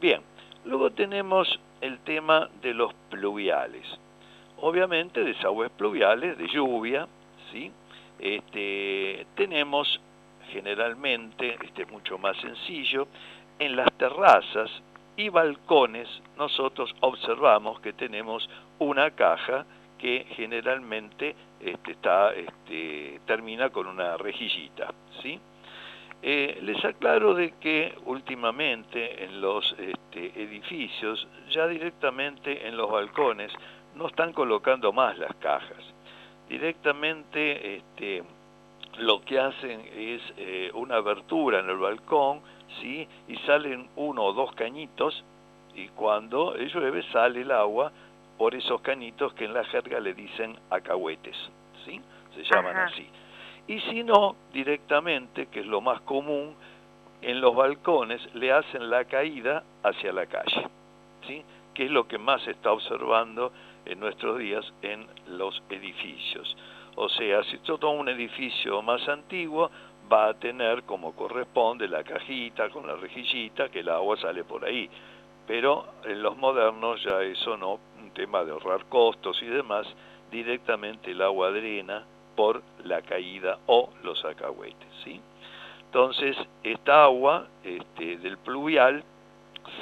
Bien, 0.00 0.22
luego 0.64 0.90
tenemos 0.90 1.60
el 1.80 1.98
tema 2.00 2.48
de 2.62 2.72
los 2.72 2.94
pluviales. 3.10 3.86
Obviamente 4.60 5.22
desagües 5.22 5.70
pluviales 5.72 6.38
de 6.38 6.48
lluvia, 6.48 7.06
¿sí? 7.52 7.70
Este, 8.18 9.26
tenemos 9.34 10.00
generalmente, 10.50 11.56
este 11.62 11.82
es 11.82 11.90
mucho 11.90 12.18
más 12.18 12.36
sencillo, 12.38 13.06
en 13.58 13.76
las 13.76 13.92
terrazas 13.94 14.70
y 15.16 15.28
balcones 15.28 16.08
nosotros 16.36 16.94
observamos 17.00 17.80
que 17.80 17.92
tenemos 17.92 18.48
una 18.78 19.10
caja 19.12 19.64
que 19.98 20.26
generalmente 20.30 21.34
este, 21.60 21.92
está, 21.92 22.34
este, 22.34 23.20
termina 23.26 23.70
con 23.70 23.86
una 23.86 24.16
rejillita. 24.16 24.92
¿sí? 25.22 25.38
Eh, 26.20 26.58
les 26.62 26.84
aclaro 26.84 27.34
de 27.34 27.52
que 27.60 27.94
últimamente 28.06 29.24
en 29.24 29.40
los 29.40 29.74
este, 29.78 30.42
edificios, 30.42 31.28
ya 31.50 31.66
directamente 31.68 32.66
en 32.66 32.76
los 32.76 32.90
balcones, 32.90 33.52
no 33.94 34.08
están 34.08 34.32
colocando 34.32 34.92
más 34.92 35.16
las 35.18 35.34
cajas. 35.36 35.84
Directamente 36.48 37.76
este, 37.76 38.22
lo 38.98 39.20
que 39.22 39.38
hacen 39.38 39.80
es 39.94 40.20
eh, 40.36 40.70
una 40.74 40.96
abertura 40.96 41.60
en 41.60 41.70
el 41.70 41.78
balcón, 41.78 42.40
¿sí? 42.80 43.06
y 43.28 43.36
salen 43.38 43.88
uno 43.96 44.24
o 44.24 44.32
dos 44.32 44.54
cañitos, 44.54 45.24
y 45.74 45.88
cuando 45.88 46.56
llueve 46.56 47.02
sale 47.12 47.42
el 47.42 47.50
agua 47.50 47.92
por 48.38 48.54
esos 48.54 48.80
cañitos 48.80 49.34
que 49.34 49.44
en 49.44 49.54
la 49.54 49.64
jerga 49.64 50.00
le 50.00 50.14
dicen 50.14 50.56
acahuetes, 50.70 51.36
¿sí? 51.84 52.00
se 52.34 52.44
llaman 52.44 52.76
así. 52.76 53.08
Y 53.66 53.80
si 53.80 54.04
no, 54.04 54.36
directamente, 54.52 55.46
que 55.46 55.60
es 55.60 55.66
lo 55.66 55.80
más 55.80 56.00
común, 56.02 56.54
en 57.22 57.40
los 57.40 57.54
balcones 57.54 58.20
le 58.34 58.52
hacen 58.52 58.90
la 58.90 59.04
caída 59.06 59.64
hacia 59.82 60.12
la 60.12 60.26
calle, 60.26 60.68
¿sí? 61.26 61.42
que 61.72 61.86
es 61.86 61.90
lo 61.90 62.06
que 62.06 62.18
más 62.18 62.42
se 62.42 62.52
está 62.52 62.72
observando 62.72 63.52
en 63.86 64.00
nuestros 64.00 64.38
días 64.38 64.64
en 64.82 65.06
los 65.28 65.62
edificios. 65.70 66.56
O 66.96 67.08
sea, 67.08 67.42
si 67.44 67.58
todo 67.58 67.90
un 67.90 68.08
edificio 68.08 68.80
más 68.82 69.06
antiguo 69.08 69.70
va 70.12 70.28
a 70.28 70.34
tener 70.34 70.84
como 70.84 71.14
corresponde 71.14 71.88
la 71.88 72.04
cajita 72.04 72.68
con 72.70 72.86
la 72.86 72.94
rejillita, 72.94 73.68
que 73.68 73.80
el 73.80 73.88
agua 73.88 74.16
sale 74.16 74.44
por 74.44 74.64
ahí. 74.64 74.88
Pero 75.46 75.86
en 76.04 76.22
los 76.22 76.36
modernos 76.36 77.02
ya 77.02 77.22
eso 77.22 77.56
no, 77.56 77.78
un 77.98 78.10
tema 78.10 78.44
de 78.44 78.52
ahorrar 78.52 78.84
costos 78.86 79.42
y 79.42 79.46
demás, 79.46 79.86
directamente 80.30 81.10
el 81.10 81.22
agua 81.22 81.50
drena 81.50 82.04
por 82.36 82.62
la 82.84 83.02
caída 83.02 83.58
o 83.66 83.90
los 84.02 84.24
acahuetes. 84.24 84.88
¿sí? 85.04 85.20
Entonces, 85.86 86.36
esta 86.62 87.04
agua 87.04 87.46
este, 87.62 88.16
del 88.18 88.38
pluvial 88.38 89.04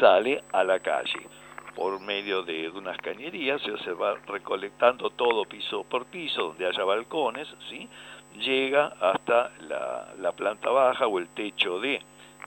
sale 0.00 0.42
a 0.52 0.64
la 0.64 0.80
calle 0.80 1.26
por 1.74 2.00
medio 2.00 2.42
de, 2.42 2.68
unas 2.70 2.96
cañerías, 2.98 3.62
se 3.62 3.92
va 3.92 4.14
recolectando 4.26 5.10
todo 5.10 5.44
piso 5.44 5.84
por 5.84 6.06
piso, 6.06 6.48
donde 6.48 6.66
haya 6.66 6.84
balcones, 6.84 7.48
¿sí? 7.70 7.88
llega 8.38 8.86
hasta 9.00 9.50
la, 9.60 10.32
planta 10.32 10.70
baja 10.70 11.06
o 11.06 11.18
el 11.18 11.28
techo 11.28 11.78
de 11.78 12.00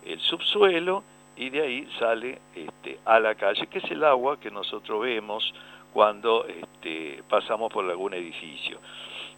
el 0.04 0.20
subsuelo 0.20 1.04
y 1.36 1.50
de 1.50 1.62
ahí 1.62 1.90
sale 2.00 2.40
este, 2.56 3.00
a 3.06 3.20
la 3.20 3.36
calle, 3.36 3.68
que 3.68 3.80
es 3.80 3.92
el 3.92 4.04
agua 4.04 4.40
que 4.40 4.52
nosotros 4.52 5.02
vemos 5.02 5.54
cuando 5.94 6.46
este, 6.46 7.24
pasamos 7.30 7.72
por 7.72 7.90
algún 7.90 8.14
edificio. 8.14 8.80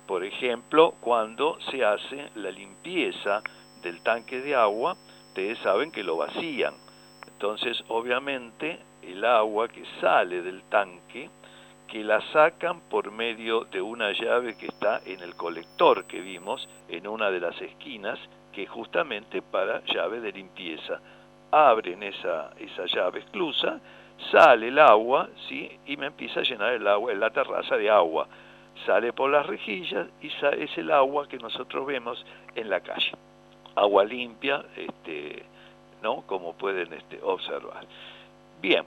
Por 0.06 0.24
ejemplo, 0.24 0.96
cuando 1.02 1.60
se 1.70 1.84
hace 1.84 2.30
la 2.36 2.52
limpieza 2.52 3.42
del 3.82 4.02
tanque 4.02 4.42
de 4.42 4.56
agua, 4.56 4.96
ustedes 5.28 5.60
saben 5.60 5.92
que 5.92 6.04
lo 6.04 6.18
vacían. 6.18 6.74
Entonces, 7.28 7.84
obviamente, 7.90 8.80
el 9.08 9.24
agua 9.24 9.68
que 9.70 9.84
sale 10.02 10.42
del 10.42 10.64
tanque, 10.64 11.30
que 11.88 12.04
la 12.04 12.22
sacan 12.34 12.82
por 12.82 13.12
medio 13.12 13.64
de 13.66 13.82
una 13.82 14.12
llave 14.12 14.58
que 14.58 14.68
está 14.68 15.02
en 15.06 15.22
el 15.22 15.36
colector 15.36 16.06
que 16.06 16.20
vimos 16.20 16.68
en 16.90 17.08
una 17.08 17.32
de 17.32 17.40
las 17.40 17.60
esquinas, 17.62 18.20
que 18.52 18.64
es 18.64 18.70
justamente 18.70 19.42
para 19.42 19.82
llave 19.86 20.20
de 20.20 20.34
limpieza. 20.34 21.00
Abren 21.52 22.04
esa, 22.04 22.52
esa 22.60 22.86
llave 22.86 23.20
exclusa, 23.20 23.80
sale 24.32 24.68
el 24.68 24.80
agua, 24.80 25.30
¿sí? 25.48 25.80
y 25.86 25.96
me 25.96 26.08
empieza 26.08 26.42
a 26.42 26.44
llenar 26.44 26.74
el 26.74 26.86
agua 26.88 27.14
en 27.14 27.22
la 27.22 27.30
terraza 27.30 27.78
de 27.78 27.90
agua. 27.90 28.28
Sale 28.86 29.14
por 29.14 29.32
las 29.32 29.46
rejillas 29.46 30.08
y 30.22 30.28
es 30.28 30.78
el 30.78 30.92
agua 30.92 31.28
que 31.28 31.38
nosotros 31.38 31.86
vemos 31.86 32.24
en 32.56 32.70
la 32.70 32.82
calle. 32.82 33.12
Agua 33.76 34.04
limpia, 34.04 34.66
este, 34.76 35.44
¿no? 36.04 36.24
como 36.28 36.54
pueden 36.54 36.92
este, 36.94 37.20
observar. 37.24 37.86
Bien, 38.62 38.84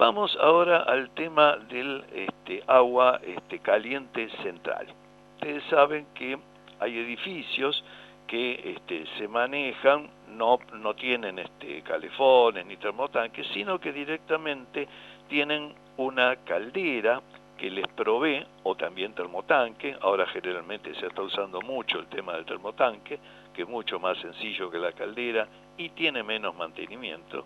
Vamos 0.00 0.34
ahora 0.40 0.84
al 0.84 1.10
tema 1.10 1.58
del 1.68 2.02
este, 2.14 2.64
agua 2.66 3.20
este, 3.22 3.58
caliente 3.58 4.30
central. 4.42 4.86
Ustedes 5.34 5.62
saben 5.64 6.06
que 6.14 6.38
hay 6.78 6.98
edificios 7.00 7.84
que 8.26 8.76
este, 8.76 9.04
se 9.18 9.28
manejan, 9.28 10.08
no, 10.28 10.58
no 10.72 10.94
tienen 10.94 11.38
este, 11.38 11.82
calefones 11.82 12.64
ni 12.64 12.78
termotanques, 12.78 13.46
sino 13.48 13.78
que 13.78 13.92
directamente 13.92 14.88
tienen 15.28 15.74
una 15.98 16.34
caldera 16.46 17.20
que 17.58 17.70
les 17.70 17.86
provee, 17.88 18.42
o 18.62 18.74
también 18.74 19.12
termotanque, 19.12 19.98
ahora 20.00 20.24
generalmente 20.28 20.94
se 20.94 21.08
está 21.08 21.20
usando 21.20 21.60
mucho 21.60 21.98
el 21.98 22.06
tema 22.06 22.32
del 22.36 22.46
termotanque, 22.46 23.18
que 23.52 23.62
es 23.62 23.68
mucho 23.68 24.00
más 24.00 24.16
sencillo 24.16 24.70
que 24.70 24.78
la 24.78 24.92
caldera 24.92 25.46
y 25.76 25.90
tiene 25.90 26.22
menos 26.22 26.56
mantenimiento, 26.56 27.44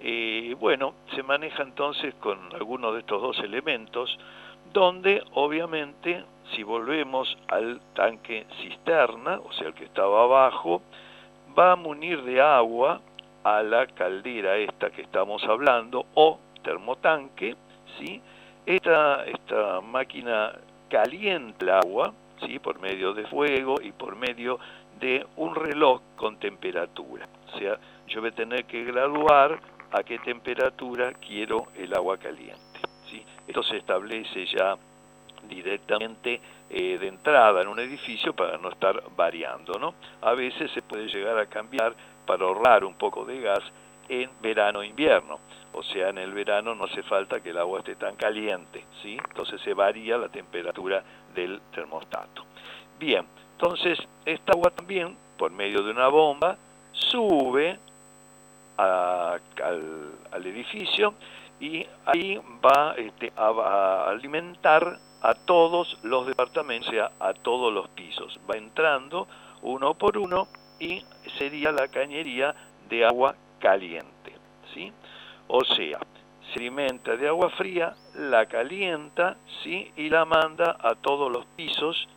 eh, 0.00 0.54
bueno, 0.58 0.94
se 1.14 1.22
maneja 1.22 1.62
entonces 1.62 2.14
con 2.16 2.38
alguno 2.54 2.92
de 2.92 3.00
estos 3.00 3.20
dos 3.20 3.38
elementos, 3.40 4.18
donde 4.72 5.22
obviamente 5.34 6.24
si 6.54 6.62
volvemos 6.62 7.36
al 7.48 7.80
tanque 7.94 8.46
cisterna, 8.60 9.40
o 9.40 9.52
sea, 9.52 9.68
el 9.68 9.74
que 9.74 9.84
estaba 9.84 10.24
abajo, 10.24 10.82
va 11.58 11.72
a 11.72 11.76
munir 11.76 12.22
de 12.22 12.40
agua 12.40 13.00
a 13.44 13.62
la 13.62 13.86
caldera 13.86 14.56
esta 14.56 14.90
que 14.90 15.02
estamos 15.02 15.42
hablando, 15.44 16.06
o 16.14 16.38
termotanque, 16.62 17.56
¿sí? 17.98 18.20
Esta, 18.66 19.24
esta 19.26 19.80
máquina 19.80 20.52
calienta 20.88 21.64
el 21.64 21.70
agua, 21.70 22.12
¿sí? 22.46 22.58
Por 22.58 22.80
medio 22.80 23.14
de 23.14 23.26
fuego 23.26 23.76
y 23.80 23.92
por 23.92 24.16
medio 24.16 24.58
de 25.00 25.26
un 25.36 25.54
reloj 25.54 26.00
con 26.16 26.38
temperatura. 26.38 27.28
O 27.54 27.58
sea, 27.58 27.78
yo 28.08 28.20
voy 28.20 28.30
a 28.30 28.34
tener 28.34 28.64
que 28.64 28.84
graduar 28.84 29.58
a 29.92 30.02
qué 30.02 30.18
temperatura 30.18 31.12
quiero 31.14 31.68
el 31.76 31.94
agua 31.94 32.18
caliente. 32.18 32.80
¿sí? 33.10 33.24
Esto 33.46 33.62
se 33.62 33.78
establece 33.78 34.46
ya 34.46 34.76
directamente 35.48 36.40
eh, 36.70 36.98
de 36.98 37.08
entrada 37.08 37.62
en 37.62 37.68
un 37.68 37.78
edificio 37.78 38.34
para 38.34 38.58
no 38.58 38.70
estar 38.70 39.02
variando. 39.16 39.78
¿no? 39.78 39.94
A 40.22 40.34
veces 40.34 40.70
se 40.72 40.82
puede 40.82 41.08
llegar 41.08 41.38
a 41.38 41.46
cambiar 41.46 41.94
para 42.26 42.44
ahorrar 42.44 42.84
un 42.84 42.94
poco 42.94 43.24
de 43.24 43.40
gas 43.40 43.62
en 44.08 44.30
verano 44.40 44.82
e 44.82 44.88
invierno. 44.88 45.40
O 45.72 45.82
sea, 45.82 46.08
en 46.08 46.18
el 46.18 46.32
verano 46.32 46.74
no 46.74 46.84
hace 46.84 47.02
falta 47.02 47.40
que 47.40 47.50
el 47.50 47.58
agua 47.58 47.80
esté 47.80 47.94
tan 47.96 48.16
caliente, 48.16 48.84
¿sí? 49.02 49.18
Entonces 49.28 49.60
se 49.60 49.74
varía 49.74 50.16
la 50.16 50.28
temperatura 50.28 51.02
del 51.34 51.60
termostato. 51.72 52.44
Bien, 52.98 53.24
entonces 53.52 53.98
esta 54.24 54.52
agua 54.52 54.70
también, 54.70 55.16
por 55.36 55.50
medio 55.50 55.82
de 55.82 55.90
una 55.90 56.08
bomba, 56.08 56.56
sube 56.92 57.78
al, 58.78 60.46
edificio 60.46 61.14
y 61.60 61.84
ahí 62.06 62.40
va 62.64 62.94
este, 62.96 63.32
a, 63.36 64.04
alimentar 64.08 64.98
a 65.20 65.34
todos 65.34 65.98
los 66.04 66.26
departamentos, 66.26 66.88
o 66.88 66.92
sea, 66.92 67.10
a 67.18 67.34
todos 67.34 67.72
los 67.72 67.88
pisos. 67.88 68.38
Va 68.48 68.56
entrando 68.56 69.26
uno 69.62 69.94
por 69.94 70.16
uno 70.16 70.46
y 70.78 71.04
sería 71.38 71.72
la 71.72 71.88
cañería 71.88 72.54
de 72.88 73.04
agua 73.04 73.34
caliente, 73.58 74.32
¿sí? 74.72 74.92
O 75.48 75.64
sea, 75.64 75.98
se 76.52 76.60
alimenta 76.60 77.16
de 77.16 77.28
agua 77.28 77.50
fría, 77.50 77.94
la 78.14 78.46
calienta, 78.46 79.36
¿sí? 79.62 79.90
Y 79.96 80.08
la 80.08 80.24
manda 80.24 80.76
a 80.80 80.94
todos 80.94 81.30
los 81.32 81.44
pisos 81.56 82.08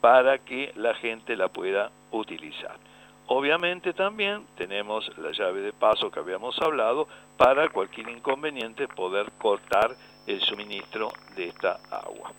para 0.00 0.38
que 0.38 0.72
la 0.76 0.94
gente 0.94 1.36
la 1.36 1.48
pueda 1.48 1.90
utilizar. 2.10 2.87
Obviamente 3.28 3.92
también 3.92 4.46
tenemos 4.56 5.10
la 5.18 5.30
llave 5.32 5.60
de 5.60 5.72
paso 5.74 6.10
que 6.10 6.18
habíamos 6.18 6.58
hablado 6.62 7.06
para 7.36 7.68
cualquier 7.68 8.08
inconveniente 8.08 8.88
poder 8.88 9.30
cortar 9.38 9.90
el 10.26 10.40
suministro 10.40 11.10
de 11.36 11.48
esta 11.48 11.78
agua. 11.90 12.32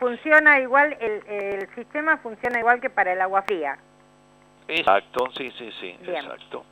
funciona 0.00 0.58
igual, 0.58 0.96
el, 1.00 1.26
el 1.28 1.74
sistema 1.76 2.16
funciona 2.18 2.58
igual 2.58 2.80
que 2.80 2.90
para 2.90 3.12
el 3.12 3.20
agua 3.20 3.42
fría. 3.42 3.78
Exacto, 4.66 5.30
sí, 5.36 5.52
sí, 5.56 5.70
sí, 5.80 5.96
exacto. 6.02 6.64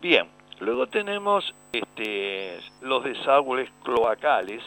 Bien, 0.00 0.28
luego 0.58 0.88
tenemos 0.88 1.54
este, 1.72 2.58
los 2.80 3.04
desagües 3.04 3.70
cloacales, 3.84 4.62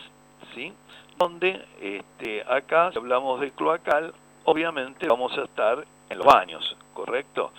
¿sí? 0.55 0.73
Donde 1.17 1.65
este, 1.81 2.43
acá, 2.47 2.91
si 2.93 2.97
hablamos 2.97 3.41
de 3.41 3.51
cloacal, 3.51 4.13
obviamente 4.45 5.05
vamos 5.07 5.37
a 5.37 5.43
estar 5.43 5.85
en 6.09 6.17
los 6.17 6.25
baños, 6.25 6.77
¿correcto? 6.93 7.51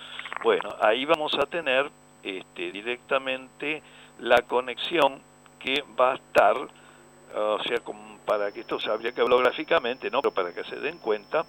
Bueno, 0.43 0.71
ahí 0.81 1.05
vamos 1.05 1.35
a 1.39 1.47
tener 1.47 1.91
este, 2.23 2.73
directamente 2.73 3.83
la 4.21 4.43
conexión 4.43 5.21
que 5.59 5.85
va 5.99 6.13
a 6.13 6.15
estar, 6.15 6.57
o 6.57 7.63
sea, 7.63 7.79
para 8.25 8.51
que 8.51 8.61
esto 8.61 8.81
se 8.81 8.91
habría 8.91 9.13
que 9.13 9.21
hablar 9.21 9.41
gráficamente, 9.41 10.11
¿no? 10.11 10.23
Pero 10.23 10.33
para 10.33 10.55
que 10.55 10.65
se 10.65 10.77
den 10.77 10.99
cuenta, 10.99 11.45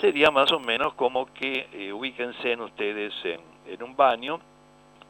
sería 0.00 0.30
más 0.30 0.52
o 0.52 0.60
menos 0.60 0.94
como 0.94 1.32
que 1.34 1.68
eh, 1.72 1.92
ubíquense 1.92 2.52
en 2.52 2.60
ustedes 2.60 3.12
en, 3.24 3.40
en, 3.66 3.82
un 3.82 3.96
baño, 3.96 4.40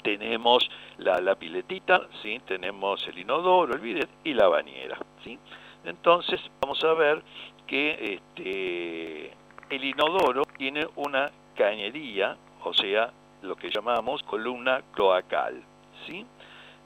tenemos 0.02 0.68
la, 0.98 1.20
la, 1.20 1.34
piletita, 1.34 2.02
¿sí? 2.22 2.40
tenemos 2.46 3.06
el 3.08 3.18
inodoro, 3.18 3.74
el 3.74 3.80
bidet 3.80 4.08
y 4.24 4.32
la 4.32 4.48
bañera. 4.48 4.98
¿sí? 5.22 5.38
Entonces 5.84 6.40
vamos 6.60 6.82
a 6.84 6.94
ver 6.94 7.22
que 7.66 8.14
este, 8.14 9.32
el 9.68 9.84
inodoro 9.84 10.44
tiene 10.56 10.86
una 10.96 11.30
cañería, 11.56 12.36
o 12.62 12.72
sea, 12.72 13.12
lo 13.42 13.56
que 13.56 13.70
llamamos 13.70 14.22
columna 14.24 14.82
cloacal. 14.92 15.62
¿sí? 16.06 16.24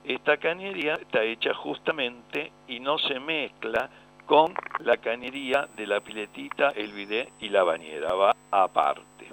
Esta 0.04 0.36
cañería 0.36 0.94
está 0.94 1.22
hecha 1.22 1.54
justamente 1.54 2.52
y 2.68 2.80
no 2.80 2.98
se 2.98 3.20
mezcla 3.20 3.88
con 4.26 4.54
la 4.80 4.96
cañería 4.96 5.68
de 5.76 5.86
la 5.86 6.00
piletita, 6.00 6.70
el 6.70 6.92
bidet 6.92 7.30
y 7.40 7.48
la 7.48 7.62
bañera, 7.62 8.14
va 8.14 8.34
aparte. 8.50 9.26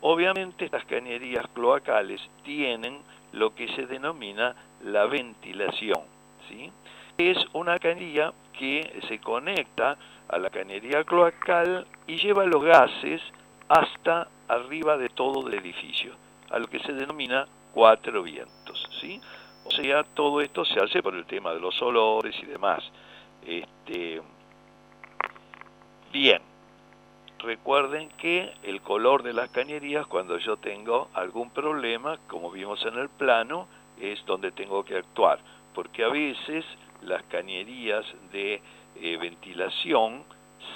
Obviamente 0.00 0.64
estas 0.64 0.84
cañerías 0.86 1.46
cloacales 1.54 2.20
tienen 2.42 3.00
lo 3.32 3.54
que 3.54 3.68
se 3.74 3.86
denomina 3.86 4.54
la 4.84 5.06
ventilación, 5.06 6.02
¿sí? 6.48 6.72
Es 7.18 7.38
una 7.52 7.78
cañería 7.78 8.32
que 8.58 9.00
se 9.08 9.20
conecta 9.20 9.96
a 10.28 10.38
la 10.38 10.50
cañería 10.50 11.04
cloacal 11.04 11.86
y 12.06 12.16
lleva 12.16 12.44
los 12.46 12.62
gases 12.62 13.22
hasta 13.68 14.28
arriba 14.48 14.96
de 14.96 15.08
todo 15.08 15.46
el 15.46 15.54
edificio, 15.54 16.14
a 16.52 16.58
lo 16.58 16.66
que 16.68 16.78
se 16.80 16.92
denomina 16.92 17.46
cuatro 17.72 18.22
vientos, 18.22 18.88
¿sí? 19.00 19.20
O 19.64 19.70
sea, 19.70 20.04
todo 20.04 20.40
esto 20.40 20.64
se 20.64 20.78
hace 20.80 21.02
por 21.02 21.14
el 21.14 21.24
tema 21.24 21.52
de 21.52 21.60
los 21.60 21.80
olores 21.80 22.34
y 22.42 22.46
demás. 22.46 22.82
Este, 23.46 24.20
bien, 26.12 26.42
recuerden 27.38 28.10
que 28.18 28.52
el 28.62 28.82
color 28.82 29.22
de 29.22 29.32
las 29.32 29.50
cañerías 29.50 30.06
cuando 30.06 30.36
yo 30.38 30.56
tengo 30.58 31.08
algún 31.14 31.50
problema, 31.50 32.18
como 32.28 32.50
vimos 32.50 32.84
en 32.84 32.98
el 32.98 33.08
plano, 33.08 33.66
es 34.00 34.24
donde 34.26 34.52
tengo 34.52 34.84
que 34.84 34.96
actuar, 34.96 35.38
porque 35.74 36.04
a 36.04 36.08
veces 36.08 36.64
las 37.02 37.22
cañerías 37.24 38.04
de 38.30 38.60
eh, 38.96 39.16
ventilación 39.16 40.24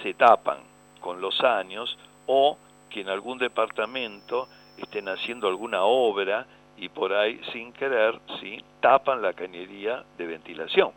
se 0.03 0.15
tapan 0.15 0.59
con 1.01 1.21
los 1.21 1.41
años 1.43 1.97
o 2.27 2.57
que 2.89 3.03
en 3.03 3.09
algún 3.09 3.39
departamento 3.39 4.49
estén 4.83 5.09
haciendo 5.09 5.49
alguna 5.49 5.83
obra 5.83 6.47
y 6.77 6.89
por 6.89 7.13
ahí 7.13 7.41
sin 7.53 7.73
querer 7.73 8.21
¿sí? 8.41 8.63
tapan 8.81 9.23
la 9.23 9.33
cañería 9.33 10.05
de 10.19 10.27
ventilación 10.27 10.93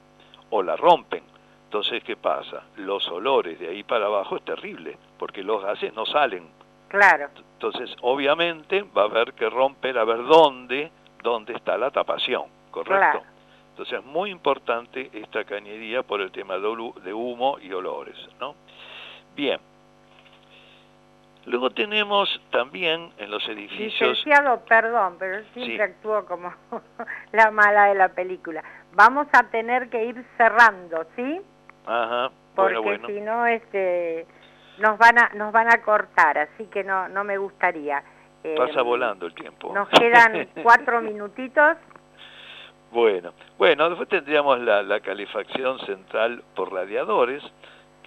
o 0.50 0.62
la 0.64 0.76
rompen 0.76 1.24
entonces, 1.70 2.04
¿qué 2.04 2.18
pasa? 2.18 2.64
Los 2.78 3.08
olores 3.10 3.60
de 3.60 3.68
ahí 3.68 3.84
para 3.84 4.08
abajo 4.08 4.38
es 4.38 4.44
terrible, 4.44 4.98
porque 5.20 5.44
los 5.44 5.62
gases 5.62 5.94
no 5.94 6.04
salen. 6.04 6.48
Claro. 6.88 7.30
Entonces, 7.54 7.96
obviamente, 8.02 8.82
va 8.82 9.04
a 9.04 9.06
haber 9.06 9.34
que 9.34 9.48
romper 9.48 10.00
a 10.00 10.04
ver 10.04 10.24
dónde, 10.26 10.92
dónde 11.22 11.54
está 11.54 11.78
la 11.78 11.92
tapación, 11.92 12.46
¿correcto? 12.72 12.98
Claro. 12.98 13.24
Entonces, 13.70 14.00
es 14.00 14.04
muy 14.04 14.32
importante 14.32 15.12
esta 15.14 15.44
cañería 15.44 16.02
por 16.02 16.22
el 16.22 16.32
tema 16.32 16.58
de 16.58 17.14
humo 17.14 17.60
y 17.62 17.72
olores, 17.72 18.18
¿no? 18.40 18.56
Bien. 19.36 19.60
Luego 21.50 21.72
tenemos 21.72 22.30
también 22.52 23.10
en 23.18 23.32
los 23.32 23.44
edificios... 23.50 24.12
Licenciado, 24.12 24.60
perdón, 24.66 25.16
pero 25.18 25.44
siempre 25.56 25.82
actúo 25.82 26.24
como 26.26 26.54
la 27.32 27.50
mala 27.50 27.88
de 27.88 27.96
la 27.96 28.10
película. 28.10 28.64
Vamos 28.94 29.26
a 29.32 29.42
tener 29.50 29.90
que 29.90 30.06
ir 30.06 30.24
cerrando, 30.38 31.08
¿sí? 31.16 31.42
Ajá. 31.88 32.30
Porque 32.54 33.02
si 33.08 33.20
no, 33.22 33.48
este, 33.48 34.28
nos 34.78 35.00
van 35.00 35.18
a 35.18 35.30
nos 35.30 35.52
van 35.52 35.74
a 35.74 35.82
cortar, 35.82 36.38
así 36.38 36.66
que 36.66 36.84
no 36.84 37.10
no 37.10 37.24
me 37.24 37.38
gustaría. 37.38 38.04
Pasa 38.56 38.82
em, 38.82 38.86
volando 38.86 39.26
el 39.26 39.34
tiempo. 39.34 39.74
Nos 39.74 39.90
quedan 39.90 40.50
cuatro 40.64 41.02
minutitos. 41.02 41.78
Bueno, 42.92 43.34
bueno, 43.58 43.90
después 43.90 44.10
tendríamos 44.10 44.60
la, 44.60 44.84
la 44.84 45.00
calefacción 45.00 45.80
central 45.86 46.44
por 46.56 46.72
radiadores, 46.72 47.44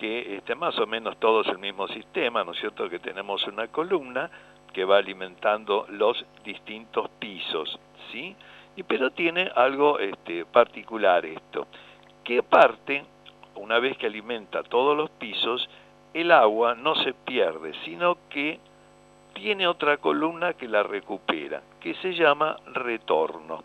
que 0.03 0.35
este, 0.35 0.57
más 0.57 0.77
o 0.81 0.87
menos 0.89 1.17
todos 1.19 1.47
el 1.47 1.59
mismo 1.59 1.87
sistema, 1.87 2.43
¿no 2.43 2.51
es 2.51 2.59
cierto? 2.59 2.91
Que 2.91 2.99
tenemos 2.99 3.47
una 3.47 3.69
columna 3.69 4.29
que 4.73 4.85
va 4.85 4.97
alimentando 4.97 5.87
los 5.91 6.27
distintos 6.45 7.09
pisos, 7.21 7.79
¿sí? 8.11 8.35
Y 8.75 8.83
pero 8.83 9.13
tiene 9.13 9.49
algo 9.55 10.01
este, 10.01 10.45
particular 10.45 11.25
esto, 11.25 11.69
que 12.25 12.43
parte 12.43 13.05
una 13.55 13.79
vez 13.79 13.97
que 13.97 14.07
alimenta 14.07 14.65
todos 14.65 14.97
los 14.97 15.09
pisos, 15.09 15.71
el 16.15 16.33
agua 16.33 16.75
no 16.75 16.97
se 16.97 17.15
pierde, 17.15 17.73
sino 17.85 18.17
que 18.29 18.59
tiene 19.35 19.69
otra 19.69 19.99
columna 19.99 20.55
que 20.55 20.67
la 20.67 20.83
recupera, 20.83 21.63
que 21.79 21.95
se 21.95 22.15
llama 22.15 22.57
retorno. 22.75 23.63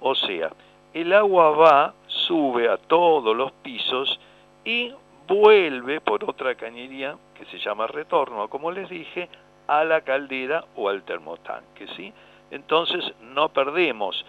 O 0.00 0.14
sea, 0.14 0.50
el 0.92 1.14
agua 1.14 1.48
va, 1.52 1.94
sube 2.08 2.68
a 2.68 2.76
todos 2.76 3.34
los 3.34 3.52
pisos 3.52 4.20
y 4.66 4.92
vuelve 5.28 6.00
por 6.00 6.28
otra 6.28 6.54
cañería 6.56 7.16
que 7.34 7.44
se 7.46 7.58
llama 7.58 7.86
retorno, 7.86 8.48
como 8.48 8.72
les 8.72 8.88
dije, 8.88 9.28
a 9.68 9.84
la 9.84 10.00
caldera 10.00 10.64
o 10.74 10.88
al 10.88 11.02
termotanque, 11.02 11.86
¿sí? 11.96 12.12
Entonces 12.50 13.04
no 13.20 13.50
perdemos 13.50 14.24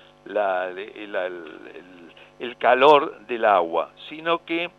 el 2.40 2.58
calor 2.58 3.20
del 3.22 3.46
agua, 3.46 3.92
sino 4.10 4.46
que 4.46 4.70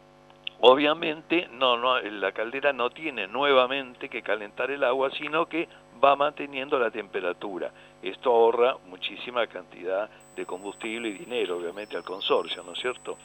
Obviamente, 0.62 1.48
no, 1.52 1.78
no, 1.78 1.98
la 1.98 2.32
caldera 2.32 2.72
no 2.72 2.90
tiene 2.90 3.26
nuevamente 3.26 4.10
que 4.10 4.20
calentar 4.20 4.70
el 4.70 4.84
agua, 4.84 5.10
sino 5.12 5.46
que 5.46 5.66
va 6.04 6.16
manteniendo 6.16 6.78
la 6.78 6.90
temperatura. 6.90 7.70
Esto 8.02 8.30
ahorra 8.30 8.76
muchísima 8.86 9.46
cantidad 9.46 10.10
de 10.36 10.44
combustible 10.44 11.08
y 11.08 11.12
dinero, 11.12 11.56
obviamente, 11.56 11.96
al 11.96 12.04
consorcio, 12.04 12.62
¿no 12.62 12.72
es 12.72 12.78
cierto? 12.78 13.16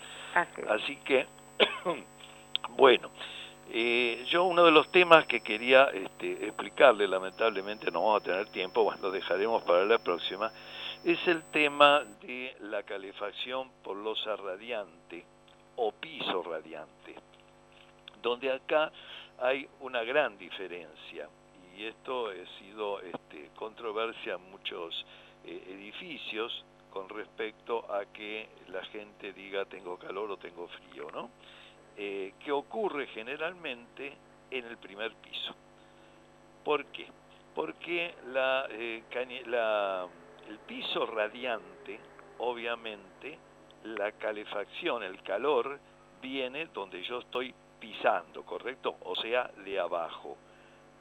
Así, 0.69 0.95
que, 0.97 1.25
bueno, 2.70 3.09
eh, 3.70 4.26
yo 4.30 4.43
uno 4.45 4.63
de 4.66 4.72
los 4.72 4.91
temas 4.91 5.26
que 5.26 5.41
quería 5.41 5.86
este, 5.86 6.45
explicarle, 6.45 7.07
lamentablemente 7.07 7.91
no 7.91 8.03
vamos 8.03 8.22
a 8.22 8.24
tener 8.24 8.47
tiempo, 8.47 8.84
bueno, 8.84 9.01
lo 9.03 9.11
dejaremos 9.11 9.63
para 9.63 9.86
la 9.86 9.97
próxima, 9.97 10.51
es 11.03 11.20
el 11.28 11.43
tema 11.51 12.03
de 12.22 12.55
la 12.61 12.84
calefacción 12.84 13.70
por 13.84 13.97
losa 13.97 14.36
radiante 14.36 15.26
o 15.76 15.91
piso 15.91 16.43
radiante, 16.43 17.16
donde 18.22 18.51
acá 18.51 18.91
hay 19.39 19.68
una 19.82 20.03
gran 20.03 20.38
diferencia 20.38 21.28
y 21.78 21.86
esto 21.86 22.30
ha 22.30 22.59
sido 22.59 23.01
este, 23.01 23.49
controversia 23.55 24.36
en 24.36 24.49
muchos 24.49 25.05
eh, 25.43 25.63
edificios 25.70 26.63
con 26.91 27.09
respecto 27.09 27.86
a 27.93 28.05
que 28.05 28.47
la 28.70 28.84
gente 28.86 29.34
diga 29.34 29.66
tengo 29.66 29.97
calor 29.97 30.32
o 30.32 30.38
tengo 30.38 30.68
frío, 30.70 31.07
¿no? 31.11 31.30
Eh, 31.97 32.33
que 32.43 32.51
ocurre 32.51 33.07
generalmente 33.07 34.13
en 34.51 34.65
el 34.65 34.77
primer 34.77 35.13
piso. 35.15 35.55
¿Por 36.63 36.85
qué? 36.87 37.07
Porque 37.53 38.13
eh, 38.69 39.03
el 40.49 40.59
piso 40.67 41.05
radiante, 41.05 41.99
obviamente, 42.39 43.39
la 43.83 44.11
calefacción, 44.13 45.03
el 45.03 45.21
calor, 45.23 45.79
viene 46.21 46.65
donde 46.73 47.01
yo 47.03 47.19
estoy 47.19 47.53
pisando, 47.79 48.43
¿correcto? 48.43 48.97
O 49.03 49.15
sea, 49.15 49.49
de 49.63 49.79
abajo. 49.79 50.35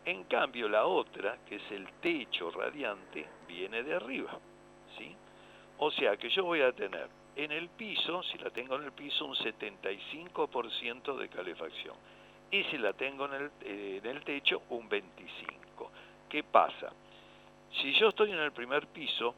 En 0.04 0.24
cambio, 0.24 0.68
la 0.68 0.86
otra, 0.86 1.38
que 1.44 1.56
es 1.56 1.72
el 1.72 1.90
techo 1.94 2.52
radiante, 2.52 3.26
viene 3.48 3.82
de 3.82 3.94
arriba, 3.94 4.38
¿sí? 4.96 5.16
O 5.78 5.90
sea 5.90 6.16
que 6.16 6.28
yo 6.28 6.44
voy 6.44 6.60
a 6.60 6.72
tener 6.72 7.08
en 7.36 7.52
el 7.52 7.68
piso, 7.68 8.22
si 8.22 8.38
la 8.38 8.50
tengo 8.50 8.76
en 8.76 8.84
el 8.84 8.92
piso, 8.92 9.24
un 9.24 9.34
75% 9.34 11.16
de 11.16 11.28
calefacción. 11.28 11.96
Y 12.50 12.62
si 12.64 12.78
la 12.78 12.92
tengo 12.92 13.26
en 13.26 13.34
el, 13.34 13.50
eh, 13.62 14.20
techo, 14.24 14.62
un 14.70 14.88
25%. 14.88 15.90
¿Qué 16.28 16.42
pasa? 16.44 16.92
Si 17.80 17.92
yo 17.94 18.08
estoy 18.08 18.32
en 18.32 18.38
el 18.38 18.52
primer 18.52 18.86
piso 18.88 19.34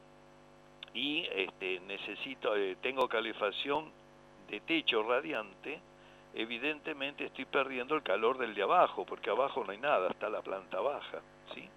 y 0.93 1.27
este, 1.31 1.81
necesito, 1.81 2.55
eh, 2.57 2.77
tengo 2.83 3.09
calefacción 3.09 3.91
de 4.49 4.61
techo 4.61 5.03
radiante, 5.03 5.81
evidentemente 6.35 7.27
estoy 7.27 7.47
perdiendo 7.47 7.95
el 7.95 8.03
calor 8.03 8.39
del 8.39 8.55
de 8.55 8.63
abajo, 8.63 9.05
porque 9.07 9.31
abajo 9.31 9.65
no 9.65 9.73
hay 9.73 9.79
nada, 9.79 10.09
está 10.09 10.29
la 10.29 10.43
planta 10.43 10.81
baja, 10.81 11.21
¿sí? 11.55 11.69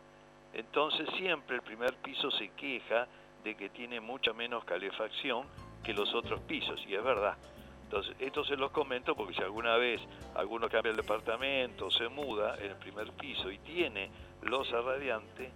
Entonces 0.54 1.08
siempre 1.18 1.56
el 1.56 1.62
primer 1.62 1.96
piso 1.96 2.30
se 2.32 2.50
queja 2.50 3.08
de 3.44 3.56
que 3.56 3.70
tiene 3.70 4.02
mucha 4.02 4.34
menos 4.34 4.66
calefacción 4.66 5.46
que 5.84 5.94
los 5.94 6.14
otros 6.14 6.42
pisos, 6.42 6.84
y 6.88 6.96
es 6.96 7.04
verdad. 7.04 7.36
Entonces, 7.84 8.16
esto 8.20 8.44
se 8.44 8.56
los 8.56 8.70
comento 8.72 9.16
porque 9.16 9.34
si 9.34 9.42
alguna 9.42 9.76
vez 9.78 10.00
alguno 10.36 10.70
cambia 10.70 10.92
el 10.92 10.98
departamento, 10.98 11.90
se 11.90 12.08
muda 12.08 12.56
en 12.60 12.72
el 12.72 12.76
primer 12.76 13.12
piso 13.14 13.50
y 13.50 13.58
tiene 13.60 14.12
losa 14.44 14.80
radiante, 14.82 15.52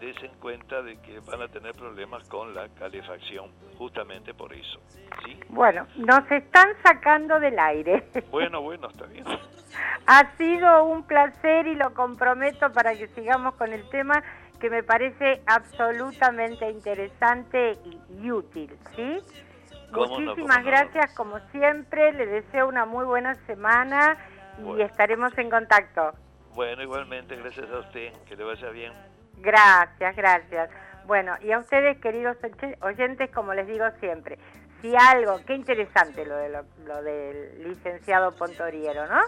des 0.00 0.16
en 0.22 0.32
cuenta 0.40 0.80
de 0.82 0.98
que 1.02 1.20
van 1.20 1.42
a 1.42 1.48
tener 1.48 1.74
problemas 1.74 2.26
con 2.28 2.54
la 2.54 2.70
calefacción, 2.70 3.50
justamente 3.76 4.32
por 4.32 4.54
eso. 4.54 4.80
¿sí? 5.24 5.38
Bueno, 5.50 5.86
nos 5.96 6.30
están 6.30 6.68
sacando 6.82 7.38
del 7.38 7.58
aire. 7.58 8.04
Bueno, 8.30 8.62
bueno, 8.62 8.88
está 8.88 9.04
bien. 9.04 9.24
Ha 10.06 10.36
sido 10.36 10.84
un 10.84 11.02
placer 11.06 11.66
y 11.66 11.74
lo 11.74 11.92
comprometo 11.92 12.72
para 12.72 12.94
que 12.94 13.08
sigamos 13.08 13.56
con 13.56 13.72
el 13.72 13.86
tema 13.90 14.22
que 14.58 14.70
me 14.70 14.82
parece 14.82 15.42
absolutamente 15.46 16.70
interesante 16.70 17.78
y 18.08 18.30
útil, 18.30 18.74
¿sí? 18.96 19.18
¿Cómo 19.92 20.18
no, 20.18 20.20
Muchísimas 20.20 20.58
no? 20.58 20.64
gracias, 20.70 21.14
como 21.14 21.38
siempre, 21.50 22.12
le 22.12 22.26
deseo 22.26 22.68
una 22.68 22.84
muy 22.84 23.04
buena 23.04 23.34
semana 23.46 24.16
y 24.58 24.62
Bueno. 24.62 24.84
estaremos 24.84 25.36
en 25.38 25.50
contacto. 25.50 26.12
Bueno, 26.54 26.82
igualmente, 26.82 27.36
gracias 27.36 27.70
a 27.70 27.78
usted, 27.80 28.12
que 28.28 28.36
le 28.36 28.44
vaya 28.44 28.68
bien. 28.70 28.92
Gracias, 29.38 30.16
gracias. 30.16 30.70
Bueno, 31.06 31.34
y 31.42 31.52
a 31.52 31.58
ustedes, 31.58 31.98
queridos 32.00 32.36
oye- 32.42 32.78
oyentes, 32.80 33.30
como 33.30 33.52
les 33.54 33.66
digo 33.66 33.84
siempre, 34.00 34.38
si 34.80 34.94
algo, 34.96 35.40
qué 35.46 35.54
interesante 35.54 36.24
lo, 36.24 36.36
de 36.36 36.48
lo, 36.50 36.64
lo 36.86 37.02
del 37.02 37.62
licenciado 37.64 38.32
Pontoriero, 38.32 39.06
¿no? 39.06 39.20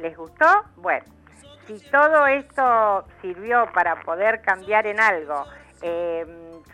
¿Les 0.00 0.16
gustó? 0.16 0.46
Bueno, 0.76 1.04
si 1.66 1.78
todo 1.90 2.26
esto 2.26 3.04
sirvió 3.22 3.66
para 3.72 4.00
poder 4.02 4.40
cambiar 4.42 4.86
en 4.86 5.00
algo 5.00 5.44
eh, 5.82 6.24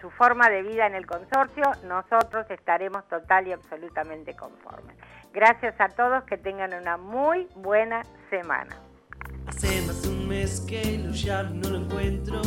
su 0.01 0.11
forma 0.11 0.49
de 0.49 0.63
vida 0.63 0.87
en 0.87 0.95
el 0.95 1.07
consorcio, 1.07 1.65
nosotros 1.85 2.47
estaremos 2.51 3.07
total 3.09 3.47
y 3.47 3.53
absolutamente 3.53 4.35
conformes. 4.35 4.97
Gracias 5.33 5.75
a 5.81 5.89
todos, 5.89 6.25
que 6.25 6.37
tengan 6.37 6.75
una 6.75 6.97
muy 6.97 7.49
buena 7.55 8.03
semana. 8.29 8.77
Hace 9.47 9.81
más 9.87 10.03
de 10.03 10.09
un 10.11 10.29
mes 10.29 10.61
que 10.69 10.99
no 10.99 11.71
lo 11.71 11.77
encuentro. 11.79 12.43